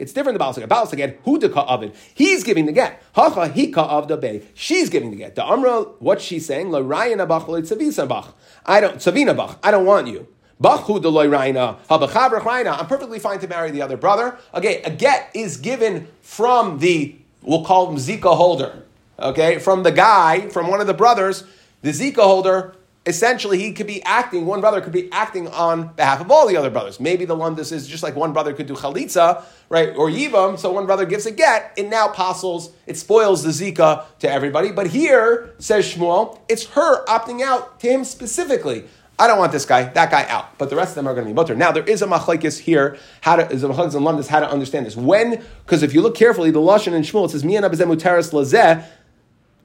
It's 0.00 0.12
different 0.12 0.34
than 0.34 0.38
Balas 0.38 0.58
Haget. 0.58 0.68
Balas 0.68 0.90
Haget, 0.90 1.18
who 1.24 1.38
the 1.38 1.54
of 1.54 1.82
it? 1.84 1.94
He's 2.14 2.42
giving 2.42 2.66
the 2.66 2.72
get. 2.72 3.00
Hacha 3.14 3.48
hika 3.50 3.76
of 3.76 4.08
the 4.08 4.16
bay. 4.16 4.42
She's 4.54 4.90
giving 4.90 5.10
the 5.10 5.16
get. 5.16 5.36
The 5.36 5.44
Amra, 5.44 5.82
what 6.00 6.20
she's 6.20 6.46
saying, 6.46 6.70
La 6.70 6.80
Ryan 6.80 7.20
Abach 7.20 8.08
Bach. 8.08 8.36
I 8.66 8.80
don't 8.80 9.00
Savina 9.00 9.34
Bach. 9.34 9.58
I 9.62 9.70
don't 9.70 9.86
want 9.86 10.08
you. 10.08 10.26
Bachu 10.60 11.02
the 11.02 11.10
Raina, 11.10 12.78
I'm 12.78 12.86
perfectly 12.86 13.18
fine 13.18 13.40
to 13.40 13.48
marry 13.48 13.70
the 13.72 13.82
other 13.82 13.96
brother. 13.96 14.38
Okay, 14.54 14.80
a 14.82 14.90
get 14.90 15.30
is 15.34 15.56
given 15.56 16.06
from 16.20 16.78
the, 16.78 17.16
we'll 17.42 17.64
call 17.64 17.90
him 17.90 17.96
Zika 17.96 18.36
holder. 18.36 18.84
Okay, 19.18 19.58
from 19.58 19.82
the 19.82 19.90
guy, 19.90 20.48
from 20.50 20.68
one 20.68 20.80
of 20.80 20.86
the 20.86 20.94
brothers, 20.94 21.44
the 21.82 21.90
Zika 21.90 22.22
holder 22.22 22.76
essentially 23.04 23.58
he 23.58 23.72
could 23.72 23.86
be 23.86 24.02
acting, 24.04 24.46
one 24.46 24.60
brother 24.60 24.80
could 24.80 24.92
be 24.92 25.10
acting 25.10 25.48
on 25.48 25.88
behalf 25.94 26.20
of 26.20 26.30
all 26.30 26.46
the 26.46 26.56
other 26.56 26.70
brothers. 26.70 27.00
Maybe 27.00 27.24
the 27.24 27.36
Lundus 27.36 27.72
is 27.72 27.88
just 27.88 28.02
like 28.02 28.14
one 28.14 28.32
brother 28.32 28.52
could 28.52 28.66
do 28.66 28.74
chalitza, 28.74 29.44
right, 29.68 29.94
or 29.96 30.08
yivam, 30.08 30.58
so 30.58 30.72
one 30.72 30.86
brother 30.86 31.04
gives 31.04 31.26
a 31.26 31.32
get, 31.32 31.72
it 31.76 31.88
now 31.88 32.08
apostles, 32.08 32.70
it 32.86 32.96
spoils 32.96 33.42
the 33.42 33.50
zika 33.50 34.04
to 34.20 34.30
everybody. 34.30 34.70
But 34.70 34.88
here, 34.88 35.54
says 35.58 35.92
Shmuel, 35.92 36.38
it's 36.48 36.66
her 36.66 37.04
opting 37.06 37.42
out 37.42 37.80
to 37.80 37.88
him 37.88 38.04
specifically. 38.04 38.84
I 39.18 39.26
don't 39.26 39.38
want 39.38 39.52
this 39.52 39.66
guy, 39.66 39.84
that 39.84 40.10
guy 40.10 40.24
out. 40.28 40.58
But 40.58 40.70
the 40.70 40.76
rest 40.76 40.90
of 40.90 40.94
them 40.96 41.06
are 41.06 41.14
going 41.14 41.26
to 41.26 41.30
be 41.30 41.34
mutter. 41.34 41.54
Now, 41.54 41.70
there 41.70 41.84
is 41.84 42.02
a 42.02 42.06
machlekes 42.06 42.58
here, 42.58 42.96
how 43.20 43.36
to, 43.36 43.48
is 43.50 43.62
a 43.62 43.68
machlekes 43.68 43.94
and 43.94 44.06
Lundus, 44.06 44.26
how 44.26 44.40
to 44.40 44.50
understand 44.50 44.86
this. 44.86 44.96
When, 44.96 45.42
because 45.64 45.82
if 45.82 45.92
you 45.92 46.00
look 46.00 46.16
carefully, 46.16 46.50
the 46.50 46.60
Lashon 46.60 46.92
and 46.94 47.04
Shmuel, 47.04 47.26
it 47.26 47.30
says, 47.30 47.42
Miyan 47.42 47.68
abezem 47.68 47.94
lazeh, 47.94 48.84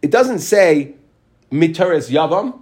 it 0.01 0.11
doesn't 0.11 0.39
say 0.39 0.95
mitaris 1.51 2.11
yavam, 2.11 2.61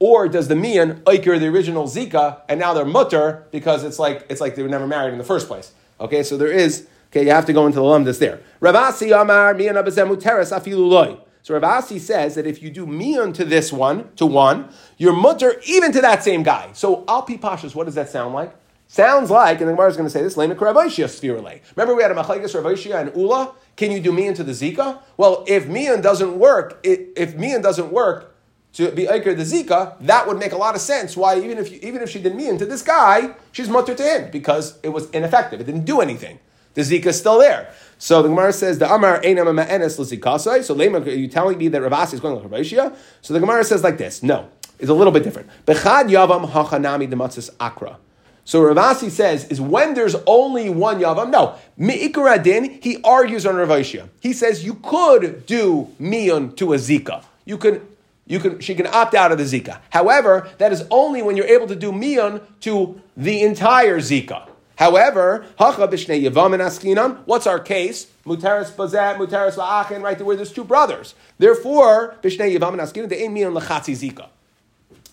or 0.00 0.28
does 0.28 0.48
the 0.48 0.56
mian 0.56 1.02
oiker 1.02 1.38
the 1.38 1.46
original 1.46 1.86
zika 1.86 2.40
and 2.48 2.58
now 2.58 2.74
they're 2.74 2.84
mutter 2.84 3.46
because 3.52 3.84
it's 3.84 4.00
like 4.00 4.26
it's 4.28 4.40
like 4.40 4.56
they 4.56 4.62
were 4.62 4.68
never 4.68 4.86
married 4.86 5.12
in 5.12 5.18
the 5.18 5.24
first 5.24 5.46
place? 5.46 5.72
Okay, 6.00 6.24
so 6.24 6.36
there 6.36 6.50
is 6.50 6.88
okay. 7.10 7.24
You 7.24 7.30
have 7.30 7.46
to 7.46 7.52
go 7.52 7.66
into 7.66 7.78
the 7.78 7.84
lumdus 7.84 8.18
there. 8.18 8.40
Ravasi 8.60 9.18
Amar 9.20 9.54
mian 9.54 9.76
afiluloi. 9.76 11.20
So 11.42 11.58
Ravasi 11.58 12.00
says 12.00 12.34
that 12.34 12.46
if 12.46 12.62
you 12.62 12.70
do 12.70 12.86
mian 12.86 13.32
to 13.34 13.44
this 13.44 13.72
one 13.72 14.10
to 14.16 14.26
one, 14.26 14.70
you're 14.96 15.12
mutter 15.12 15.60
even 15.66 15.92
to 15.92 16.00
that 16.00 16.24
same 16.24 16.42
guy. 16.42 16.70
So 16.72 17.04
alpi 17.04 17.38
pashas, 17.38 17.74
what 17.74 17.84
does 17.84 17.94
that 17.94 18.08
sound 18.08 18.34
like? 18.34 18.54
Sounds 18.88 19.30
like, 19.30 19.60
and 19.60 19.68
the 19.68 19.72
Gemara 19.72 19.88
is 19.88 19.96
going 19.96 20.08
to 20.08 20.10
say 20.10 20.20
this, 20.20 20.34
Lema 20.34 20.56
Karavashia 20.56 21.04
spherele. 21.04 21.60
Remember 21.76 21.94
we 21.94 22.02
had 22.02 22.10
a 22.10 22.14
Machlekes 22.14 22.60
Ravashia 22.60 23.00
and 23.00 23.16
Ula? 23.16 23.54
Can 23.76 23.92
you 23.92 24.00
do 24.00 24.10
mian 24.10 24.34
to 24.34 24.42
the 24.42 24.50
Zika? 24.50 24.98
Well, 25.16 25.44
if 25.46 25.68
mian 25.68 26.00
doesn't 26.00 26.36
work, 26.36 26.80
if 26.82 27.36
mian 27.36 27.62
doesn't 27.62 27.92
work, 27.92 28.29
to 28.74 28.90
be 28.92 29.06
Iker 29.06 29.36
the 29.36 29.42
Zika, 29.42 29.96
that 30.00 30.26
would 30.26 30.38
make 30.38 30.52
a 30.52 30.56
lot 30.56 30.74
of 30.74 30.80
sense. 30.80 31.16
Why, 31.16 31.38
even 31.38 31.58
if, 31.58 31.70
you, 31.72 31.80
even 31.82 32.02
if 32.02 32.10
she 32.10 32.20
didn't 32.20 32.38
mean 32.38 32.58
to 32.58 32.66
this 32.66 32.82
guy, 32.82 33.34
she's 33.52 33.68
mutter 33.68 33.94
to 33.94 34.02
him 34.02 34.30
because 34.30 34.78
it 34.82 34.90
was 34.90 35.10
ineffective. 35.10 35.60
It 35.60 35.64
didn't 35.64 35.84
do 35.84 36.00
anything. 36.00 36.38
The 36.74 36.82
Zika 36.82 37.06
is 37.06 37.18
still 37.18 37.38
there. 37.38 37.72
So 37.98 38.22
the 38.22 38.28
Gemara 38.28 38.52
says, 38.52 38.78
the 38.78 38.92
Amar 38.92 39.20
Einam 39.22 39.46
Ma'enes 39.46 39.98
L'Zikasai. 39.98 40.62
So 40.62 40.74
Lema, 40.74 41.04
are 41.04 41.10
you 41.10 41.28
telling 41.28 41.58
me 41.58 41.68
that 41.68 41.82
Ravasi 41.82 42.14
is 42.14 42.20
going 42.20 42.40
to 42.40 42.48
Ravashia? 42.48 42.96
So 43.22 43.34
the 43.34 43.40
Gemara 43.40 43.64
says 43.64 43.82
like 43.82 43.98
this. 43.98 44.22
No, 44.22 44.48
it's 44.78 44.88
a 44.88 44.94
little 44.94 45.12
bit 45.12 45.24
different. 45.24 45.50
Bechad 45.66 46.08
Yavam 46.08 46.48
Hachanami 46.48 47.10
Dematzis 47.10 47.50
Akra. 47.58 47.98
So 48.44 48.62
Ravasi 48.62 49.10
says 49.10 49.46
is 49.48 49.60
when 49.60 49.94
there's 49.94 50.16
only 50.26 50.70
one 50.70 51.00
Yavam. 51.00 51.30
No, 51.30 51.56
Mi'ikaradin, 51.78 52.82
he 52.82 53.02
argues 53.02 53.44
on 53.46 53.56
Ravashia. 53.56 54.08
He 54.20 54.32
says 54.32 54.64
you 54.64 54.74
could 54.74 55.44
do 55.46 55.88
Miyun 56.00 56.56
to 56.56 56.72
a 56.72 56.76
Zika. 56.76 57.24
You 57.44 57.58
could 57.58 57.89
you 58.30 58.38
can, 58.38 58.60
she 58.60 58.76
can 58.76 58.86
opt 58.86 59.16
out 59.16 59.32
of 59.32 59.38
the 59.38 59.44
Zika. 59.44 59.80
However, 59.90 60.48
that 60.58 60.72
is 60.72 60.84
only 60.88 61.20
when 61.20 61.36
you're 61.36 61.46
able 61.46 61.66
to 61.66 61.74
do 61.74 61.90
Mion 61.90 62.40
to 62.60 63.02
the 63.16 63.42
entire 63.42 63.98
Zika. 63.98 64.48
However, 64.76 65.46
what's 65.56 67.46
our 67.48 67.58
case? 67.58 68.06
Mutaris 68.24 68.70
Bazat, 68.70 69.16
Mutaris 69.16 69.56
La'achin, 69.56 70.00
right 70.00 70.16
there 70.16 70.24
where 70.24 70.36
there's 70.36 70.52
two 70.52 70.62
brothers. 70.62 71.14
Therefore, 71.38 72.14
Lachatzi 72.22 73.96
Zika. 73.96 74.28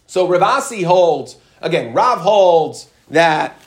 So 0.06 0.28
Ravasi 0.28 0.84
holds, 0.84 1.38
again, 1.60 1.96
Rav 1.96 2.20
holds 2.20 2.92
that 3.10 3.60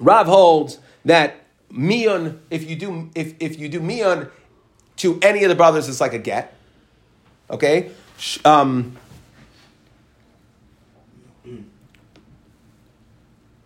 Rav 0.00 0.26
holds 0.26 0.78
that 1.04 1.44
mion, 1.72 2.38
if 2.50 2.68
you 2.68 2.74
do 2.74 3.08
if, 3.14 3.34
if 3.38 3.56
you 3.60 3.68
do 3.68 3.80
mion 3.80 4.30
to 4.96 5.20
any 5.22 5.44
of 5.44 5.48
the 5.48 5.54
brothers, 5.54 5.88
it's 5.88 6.00
like 6.00 6.12
a 6.12 6.18
get. 6.18 6.54
Okay? 7.50 7.92
Um, 8.44 8.96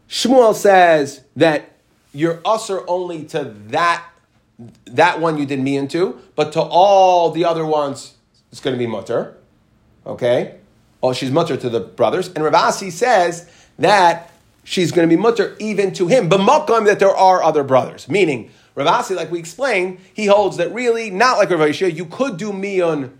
Shmuel 0.08 0.54
says 0.54 1.22
that 1.36 1.72
you're 2.12 2.40
usher 2.44 2.88
only 2.88 3.24
to 3.26 3.44
that 3.68 4.04
that 4.84 5.20
one 5.20 5.38
you 5.38 5.46
did 5.46 5.58
me 5.58 5.76
into, 5.76 6.20
but 6.36 6.52
to 6.52 6.60
all 6.60 7.30
the 7.30 7.44
other 7.44 7.64
ones, 7.64 8.14
it's 8.50 8.60
going 8.60 8.74
to 8.74 8.78
be 8.78 8.86
mutter. 8.86 9.36
Okay? 10.06 10.56
Oh, 11.02 11.12
she's 11.12 11.30
mutter 11.30 11.56
to 11.56 11.68
the 11.68 11.80
brothers. 11.80 12.28
And 12.28 12.38
Ravasi 12.38 12.92
says 12.92 13.50
that 13.78 14.30
she's 14.62 14.92
going 14.92 15.08
to 15.08 15.16
be 15.16 15.20
mutter 15.20 15.56
even 15.58 15.92
to 15.94 16.06
him, 16.06 16.28
but 16.28 16.38
that 16.84 16.98
there 16.98 17.16
are 17.16 17.42
other 17.42 17.64
brothers. 17.64 18.08
Meaning, 18.08 18.50
Ravasi, 18.76 19.16
like 19.16 19.30
we 19.30 19.38
explained, 19.38 19.98
he 20.14 20.26
holds 20.26 20.58
that 20.58 20.72
really, 20.72 21.10
not 21.10 21.38
like 21.38 21.50
Rav 21.50 21.80
you 21.80 22.06
could 22.06 22.36
do 22.36 22.52
mion, 22.52 23.10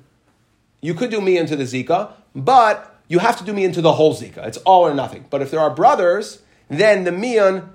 you 0.82 0.92
could 0.94 1.10
do 1.10 1.20
mion 1.20 1.46
to 1.48 1.56
the 1.56 1.64
Zika, 1.64 2.12
but 2.34 3.00
you 3.08 3.20
have 3.20 3.38
to 3.38 3.44
do 3.44 3.52
mion 3.54 3.72
to 3.72 3.80
the 3.80 3.92
whole 3.92 4.14
Zika. 4.14 4.46
It's 4.46 4.58
all 4.58 4.86
or 4.86 4.92
nothing. 4.92 5.24
But 5.30 5.40
if 5.40 5.50
there 5.50 5.60
are 5.60 5.70
brothers, 5.70 6.42
then 6.68 7.04
the 7.04 7.10
mion, 7.12 7.68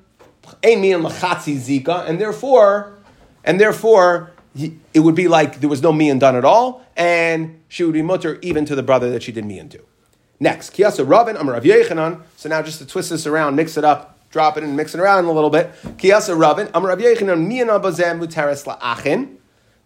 a 0.61 0.75
mion 0.75 1.09
lachatzi 1.09 1.55
Zika, 1.55 2.07
and 2.07 2.21
therefore, 2.21 2.99
and 3.43 3.59
therefore, 3.59 4.33
it 4.93 4.99
would 4.99 5.15
be 5.15 5.27
like 5.27 5.61
there 5.61 5.69
was 5.69 5.81
no 5.81 5.93
mian 5.93 6.19
done 6.19 6.35
at 6.35 6.45
all, 6.45 6.85
and 6.95 7.61
she 7.67 7.83
would 7.83 7.93
be 7.93 8.01
mutter 8.01 8.39
even 8.41 8.65
to 8.65 8.75
the 8.75 8.83
brother 8.83 9.09
that 9.11 9.23
she 9.23 9.31
did 9.31 9.45
mian 9.45 9.69
to. 9.69 9.79
Next, 10.39 10.73
Kiyasa 10.73 11.07
Ravin, 11.07 11.35
Amar 11.35 11.53
Rav 11.53 11.63
Yechanan. 11.63 12.21
So 12.35 12.49
now 12.49 12.61
just 12.61 12.79
to 12.79 12.85
twist 12.85 13.09
this 13.09 13.25
around, 13.25 13.55
mix 13.55 13.77
it 13.77 13.83
up, 13.83 14.19
drop 14.29 14.57
it 14.57 14.63
and 14.63 14.75
mix 14.75 14.93
it 14.93 14.99
around 14.99 15.25
a 15.25 15.31
little 15.31 15.49
bit. 15.49 15.71
Kiyasa 15.97 16.37
Ravin, 16.37 16.69
Amar 16.73 16.89
Rav 16.89 16.99
Yechanan, 16.99 17.47
mian 17.47 17.67
abazem 17.69 18.19
mutaris 18.19 18.65
la'achin. 18.65 19.37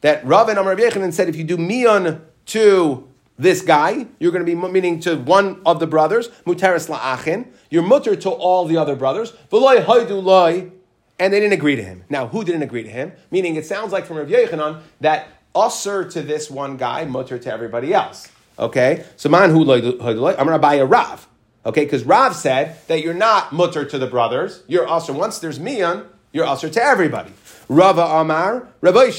That 0.02 0.26
Ravin, 0.26 0.58
Amar 0.58 0.76
Rav 0.76 0.80
Yechanan 0.80 1.14
said 1.14 1.30
if 1.30 1.36
you 1.36 1.44
do 1.44 1.58
mian 1.58 2.22
to 2.48 3.08
this 3.42 3.62
guy, 3.64 4.06
you're 4.20 4.32
going 4.32 4.46
to 4.46 4.56
be 4.56 4.56
meaning 4.56 5.00
to 5.02 5.16
one 5.16 5.62
of 5.66 5.80
the 5.80 5.88
brothers, 5.88 6.30
mutaris 6.46 6.88
la'achin. 6.88 7.48
You're 7.72 7.84
mutter 7.84 8.16
to 8.16 8.30
all 8.30 8.66
the 8.66 8.78
other 8.78 8.96
brothers. 8.96 9.32
V'loy 9.52 9.84
haidu 9.84 10.22
loy 10.24 10.72
and 11.20 11.34
they 11.34 11.40
didn't 11.40 11.54
agree 11.54 11.76
to 11.76 11.84
him. 11.84 12.04
Now, 12.10 12.28
who 12.28 12.44
didn't 12.44 12.62
agree 12.62 12.84
to 12.84 12.90
him? 12.90 13.14
Meaning, 13.30 13.56
it 13.56 13.66
sounds 13.66 13.92
like 13.92 14.06
from 14.06 14.18
Rav 14.18 14.28
Yechanan 14.28 14.82
that 15.02 15.28
usher 15.56 16.04
to 16.10 16.22
this 16.22 16.50
one 16.50 16.78
guy, 16.78 17.06
mutter 17.06 17.38
to 17.40 17.52
everybody 17.52 17.94
else. 17.94 18.28
Okay, 18.60 19.06
so 19.18 19.30
man 19.30 19.50
who 19.50 19.62
I'm 19.72 19.90
going 20.02 20.48
to 20.48 20.60
buy 20.60 20.76
a 20.76 20.86
Rav. 20.86 21.28
Okay, 21.66 21.84
because 21.84 22.04
Rav 22.04 22.36
said 22.36 22.78
that 22.88 23.02
you're 23.02 23.14
not 23.14 23.54
mutter 23.54 23.86
to 23.86 23.98
the 23.98 24.08
brothers. 24.08 24.64
You're 24.68 24.88
usher 24.88 25.14
once 25.14 25.40
there's 25.40 25.60
mian, 25.60 26.06
you're 26.32 26.46
usher 26.46 26.70
to 26.70 26.84
everybody. 26.84 27.34
Rava 27.70 28.02
Amar 28.02 28.68
Rabbi 28.82 29.12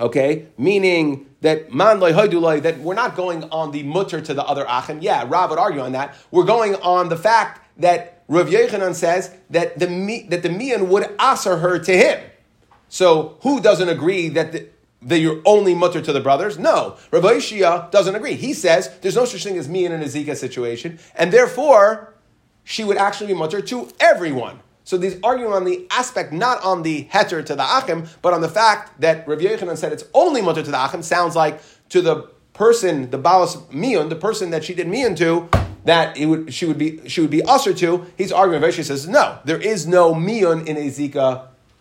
Okay, 0.00 0.46
meaning 0.56 1.29
that 1.40 1.72
man 1.72 2.00
loy 2.00 2.12
that 2.60 2.78
we're 2.80 2.94
not 2.94 3.16
going 3.16 3.44
on 3.44 3.70
the 3.72 3.82
mutter 3.82 4.20
to 4.20 4.34
the 4.34 4.44
other 4.44 4.64
achim. 4.68 5.00
Yeah, 5.00 5.24
Rav 5.26 5.50
would 5.50 5.58
argue 5.58 5.80
on 5.80 5.92
that. 5.92 6.14
We're 6.30 6.44
going 6.44 6.74
on 6.76 7.08
the 7.08 7.16
fact 7.16 7.60
that 7.78 8.22
Rav 8.28 8.48
Yechanan 8.48 8.94
says 8.94 9.34
that 9.50 9.78
the 9.78 10.26
that 10.28 10.42
the 10.42 10.50
mian 10.50 10.88
would 10.88 11.14
answer 11.18 11.58
her 11.58 11.78
to 11.78 11.96
him. 11.96 12.20
So 12.88 13.38
who 13.42 13.60
doesn't 13.60 13.88
agree 13.88 14.28
that 14.30 14.52
the, 14.52 14.68
that 15.02 15.18
you're 15.18 15.40
only 15.44 15.74
mutter 15.74 16.00
to 16.02 16.12
the 16.12 16.20
brothers? 16.20 16.58
No, 16.58 16.96
Rav 17.10 17.22
Ishia 17.22 17.90
doesn't 17.90 18.14
agree. 18.14 18.34
He 18.34 18.52
says 18.52 18.90
there's 19.00 19.16
no 19.16 19.24
such 19.24 19.42
thing 19.44 19.56
as 19.56 19.68
mian 19.68 19.92
in 19.92 20.02
a 20.02 20.06
zika 20.06 20.36
situation, 20.36 20.98
and 21.14 21.32
therefore 21.32 22.14
she 22.64 22.84
would 22.84 22.96
actually 22.96 23.28
be 23.28 23.34
mutter 23.34 23.60
to 23.62 23.88
everyone. 23.98 24.60
So 24.84 24.96
these 24.96 25.18
arguing 25.22 25.52
on 25.52 25.64
the 25.64 25.86
aspect, 25.90 26.32
not 26.32 26.62
on 26.62 26.82
the 26.82 27.04
heter 27.12 27.44
to 27.44 27.54
the 27.54 27.62
achim, 27.62 28.08
but 28.22 28.32
on 28.32 28.40
the 28.40 28.48
fact 28.48 29.00
that 29.00 29.26
Rav 29.28 29.38
Yechanan 29.38 29.76
said 29.76 29.92
it's 29.92 30.04
only 30.14 30.42
mutter 30.42 30.62
to 30.62 30.70
the 30.70 30.84
achim 30.84 31.02
sounds 31.02 31.36
like 31.36 31.60
to 31.90 32.00
the 32.00 32.28
person, 32.52 33.10
the 33.10 33.18
balas 33.18 33.56
mian, 33.70 34.08
the 34.08 34.16
person 34.16 34.50
that 34.50 34.64
she 34.64 34.74
did 34.74 34.88
mian 34.88 35.14
to, 35.16 35.48
that 35.84 36.16
it 36.16 36.26
would, 36.26 36.52
she 36.52 36.66
would 36.66 36.78
be 36.78 37.08
she 37.08 37.20
would 37.20 37.30
be 37.30 37.42
usher 37.42 37.72
to. 37.74 38.06
He's 38.16 38.32
arguing. 38.32 38.62
Rashi 38.62 38.84
says 38.84 39.08
no, 39.08 39.38
there 39.44 39.60
is 39.60 39.86
no 39.86 40.14
miyun 40.14 40.66
in 40.66 40.76
a 40.76 40.90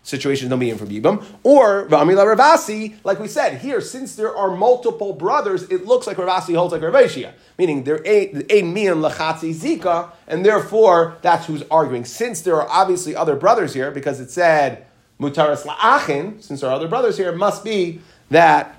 situation, 0.09 0.49
no 0.49 0.57
miyun 0.57 0.77
from 0.77 0.89
yibam. 0.89 1.23
Or 1.43 1.87
v'amila 1.87 2.35
Ravasi, 2.35 2.95
like 3.03 3.19
we 3.19 3.27
said 3.27 3.59
here, 3.59 3.79
since 3.81 4.15
there 4.15 4.35
are 4.35 4.55
multiple 4.55 5.13
brothers, 5.13 5.63
it 5.63 5.85
looks 5.85 6.07
like 6.07 6.17
Ravasi 6.17 6.55
holds 6.55 6.73
like 6.73 6.81
Ravashia, 6.81 7.33
meaning 7.57 7.83
there 7.83 8.01
ain't 8.05 8.45
a 8.49 8.61
miyun 8.63 9.07
lachatzi 9.07 9.53
zika, 9.53 10.11
and 10.27 10.45
therefore 10.45 11.17
that's 11.21 11.45
who's 11.45 11.63
arguing. 11.71 12.05
Since 12.05 12.41
there 12.41 12.55
are 12.55 12.67
obviously 12.69 13.15
other 13.15 13.35
brothers 13.35 13.73
here, 13.73 13.91
because 13.91 14.19
it 14.19 14.31
said 14.31 14.85
mutaras 15.19 15.65
la'achin, 15.65 16.41
since 16.41 16.61
there 16.61 16.69
are 16.69 16.75
other 16.75 16.87
brothers 16.87 17.17
here, 17.17 17.29
it 17.29 17.37
must 17.37 17.63
be 17.63 18.01
that 18.29 18.75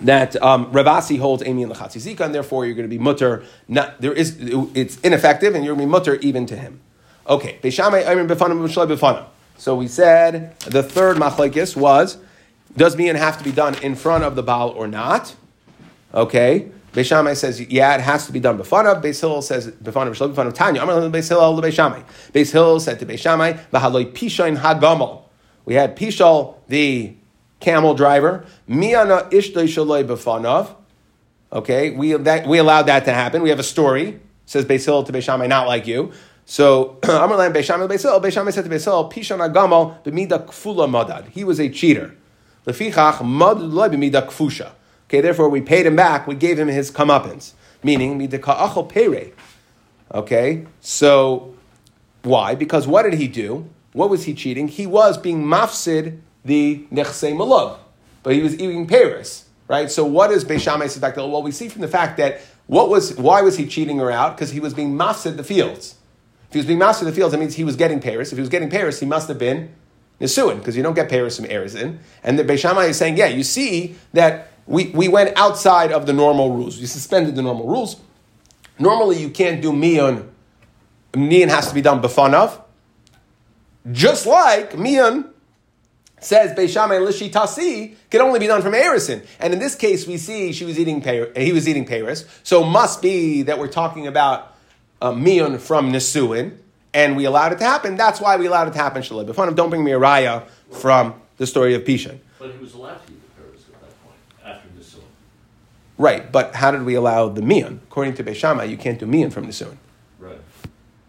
that 0.00 0.40
um, 0.42 0.72
Ravasi 0.72 1.18
holds 1.18 1.42
Amy 1.44 1.62
and 1.62 1.72
Lachatzi 1.72 2.00
Zika, 2.00 2.24
and 2.24 2.34
therefore 2.34 2.66
you're 2.66 2.74
going 2.74 2.88
to 2.88 2.96
be 2.96 2.98
mutter. 2.98 3.44
Not, 3.68 4.00
there 4.00 4.12
is, 4.12 4.36
it's 4.74 4.98
ineffective, 5.00 5.54
and 5.54 5.64
you're 5.64 5.76
going 5.76 5.86
to 5.86 5.90
be 5.90 5.92
mutter 5.92 6.16
even 6.16 6.46
to 6.46 6.56
him. 6.56 6.80
Okay, 7.28 7.58
So 9.62 9.76
we 9.76 9.86
said 9.86 10.58
the 10.62 10.82
third 10.82 11.18
machlekes 11.18 11.76
was 11.76 12.18
does 12.76 12.96
mian 12.96 13.14
have 13.14 13.38
to 13.38 13.44
be 13.44 13.52
done 13.52 13.76
in 13.80 13.94
front 13.94 14.24
of 14.24 14.34
the 14.34 14.42
Baal 14.42 14.70
or 14.70 14.88
not? 14.88 15.36
Okay. 16.12 16.72
Beishamai 16.92 17.36
says, 17.36 17.60
yeah, 17.60 17.94
it 17.94 18.00
has 18.00 18.26
to 18.26 18.32
be 18.32 18.40
done 18.40 18.58
befanav. 18.58 19.00
Beis 19.00 19.20
Hillel 19.20 19.40
says, 19.40 19.68
befanav, 19.68 20.16
shlo 20.16 20.34
befanav 20.34 20.52
Tanya. 20.52 20.82
Amar 20.82 20.96
Beis 21.02 21.28
Hillel 21.28 21.62
Beishamai. 21.62 22.02
Beis 22.32 22.50
Hillel 22.50 22.80
said 22.80 22.98
to 22.98 23.06
Beishamai, 23.06 23.60
v'haloi 23.70 24.12
pishain 24.12 24.56
hagamol. 24.58 25.22
We 25.64 25.74
had 25.74 25.96
Pishal, 25.96 26.56
the 26.66 27.14
camel 27.60 27.94
driver. 27.94 28.44
Miana 28.66 29.28
ishtay 29.30 29.68
shaloi 29.68 30.04
b'fanav. 30.04 30.74
Okay, 31.52 31.90
we, 31.90 32.14
that, 32.14 32.48
we 32.48 32.58
allowed 32.58 32.86
that 32.86 33.04
to 33.04 33.12
happen. 33.12 33.42
We 33.42 33.50
have 33.50 33.60
a 33.60 33.62
story. 33.62 34.18
Says 34.44 34.64
Basil 34.64 35.04
to 35.04 35.12
Beishamai, 35.12 35.48
not 35.48 35.68
like 35.68 35.86
you. 35.86 36.12
So 36.44 36.98
Amar 37.04 37.36
Lam 37.36 37.52
Beishamai 37.52 37.88
Basil. 37.88 38.20
Beishamai 38.20 38.52
said 38.52 38.64
to 38.64 38.70
Basil, 38.70 39.10
Pishan 39.10 39.38
Agamal 39.38 40.02
b'mida 40.02 40.44
kfula 40.44 40.88
madad. 40.88 41.28
He 41.28 41.44
was 41.44 41.60
a 41.60 41.68
cheater. 41.68 42.14
Lefichach 42.66 43.26
mad 43.26 43.60
loy 43.60 43.88
kfusha. 43.88 44.72
Okay, 45.08 45.20
therefore 45.20 45.48
we 45.48 45.60
paid 45.60 45.86
him 45.86 45.96
back. 45.96 46.26
We 46.26 46.34
gave 46.34 46.58
him 46.58 46.68
his 46.68 46.90
comeuppance, 46.90 47.52
meaning 47.82 48.16
mida 48.16 48.38
pere. 48.38 49.32
Okay, 50.14 50.66
so 50.80 51.54
why? 52.22 52.54
Because 52.54 52.86
what 52.86 53.02
did 53.02 53.14
he 53.14 53.28
do? 53.28 53.68
What 53.92 54.08
was 54.08 54.24
he 54.24 54.34
cheating? 54.34 54.68
He 54.68 54.86
was 54.86 55.18
being 55.18 55.44
mafsid 55.44 56.20
the 56.44 56.86
nechse 56.90 57.30
malov, 57.34 57.78
but 58.22 58.34
he 58.34 58.42
was 58.42 58.54
eating 58.54 58.86
Paris, 58.86 59.48
right? 59.68 59.90
So 59.90 60.04
what 60.04 60.30
is 60.30 60.44
Beishamai 60.44 60.84
Sedakdil? 60.84 61.30
Well, 61.30 61.42
we 61.42 61.52
see 61.52 61.68
from 61.68 61.82
the 61.82 61.88
fact 61.88 62.16
that 62.16 62.40
what 62.66 62.88
was 62.88 63.16
why 63.16 63.42
was 63.42 63.58
he 63.58 63.66
cheating 63.66 63.98
her 63.98 64.10
out? 64.10 64.36
Because 64.36 64.50
he 64.50 64.60
was 64.60 64.72
being 64.72 64.96
mafsid 64.96 65.36
the 65.36 65.44
fields. 65.44 65.96
If 66.52 66.56
he 66.56 66.58
was 66.58 66.66
being 66.66 66.80
masid 66.80 67.08
the 67.08 67.12
fields, 67.12 67.32
that 67.32 67.38
means 67.38 67.54
he 67.54 67.64
was 67.64 67.76
getting 67.76 67.98
Paris. 67.98 68.30
If 68.30 68.36
he 68.36 68.42
was 68.42 68.50
getting 68.50 68.68
Paris, 68.68 69.00
he 69.00 69.06
must 69.06 69.26
have 69.28 69.38
been 69.38 69.72
Nisuin, 70.20 70.58
because 70.58 70.76
you 70.76 70.82
don't 70.82 70.92
get 70.92 71.08
Paris 71.08 71.38
from 71.38 71.46
Erizin. 71.46 71.96
And 72.22 72.38
the 72.38 72.44
Beishamai 72.44 72.90
is 72.90 72.98
saying, 72.98 73.16
yeah, 73.16 73.28
you 73.28 73.42
see 73.42 73.96
that 74.12 74.48
we, 74.66 74.90
we 74.90 75.08
went 75.08 75.34
outside 75.38 75.92
of 75.92 76.04
the 76.04 76.12
normal 76.12 76.50
rules. 76.50 76.78
We 76.78 76.84
suspended 76.84 77.36
the 77.36 77.40
normal 77.40 77.66
rules. 77.66 77.98
Normally, 78.78 79.18
you 79.18 79.30
can't 79.30 79.62
do 79.62 79.72
mian. 79.72 80.30
Mian 81.16 81.48
has 81.48 81.68
to 81.68 81.74
be 81.74 81.80
done 81.80 82.02
befanav. 82.02 82.60
Just 83.90 84.26
like 84.26 84.76
mian 84.76 85.30
says 86.20 86.54
Beishamai 86.54 87.00
Lishi 87.00 87.32
Tasi 87.32 87.94
can 88.10 88.20
only 88.20 88.40
be 88.40 88.46
done 88.46 88.60
from 88.60 88.74
Erison. 88.74 89.24
And 89.40 89.54
in 89.54 89.58
this 89.58 89.74
case, 89.74 90.06
we 90.06 90.18
see 90.18 90.52
she 90.52 90.66
was 90.66 90.78
eating 90.78 91.00
Paris, 91.00 91.30
he 91.34 91.54
was 91.54 91.66
eating 91.66 91.86
Paris. 91.86 92.26
So 92.42 92.62
must 92.62 93.00
be 93.00 93.40
that 93.44 93.58
we're 93.58 93.68
talking 93.68 94.06
about 94.06 94.51
uh, 95.02 95.12
Mion 95.12 95.58
from 95.60 95.92
Nisuin, 95.92 96.56
and 96.94 97.16
we 97.16 97.24
allowed 97.24 97.52
it 97.52 97.58
to 97.58 97.64
happen. 97.64 97.96
That's 97.96 98.20
why 98.20 98.36
we 98.36 98.46
allowed 98.46 98.68
it 98.68 98.72
to 98.72 98.78
happen. 98.78 99.02
Shalib. 99.02 99.28
If 99.28 99.36
don't 99.56 99.68
bring 99.68 99.82
me 99.84 99.92
a 99.92 99.98
raya 99.98 100.46
from 100.70 101.14
the 101.38 101.46
story 101.46 101.74
of 101.74 101.82
Pishan. 101.82 102.18
But 102.38 102.52
he 102.52 102.58
was 102.58 102.74
allowed 102.74 103.04
to 103.06 103.12
eat 103.12 103.20
the 103.20 103.42
Paris 103.42 103.64
at 103.66 103.80
that 103.80 104.04
point, 104.04 104.16
after 104.44 104.68
Nisuin. 104.68 105.02
Right, 105.98 106.30
but 106.30 106.54
how 106.54 106.70
did 106.70 106.84
we 106.84 106.94
allow 106.94 107.28
the 107.28 107.40
Mion? 107.40 107.80
According 107.88 108.14
to 108.14 108.24
Beishamai, 108.24 108.70
you 108.70 108.76
can't 108.76 108.98
do 108.98 109.06
Mion 109.06 109.32
from 109.32 109.46
Nisuin. 109.46 109.76
Right. 110.20 110.38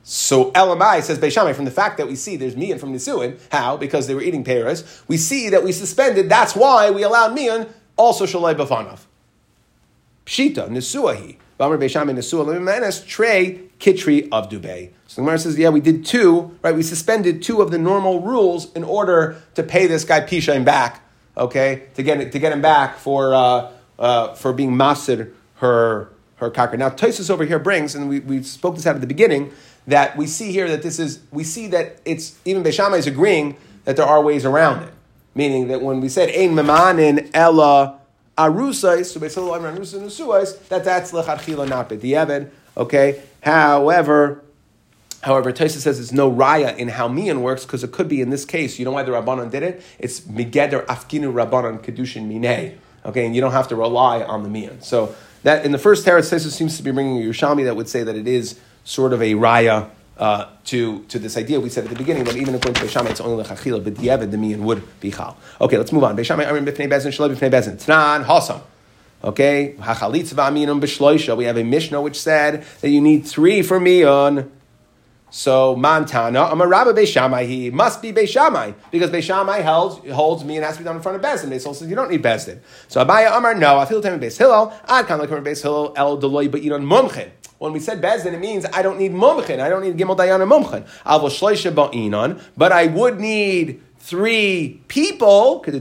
So 0.01 0.51
LMI 0.51 1.03
says 1.03 1.19
Beishamai 1.19 1.53
from 1.55 1.65
the 1.65 1.71
fact 1.71 1.97
that 1.97 2.07
we 2.07 2.15
see 2.15 2.35
there's 2.35 2.57
mian 2.57 2.77
from 2.77 2.93
Nisuin. 2.93 3.39
How? 3.51 3.77
Because 3.77 4.07
they 4.07 4.15
were 4.15 4.21
eating 4.21 4.43
pears. 4.43 5.03
We 5.07 5.15
see 5.15 5.49
that 5.49 5.63
we 5.63 5.71
suspended. 5.71 6.27
That's 6.27 6.55
why 6.55 6.91
we 6.91 7.03
allowed 7.03 7.33
mian 7.33 7.69
also 7.95 8.25
shalai 8.25 8.53
bafanav. 8.53 8.99
Pshita 10.25 10.67
Nisuahi. 10.67 11.37
Trey 11.57 13.59
Kitri 13.79 14.27
of 14.31 14.49
Dubai. 14.49 14.91
So 15.07 15.15
the 15.15 15.21
Gemara 15.21 15.39
says, 15.39 15.57
yeah, 15.57 15.69
we 15.69 15.81
did 15.81 16.05
two. 16.05 16.57
Right, 16.61 16.75
we 16.75 16.83
suspended 16.83 17.41
two 17.41 17.61
of 17.61 17.71
the 17.71 17.77
normal 17.77 18.21
rules 18.21 18.71
in 18.73 18.83
order 18.83 19.41
to 19.55 19.63
pay 19.63 19.87
this 19.87 20.03
guy 20.03 20.21
Pishaim 20.21 20.65
back. 20.65 21.01
Okay, 21.35 21.87
to 21.95 22.03
get 22.03 22.31
to 22.31 22.39
get 22.39 22.53
him 22.53 22.61
back 22.61 22.97
for 22.97 23.33
uh, 23.33 23.71
uh, 23.97 24.33
for 24.35 24.53
being 24.53 24.77
masid 24.77 25.33
her 25.55 26.09
her 26.35 26.51
kakar. 26.51 26.77
Now 26.77 26.89
Tosis 26.89 27.29
over 27.29 27.45
here 27.45 27.59
brings, 27.59 27.95
and 27.95 28.09
we, 28.09 28.19
we 28.19 28.43
spoke 28.43 28.75
this 28.75 28.85
out 28.85 28.95
at 28.95 29.01
the 29.01 29.07
beginning 29.07 29.51
that 29.87 30.15
we 30.15 30.27
see 30.27 30.51
here 30.51 30.69
that 30.69 30.83
this 30.83 30.99
is, 30.99 31.19
we 31.31 31.43
see 31.43 31.67
that 31.67 31.99
it's, 32.05 32.37
even 32.45 32.63
Beishamai 32.63 32.99
is 32.99 33.07
agreeing 33.07 33.57
that 33.85 33.97
there 33.97 34.05
are 34.05 34.21
ways 34.21 34.45
around 34.45 34.83
it. 34.83 34.93
Meaning 35.35 35.67
that 35.69 35.81
when 35.81 35.99
we 35.99 36.09
said, 36.09 36.29
Ein 36.29 36.55
memanin 36.55 37.29
ella 37.33 37.99
arusais, 38.37 39.05
so 39.05 39.19
Beisil 39.19 39.55
Amr 39.55 39.77
arusa 39.77 39.99
nusuais, 39.99 40.67
that 40.69 40.83
that's 40.83 41.11
lechatchila 41.11 41.67
not 41.67 41.89
b'diavad. 41.89 42.49
Okay? 42.77 43.21
However, 43.41 44.43
However, 45.23 45.53
Taisa 45.53 45.77
says 45.77 45.97
there's 45.97 46.11
no 46.11 46.29
raya 46.29 46.75
in 46.75 46.89
how 46.89 47.07
mian 47.07 47.41
works 47.41 47.63
because 47.63 47.81
it 47.81 47.93
could 47.93 48.09
be 48.09 48.19
in 48.19 48.29
this 48.29 48.43
case. 48.43 48.77
You 48.77 48.83
know 48.83 48.91
why 48.91 49.03
the 49.03 49.13
rabbanon 49.13 49.51
did 49.51 49.63
it? 49.63 49.81
It's 49.97 50.19
migeder 50.19 50.85
afkinu 50.85 51.31
rabbanon 51.31 51.81
kedushin 51.81 52.27
minei. 52.27 52.75
Okay, 53.05 53.25
and 53.25 53.33
you 53.33 53.39
don't 53.39 53.53
have 53.53 53.69
to 53.69 53.75
rely 53.77 54.21
on 54.21 54.43
the 54.43 54.49
mian. 54.49 54.81
So 54.81 55.15
that 55.43 55.65
in 55.65 55.71
the 55.71 55.77
first 55.77 56.05
teretz, 56.05 56.29
Taisa 56.29 56.49
seems 56.49 56.75
to 56.75 56.83
be 56.83 56.91
bringing 56.91 57.23
a 57.23 57.25
Yerushalmi 57.25 57.63
that 57.63 57.77
would 57.77 57.87
say 57.87 58.03
that 58.03 58.17
it 58.17 58.27
is 58.27 58.59
sort 58.83 59.13
of 59.13 59.21
a 59.21 59.33
raya 59.35 59.89
uh, 60.17 60.47
to, 60.65 61.03
to 61.05 61.19
this 61.19 61.37
idea. 61.37 61.59
We 61.59 61.69
said 61.69 61.85
at 61.85 61.89
the 61.89 61.95
beginning 61.95 62.23
that 62.25 62.35
even 62.35 62.55
according 62.55 62.75
to 62.75 62.81
Beishamai, 62.85 63.11
it's 63.11 63.21
only 63.21 63.43
lechachila, 63.43 63.83
but 63.83 64.31
the 64.31 64.37
mian 64.37 64.63
would 64.63 64.83
be 64.99 65.11
chal. 65.11 65.37
Okay, 65.59 65.77
let's 65.77 65.91
move 65.91 66.03
on. 66.03 66.15
Beishamai, 66.15 66.45
arim 66.45 66.65
b'fnei 66.65 66.89
bezin, 66.89 67.11
shalom 67.11 67.35
b'fnei 67.35 67.51
bezin. 67.51 67.75
Tnan, 67.83 68.25
hasam. 68.25 68.61
Okay, 69.23 69.75
hachalitz 69.79 70.33
v'aminum 70.33 70.81
b'shloisha. 70.81 71.35
We 71.35 71.45
have 71.45 71.57
a 71.57 71.63
Mishnah 71.63 72.01
which 72.01 72.19
said 72.19 72.65
that 72.81 72.89
you 72.89 73.01
need 73.01 73.25
three 73.25 73.61
for 73.61 73.79
mian. 73.79 74.51
So 75.35 75.75
Montana, 75.75 76.43
I'm 76.43 76.61
a 76.61 76.67
Rabbi 76.67 76.91
Beishamai. 76.91 77.47
He 77.47 77.71
must 77.71 78.03
be 78.03 78.13
Beishamai 78.13 78.75
because 78.91 79.09
Beishamai 79.09 79.63
holds 79.63 80.07
holds 80.11 80.43
me 80.43 80.57
and 80.57 80.63
has 80.63 80.75
to 80.75 80.81
be 80.81 80.85
done 80.85 80.97
in 80.97 81.01
front 81.01 81.15
of 81.15 81.23
Bezdin. 81.23 81.49
Beisol 81.49 81.73
says 81.73 81.89
you 81.89 81.95
don't 81.95 82.11
need 82.11 82.21
Bezdin. 82.21 82.59
So 82.87 83.03
Abaya 83.03 83.35
Amar 83.35 83.55
no. 83.55 83.79
I 83.79 83.85
feel 83.85 83.99
the 83.99 84.07
time 84.07 84.19
Beis 84.19 84.37
Hillel. 84.37 84.71
I'd 84.85 85.07
come 85.07 85.19
like 85.19 85.31
Beis 85.31 85.63
Hillel 85.63 85.91
El 85.95 86.21
Deloy, 86.21 86.51
but 86.51 86.61
you 86.61 86.69
don't 86.69 86.85
mumchin. 86.85 87.31
When 87.57 87.73
we 87.73 87.79
said 87.79 87.99
Bezdin, 87.99 88.33
it 88.33 88.39
means 88.39 88.67
I 88.73 88.83
don't 88.83 88.99
need 88.99 89.11
mumchin. 89.11 89.59
I 89.59 89.69
don't 89.69 89.81
need 89.81 89.97
Gimel 89.97 90.15
Dayan 90.15 90.47
mumchin. 90.47 90.85
Avo 91.03 91.31
Shloisha 91.31 91.73
Ba'inon, 91.73 92.39
but 92.55 92.71
I 92.71 92.85
would 92.85 93.19
need 93.19 93.81
three 93.97 94.83
people. 94.87 95.63
The 95.65 95.79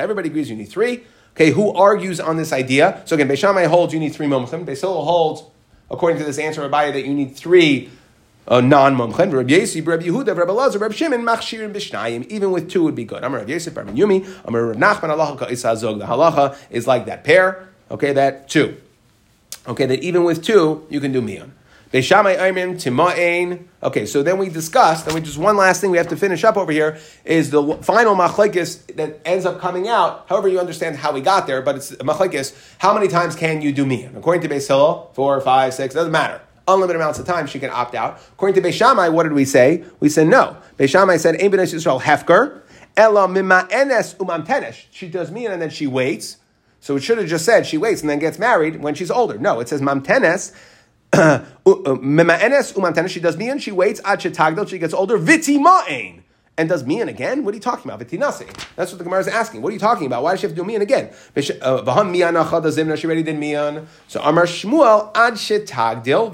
Everybody 0.00 0.28
agrees 0.28 0.50
you 0.50 0.56
need 0.56 0.68
three. 0.68 1.04
Okay, 1.34 1.50
who 1.50 1.72
argues 1.72 2.20
on 2.20 2.36
this 2.36 2.52
idea? 2.52 3.02
So 3.06 3.16
again, 3.16 3.28
Beishamai 3.28 3.66
holds 3.66 3.92
you 3.92 3.98
need 3.98 4.10
three 4.10 4.28
mumchim. 4.28 4.64
Beisil 4.64 5.04
holds, 5.04 5.42
according 5.90 6.18
to 6.20 6.24
this 6.24 6.38
answer 6.38 6.62
of 6.62 6.70
Abaya, 6.70 6.92
that 6.92 7.04
you 7.04 7.12
need 7.12 7.34
three 7.34 7.90
uh, 8.46 8.60
non-mumchen. 8.60 9.32
Rabbi 9.32 9.54
Yosef, 9.54 9.84
Rabbi 9.84 10.04
Yehuda, 10.04 10.36
Rabbi 10.36 10.52
Lazar, 10.52 10.78
Rabbi 10.78 10.94
Shimon, 10.94 11.22
Machshir, 11.22 11.64
and 11.64 11.74
b'shnayim. 11.74 12.24
Even 12.28 12.52
with 12.52 12.70
two 12.70 12.84
would 12.84 12.94
be 12.94 13.04
good. 13.04 13.24
Amar 13.24 13.40
Rabbi 13.40 13.52
Yosef, 13.52 13.76
Rabbi 13.76 13.92
Yumi, 13.92 14.24
Amar 14.44 14.66
Rabbi 14.66 14.78
Nachman, 14.78 15.10
halacha 15.10 15.48
isazog. 15.50 15.98
The 15.98 16.06
halacha 16.06 16.56
is 16.70 16.86
like 16.86 17.06
that 17.06 17.24
pair. 17.24 17.68
Okay, 17.90 18.12
that 18.12 18.48
two. 18.48 18.76
Okay, 19.66 19.86
that 19.86 20.04
even 20.04 20.22
with 20.22 20.44
two 20.44 20.86
you 20.88 21.00
can 21.00 21.10
do 21.10 21.20
miyan. 21.20 21.50
Beishamai 21.94 22.36
Aimim 22.36 22.74
Tima'ain. 22.74 23.66
Okay, 23.80 24.04
so 24.04 24.24
then 24.24 24.36
we 24.36 24.48
discussed, 24.48 25.06
and 25.06 25.14
we 25.14 25.20
just 25.20 25.38
one 25.38 25.56
last 25.56 25.80
thing 25.80 25.92
we 25.92 25.96
have 25.96 26.08
to 26.08 26.16
finish 26.16 26.42
up 26.42 26.56
over 26.56 26.72
here 26.72 26.98
is 27.24 27.50
the 27.50 27.78
final 27.82 28.16
machlekes 28.16 28.84
that 28.96 29.20
ends 29.24 29.46
up 29.46 29.60
coming 29.60 29.86
out. 29.86 30.26
However, 30.28 30.48
you 30.48 30.58
understand 30.58 30.96
how 30.96 31.12
we 31.12 31.20
got 31.20 31.46
there, 31.46 31.62
but 31.62 31.76
it's 31.76 31.92
machlekes. 31.92 32.52
How 32.78 32.92
many 32.92 33.06
times 33.06 33.36
can 33.36 33.62
you 33.62 33.72
do 33.72 33.84
miyan? 33.84 34.16
According 34.16 34.42
to 34.42 34.52
Beis 34.52 34.66
Hillel, 34.66 35.12
four, 35.14 35.40
five, 35.40 35.72
six, 35.72 35.94
doesn't 35.94 36.10
matter. 36.10 36.40
Unlimited 36.66 36.96
amounts 36.96 37.20
of 37.20 37.26
time, 37.26 37.46
she 37.46 37.60
can 37.60 37.70
opt 37.70 37.94
out. 37.94 38.18
According 38.32 38.60
to 38.60 38.68
Beishamai, 38.68 39.12
what 39.12 39.22
did 39.22 39.32
we 39.32 39.44
say? 39.44 39.84
We 40.00 40.08
said 40.08 40.26
no. 40.26 40.56
Beishamai 40.76 41.20
said, 41.20 41.40
Ein 41.40 41.52
b'nes 41.52 41.72
Yisrael 41.72 42.00
hefker, 42.00 42.62
ela 42.96 43.28
mima 43.28 43.68
enes 43.70 44.16
umam 44.16 44.44
tenesh. 44.44 44.86
She 44.90 45.08
does 45.08 45.30
miyan 45.30 45.52
and 45.52 45.62
then 45.62 45.70
she 45.70 45.86
waits. 45.86 46.38
So 46.80 46.96
it 46.96 47.04
should 47.04 47.18
have 47.18 47.28
just 47.28 47.44
said 47.44 47.66
she 47.66 47.78
waits 47.78 48.00
and 48.00 48.10
then 48.10 48.18
gets 48.18 48.40
married 48.40 48.82
when 48.82 48.96
she's 48.96 49.12
older. 49.12 49.38
No, 49.38 49.60
it 49.60 49.68
says 49.68 49.80
mamtenes 49.80 50.52
she 53.08 53.20
does 53.20 53.36
mian, 53.36 53.58
she 53.58 53.70
waits, 53.70 54.00
she 54.20 54.78
gets 54.78 54.94
older. 54.94 55.18
And 56.56 56.68
does 56.68 56.84
mian 56.84 57.08
again? 57.08 57.44
What 57.44 57.52
are 57.52 57.56
you 57.56 57.60
talking 57.60 57.90
about? 57.90 57.98
That's 57.98 58.92
what 58.92 58.98
the 58.98 59.02
Gemara 59.02 59.18
is 59.20 59.26
asking. 59.26 59.60
What 59.60 59.70
are 59.70 59.72
you 59.72 59.80
talking 59.80 60.06
about? 60.06 60.22
Why 60.22 60.30
does 60.32 60.40
she 60.40 60.46
have 60.46 60.54
to 60.54 60.62
do 60.62 60.64
mian 60.64 60.82
again? 60.82 61.10
Uh, 61.36 61.36
she 61.36 61.52
did. 61.52 61.60
So 64.06 64.22
Amar 64.22 64.46
Shmuel, 64.46 65.10
ad 65.16 65.34
shetagdil. 65.34 66.32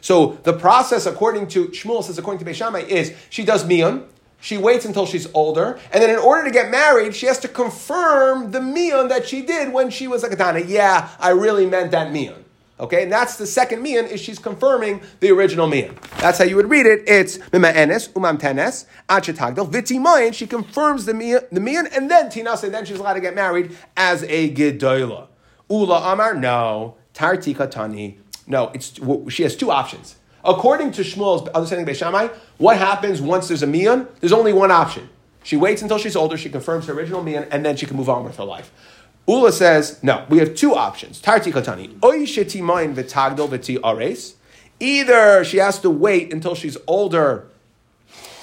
So 0.00 0.38
the 0.42 0.52
process, 0.54 1.04
according 1.04 1.48
to 1.48 1.68
Shmuel, 1.68 2.02
says 2.02 2.18
according 2.18 2.42
to 2.44 2.50
Beishamai, 2.50 2.88
is 2.88 3.14
she 3.28 3.44
does 3.44 3.66
mian, 3.66 4.04
she 4.44 4.58
waits 4.58 4.84
until 4.84 5.06
she's 5.06 5.26
older, 5.32 5.78
and 5.90 6.02
then 6.02 6.10
in 6.10 6.18
order 6.18 6.44
to 6.44 6.50
get 6.50 6.70
married, 6.70 7.16
she 7.16 7.24
has 7.24 7.38
to 7.38 7.48
confirm 7.48 8.50
the 8.50 8.60
mian 8.60 9.08
that 9.08 9.26
she 9.26 9.40
did 9.40 9.72
when 9.72 9.88
she 9.88 10.06
was 10.06 10.22
a 10.22 10.28
katana. 10.28 10.60
Yeah, 10.60 11.08
I 11.18 11.30
really 11.30 11.64
meant 11.64 11.92
that 11.92 12.12
mian. 12.12 12.44
Okay, 12.78 13.04
and 13.04 13.10
that's 13.10 13.36
the 13.36 13.46
second 13.46 13.80
mian 13.80 14.04
is 14.04 14.20
she's 14.20 14.38
confirming 14.38 15.00
the 15.20 15.30
original 15.30 15.66
mian. 15.66 15.96
That's 16.18 16.36
how 16.36 16.44
you 16.44 16.56
would 16.56 16.68
read 16.68 16.84
it. 16.84 17.04
It's 17.06 17.38
mima'enes 17.38 18.10
umam 18.10 18.38
tenes 18.38 18.84
achetagdel 19.08 19.70
v'timayin. 19.70 20.34
She 20.34 20.46
confirms 20.46 21.06
the 21.06 21.14
mian, 21.14 21.40
the 21.50 21.60
mian, 21.60 21.86
and 21.86 22.10
then 22.10 22.26
tinase. 22.26 22.70
Then 22.70 22.84
she's 22.84 22.98
allowed 22.98 23.14
to 23.14 23.20
get 23.20 23.34
married 23.34 23.74
as 23.96 24.24
a 24.24 24.54
gedola. 24.54 25.28
Ula 25.70 26.12
amar 26.12 26.34
no 26.34 26.96
tarti 27.14 27.54
katani. 27.54 28.18
No, 28.46 28.70
it's 28.74 29.00
she 29.30 29.42
has 29.42 29.56
two 29.56 29.70
options. 29.70 30.16
According 30.44 30.92
to 30.92 31.02
Shmuel's 31.02 31.48
understanding 31.48 31.86
by 31.86 31.94
Shammai, 31.94 32.28
what 32.58 32.76
happens 32.76 33.20
once 33.20 33.48
there's 33.48 33.62
a 33.62 33.66
mian? 33.66 34.06
There's 34.20 34.32
only 34.32 34.52
one 34.52 34.70
option. 34.70 35.08
She 35.42 35.56
waits 35.56 35.82
until 35.82 35.98
she's 35.98 36.16
older, 36.16 36.36
she 36.36 36.50
confirms 36.50 36.86
her 36.86 36.92
original 36.92 37.22
mian, 37.22 37.46
and 37.50 37.64
then 37.64 37.76
she 37.76 37.86
can 37.86 37.96
move 37.96 38.08
on 38.08 38.24
with 38.24 38.36
her 38.36 38.44
life. 38.44 38.70
Ula 39.26 39.52
says, 39.52 40.02
no, 40.02 40.26
we 40.28 40.38
have 40.38 40.54
two 40.54 40.74
options. 40.74 41.20
Tarti 41.20 41.50
katani. 41.50 41.98
Either 44.80 45.44
she 45.44 45.56
has 45.58 45.78
to 45.80 45.90
wait 45.90 46.32
until 46.32 46.54
she's 46.54 46.76
older 46.86 47.46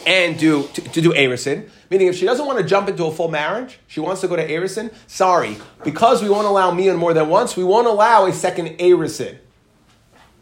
and 0.07 0.39
do 0.39 0.67
to, 0.73 0.81
to 0.81 1.01
do 1.01 1.11
erisin. 1.11 1.69
Meaning, 1.91 2.07
if 2.07 2.15
she 2.15 2.25
doesn't 2.25 2.45
want 2.45 2.57
to 2.57 2.63
jump 2.63 2.89
into 2.89 3.05
a 3.05 3.11
full 3.11 3.27
marriage, 3.27 3.79
she 3.85 3.99
wants 3.99 4.21
to 4.21 4.27
go 4.27 4.35
to 4.35 4.47
erisin. 4.47 4.91
Sorry, 5.07 5.57
because 5.83 6.23
we 6.23 6.29
won't 6.29 6.47
allow 6.47 6.71
mian 6.71 6.97
more 6.97 7.13
than 7.13 7.29
once, 7.29 7.55
we 7.55 7.63
won't 7.63 7.85
allow 7.85 8.25
a 8.25 8.33
second 8.33 8.69
erisin. 8.79 9.37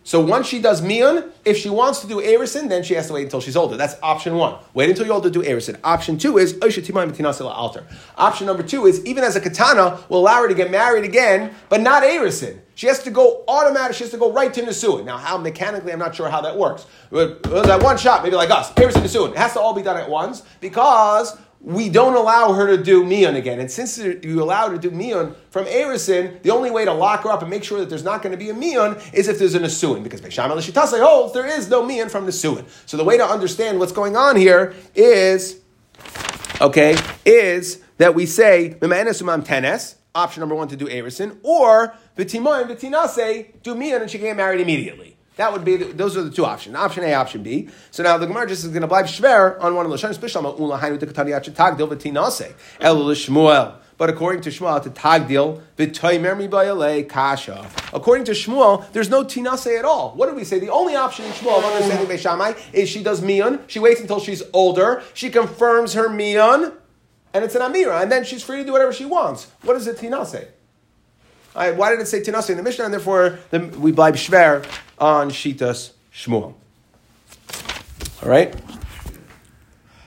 So 0.10 0.20
once 0.20 0.48
she 0.48 0.60
does 0.60 0.82
mian, 0.82 1.26
if 1.46 1.56
she 1.56 1.70
wants 1.70 2.00
to 2.00 2.08
do 2.08 2.16
erisin, 2.16 2.68
then 2.68 2.82
she 2.82 2.96
has 2.96 3.06
to 3.10 3.14
wait 3.14 3.26
until 3.26 3.42
she's 3.42 3.56
older. 3.56 3.78
That's 3.78 3.96
option 4.02 4.38
one. 4.38 4.56
Wait 4.74 4.90
until 4.90 5.06
you're 5.06 5.14
older 5.14 5.30
to 5.30 5.40
do 5.40 5.48
erisin. 5.48 5.80
Option 5.84 6.18
two 6.18 6.40
is 6.40 6.58
alter. 6.60 7.86
Option 8.18 8.48
number 8.48 8.64
two 8.64 8.88
is 8.88 9.06
even 9.06 9.24
as 9.24 9.36
a 9.36 9.40
katana, 9.40 10.00
will 10.10 10.22
allow 10.22 10.42
her 10.42 10.48
to 10.48 10.56
get 10.56 10.72
married 10.72 11.06
again, 11.06 11.54
but 11.70 11.82
not 11.82 12.02
erisin. 12.02 12.58
She 12.74 12.88
has 12.88 13.04
to 13.04 13.12
go 13.12 13.44
automatic. 13.48 13.96
She 13.96 14.04
has 14.04 14.10
to 14.10 14.18
go 14.18 14.32
right 14.32 14.52
to 14.52 14.62
Nisuin. 14.62 15.06
Now, 15.06 15.18
how 15.18 15.38
mechanically, 15.38 15.92
I'm 15.92 16.00
not 16.00 16.16
sure 16.16 16.30
how 16.30 16.42
that 16.42 16.58
works. 16.58 16.88
But 17.12 17.46
uh, 17.46 17.62
that 17.64 17.84
one 17.84 17.98
shot, 17.98 18.24
maybe 18.24 18.38
like 18.38 18.50
us, 18.50 18.72
Erisin 18.74 19.04
Nisuin. 19.04 19.32
It 19.32 19.38
has 19.38 19.54
to 19.54 19.60
all 19.60 19.74
be 19.74 19.82
done 19.84 19.98
at 19.98 20.10
once 20.10 20.44
because 20.62 21.38
we 21.62 21.90
don't 21.90 22.16
allow 22.16 22.54
her 22.54 22.68
to 22.68 22.82
do 22.82 23.04
mian 23.04 23.36
again. 23.36 23.60
And 23.60 23.70
since 23.70 23.98
you 23.98 24.42
allow 24.42 24.70
her 24.70 24.76
to 24.76 24.80
do 24.80 24.92
mian 24.96 25.36
from 25.50 25.66
Erison, 25.66 26.42
the 26.42 26.52
only 26.52 26.72
way 26.72 26.86
to 26.86 26.94
lock 26.94 27.24
her 27.24 27.30
up 27.30 27.42
and 27.42 27.50
make 27.50 27.66
sure 27.66 27.80
that 27.80 27.90
there's 27.90 28.04
not 28.04 28.22
going 28.22 28.32
to 28.32 28.38
be 28.38 28.50
a 28.50 28.54
mian 28.54 28.98
is 29.14 29.28
if 29.28 29.40
there's 29.40 29.56
an 29.56 29.64
asuin. 29.64 30.02
Because 30.02 30.22
Beisham 30.22 30.50
Elishitase 30.50 31.02
holds 31.04 31.32
oh, 31.32 31.34
there 31.34 31.46
is 31.46 31.70
no 31.70 31.86
mian 31.86 32.08
from 32.08 32.26
the 32.26 32.32
suin. 32.32 32.66
So 32.86 32.96
the 32.96 33.04
way 33.04 33.18
to 33.18 33.26
understand 33.26 33.78
what's 33.78 33.92
going 33.92 34.16
on 34.16 34.38
here 34.38 34.74
is, 34.96 35.60
okay, 36.62 36.96
is 37.26 37.82
that 37.98 38.16
we 38.16 38.26
say, 38.26 38.76
tenes, 38.80 39.96
option 40.16 40.40
number 40.40 40.56
one 40.56 40.70
to 40.70 40.78
do 40.78 40.86
Erison, 40.86 41.38
or 41.44 41.94
Vitimoy 42.18 42.62
and 42.62 42.72
Vitinase, 42.72 43.62
do 43.64 43.76
mian 43.76 44.02
and 44.02 44.10
she 44.10 44.18
can 44.18 44.28
get 44.28 44.38
married 44.38 44.62
immediately. 44.62 45.19
That 45.40 45.54
would 45.54 45.64
be 45.64 45.78
the, 45.78 45.86
those 45.86 46.18
are 46.18 46.22
the 46.22 46.32
two 46.32 46.46
options. 46.46 46.76
Option 46.76 47.06
A, 47.06 47.14
option 47.14 47.42
B. 47.44 47.70
So 47.92 48.04
now 48.04 48.18
the 48.18 48.28
Gemara 48.28 48.46
just 48.46 48.66
is 48.66 48.72
going 48.72 48.82
to 48.82 48.88
blind 48.88 49.08
shver 49.08 49.58
on 49.64 49.74
one 49.74 49.86
of 49.86 49.92
the 49.92 49.98
Bishlam 49.98 50.60
Ula 50.60 50.78
Hainu 50.78 51.00
V'Tinase. 51.00 52.54
But 53.98 54.10
according 54.10 54.42
to 54.42 54.50
Shmuel, 54.50 54.84
to 54.84 54.90
Tagdil 54.90 55.62
Mibayale 55.78 57.08
Kasha. 57.08 57.70
According 57.94 58.26
to 58.26 58.34
Shmuel, 58.34 58.92
there's 58.92 59.10
no 59.10 59.24
Tinase 59.24 59.80
at 59.80 59.86
all. 59.86 60.12
What 60.12 60.26
did 60.26 60.36
we 60.36 60.44
say? 60.44 60.60
The 60.60 60.72
only 60.72 60.96
option 60.96 61.24
in 61.24 61.32
Shmuel 61.32 61.60
of 61.60 61.64
understanding 61.64 62.18
Beishamai 62.18 62.58
is 62.74 62.90
she 62.90 63.02
does 63.02 63.22
mian. 63.22 63.62
She 63.68 63.80
waits 63.80 64.02
until 64.02 64.20
she's 64.20 64.44
older. 64.52 65.02
She 65.14 65.30
confirms 65.30 65.94
her 65.94 66.10
mian, 66.10 66.74
and 67.34 67.46
it's 67.46 67.56
an 67.56 67.62
amira, 67.62 68.02
and 68.02 68.12
then 68.12 68.26
she's 68.26 68.44
free 68.44 68.58
to 68.58 68.66
do 68.66 68.74
whatever 68.74 68.92
she 68.92 69.06
wants. 69.06 69.48
What 69.62 69.78
is 69.78 69.88
it 69.88 69.96
Tinase? 69.96 70.50
Right, 71.56 71.76
why 71.76 71.90
did 71.90 72.00
it 72.00 72.08
say 72.08 72.22
Tinase 72.22 72.52
in 72.52 72.58
the 72.58 72.64
Mishnah? 72.64 72.86
And 72.86 72.94
therefore, 72.94 73.40
the, 73.50 73.60
we 73.60 73.92
blind 73.92 74.16
shver 74.16 74.66
on 74.98 75.30
Shitas 75.30 75.92
Shmuel. 76.14 76.54
All 78.22 78.30
right? 78.30 78.54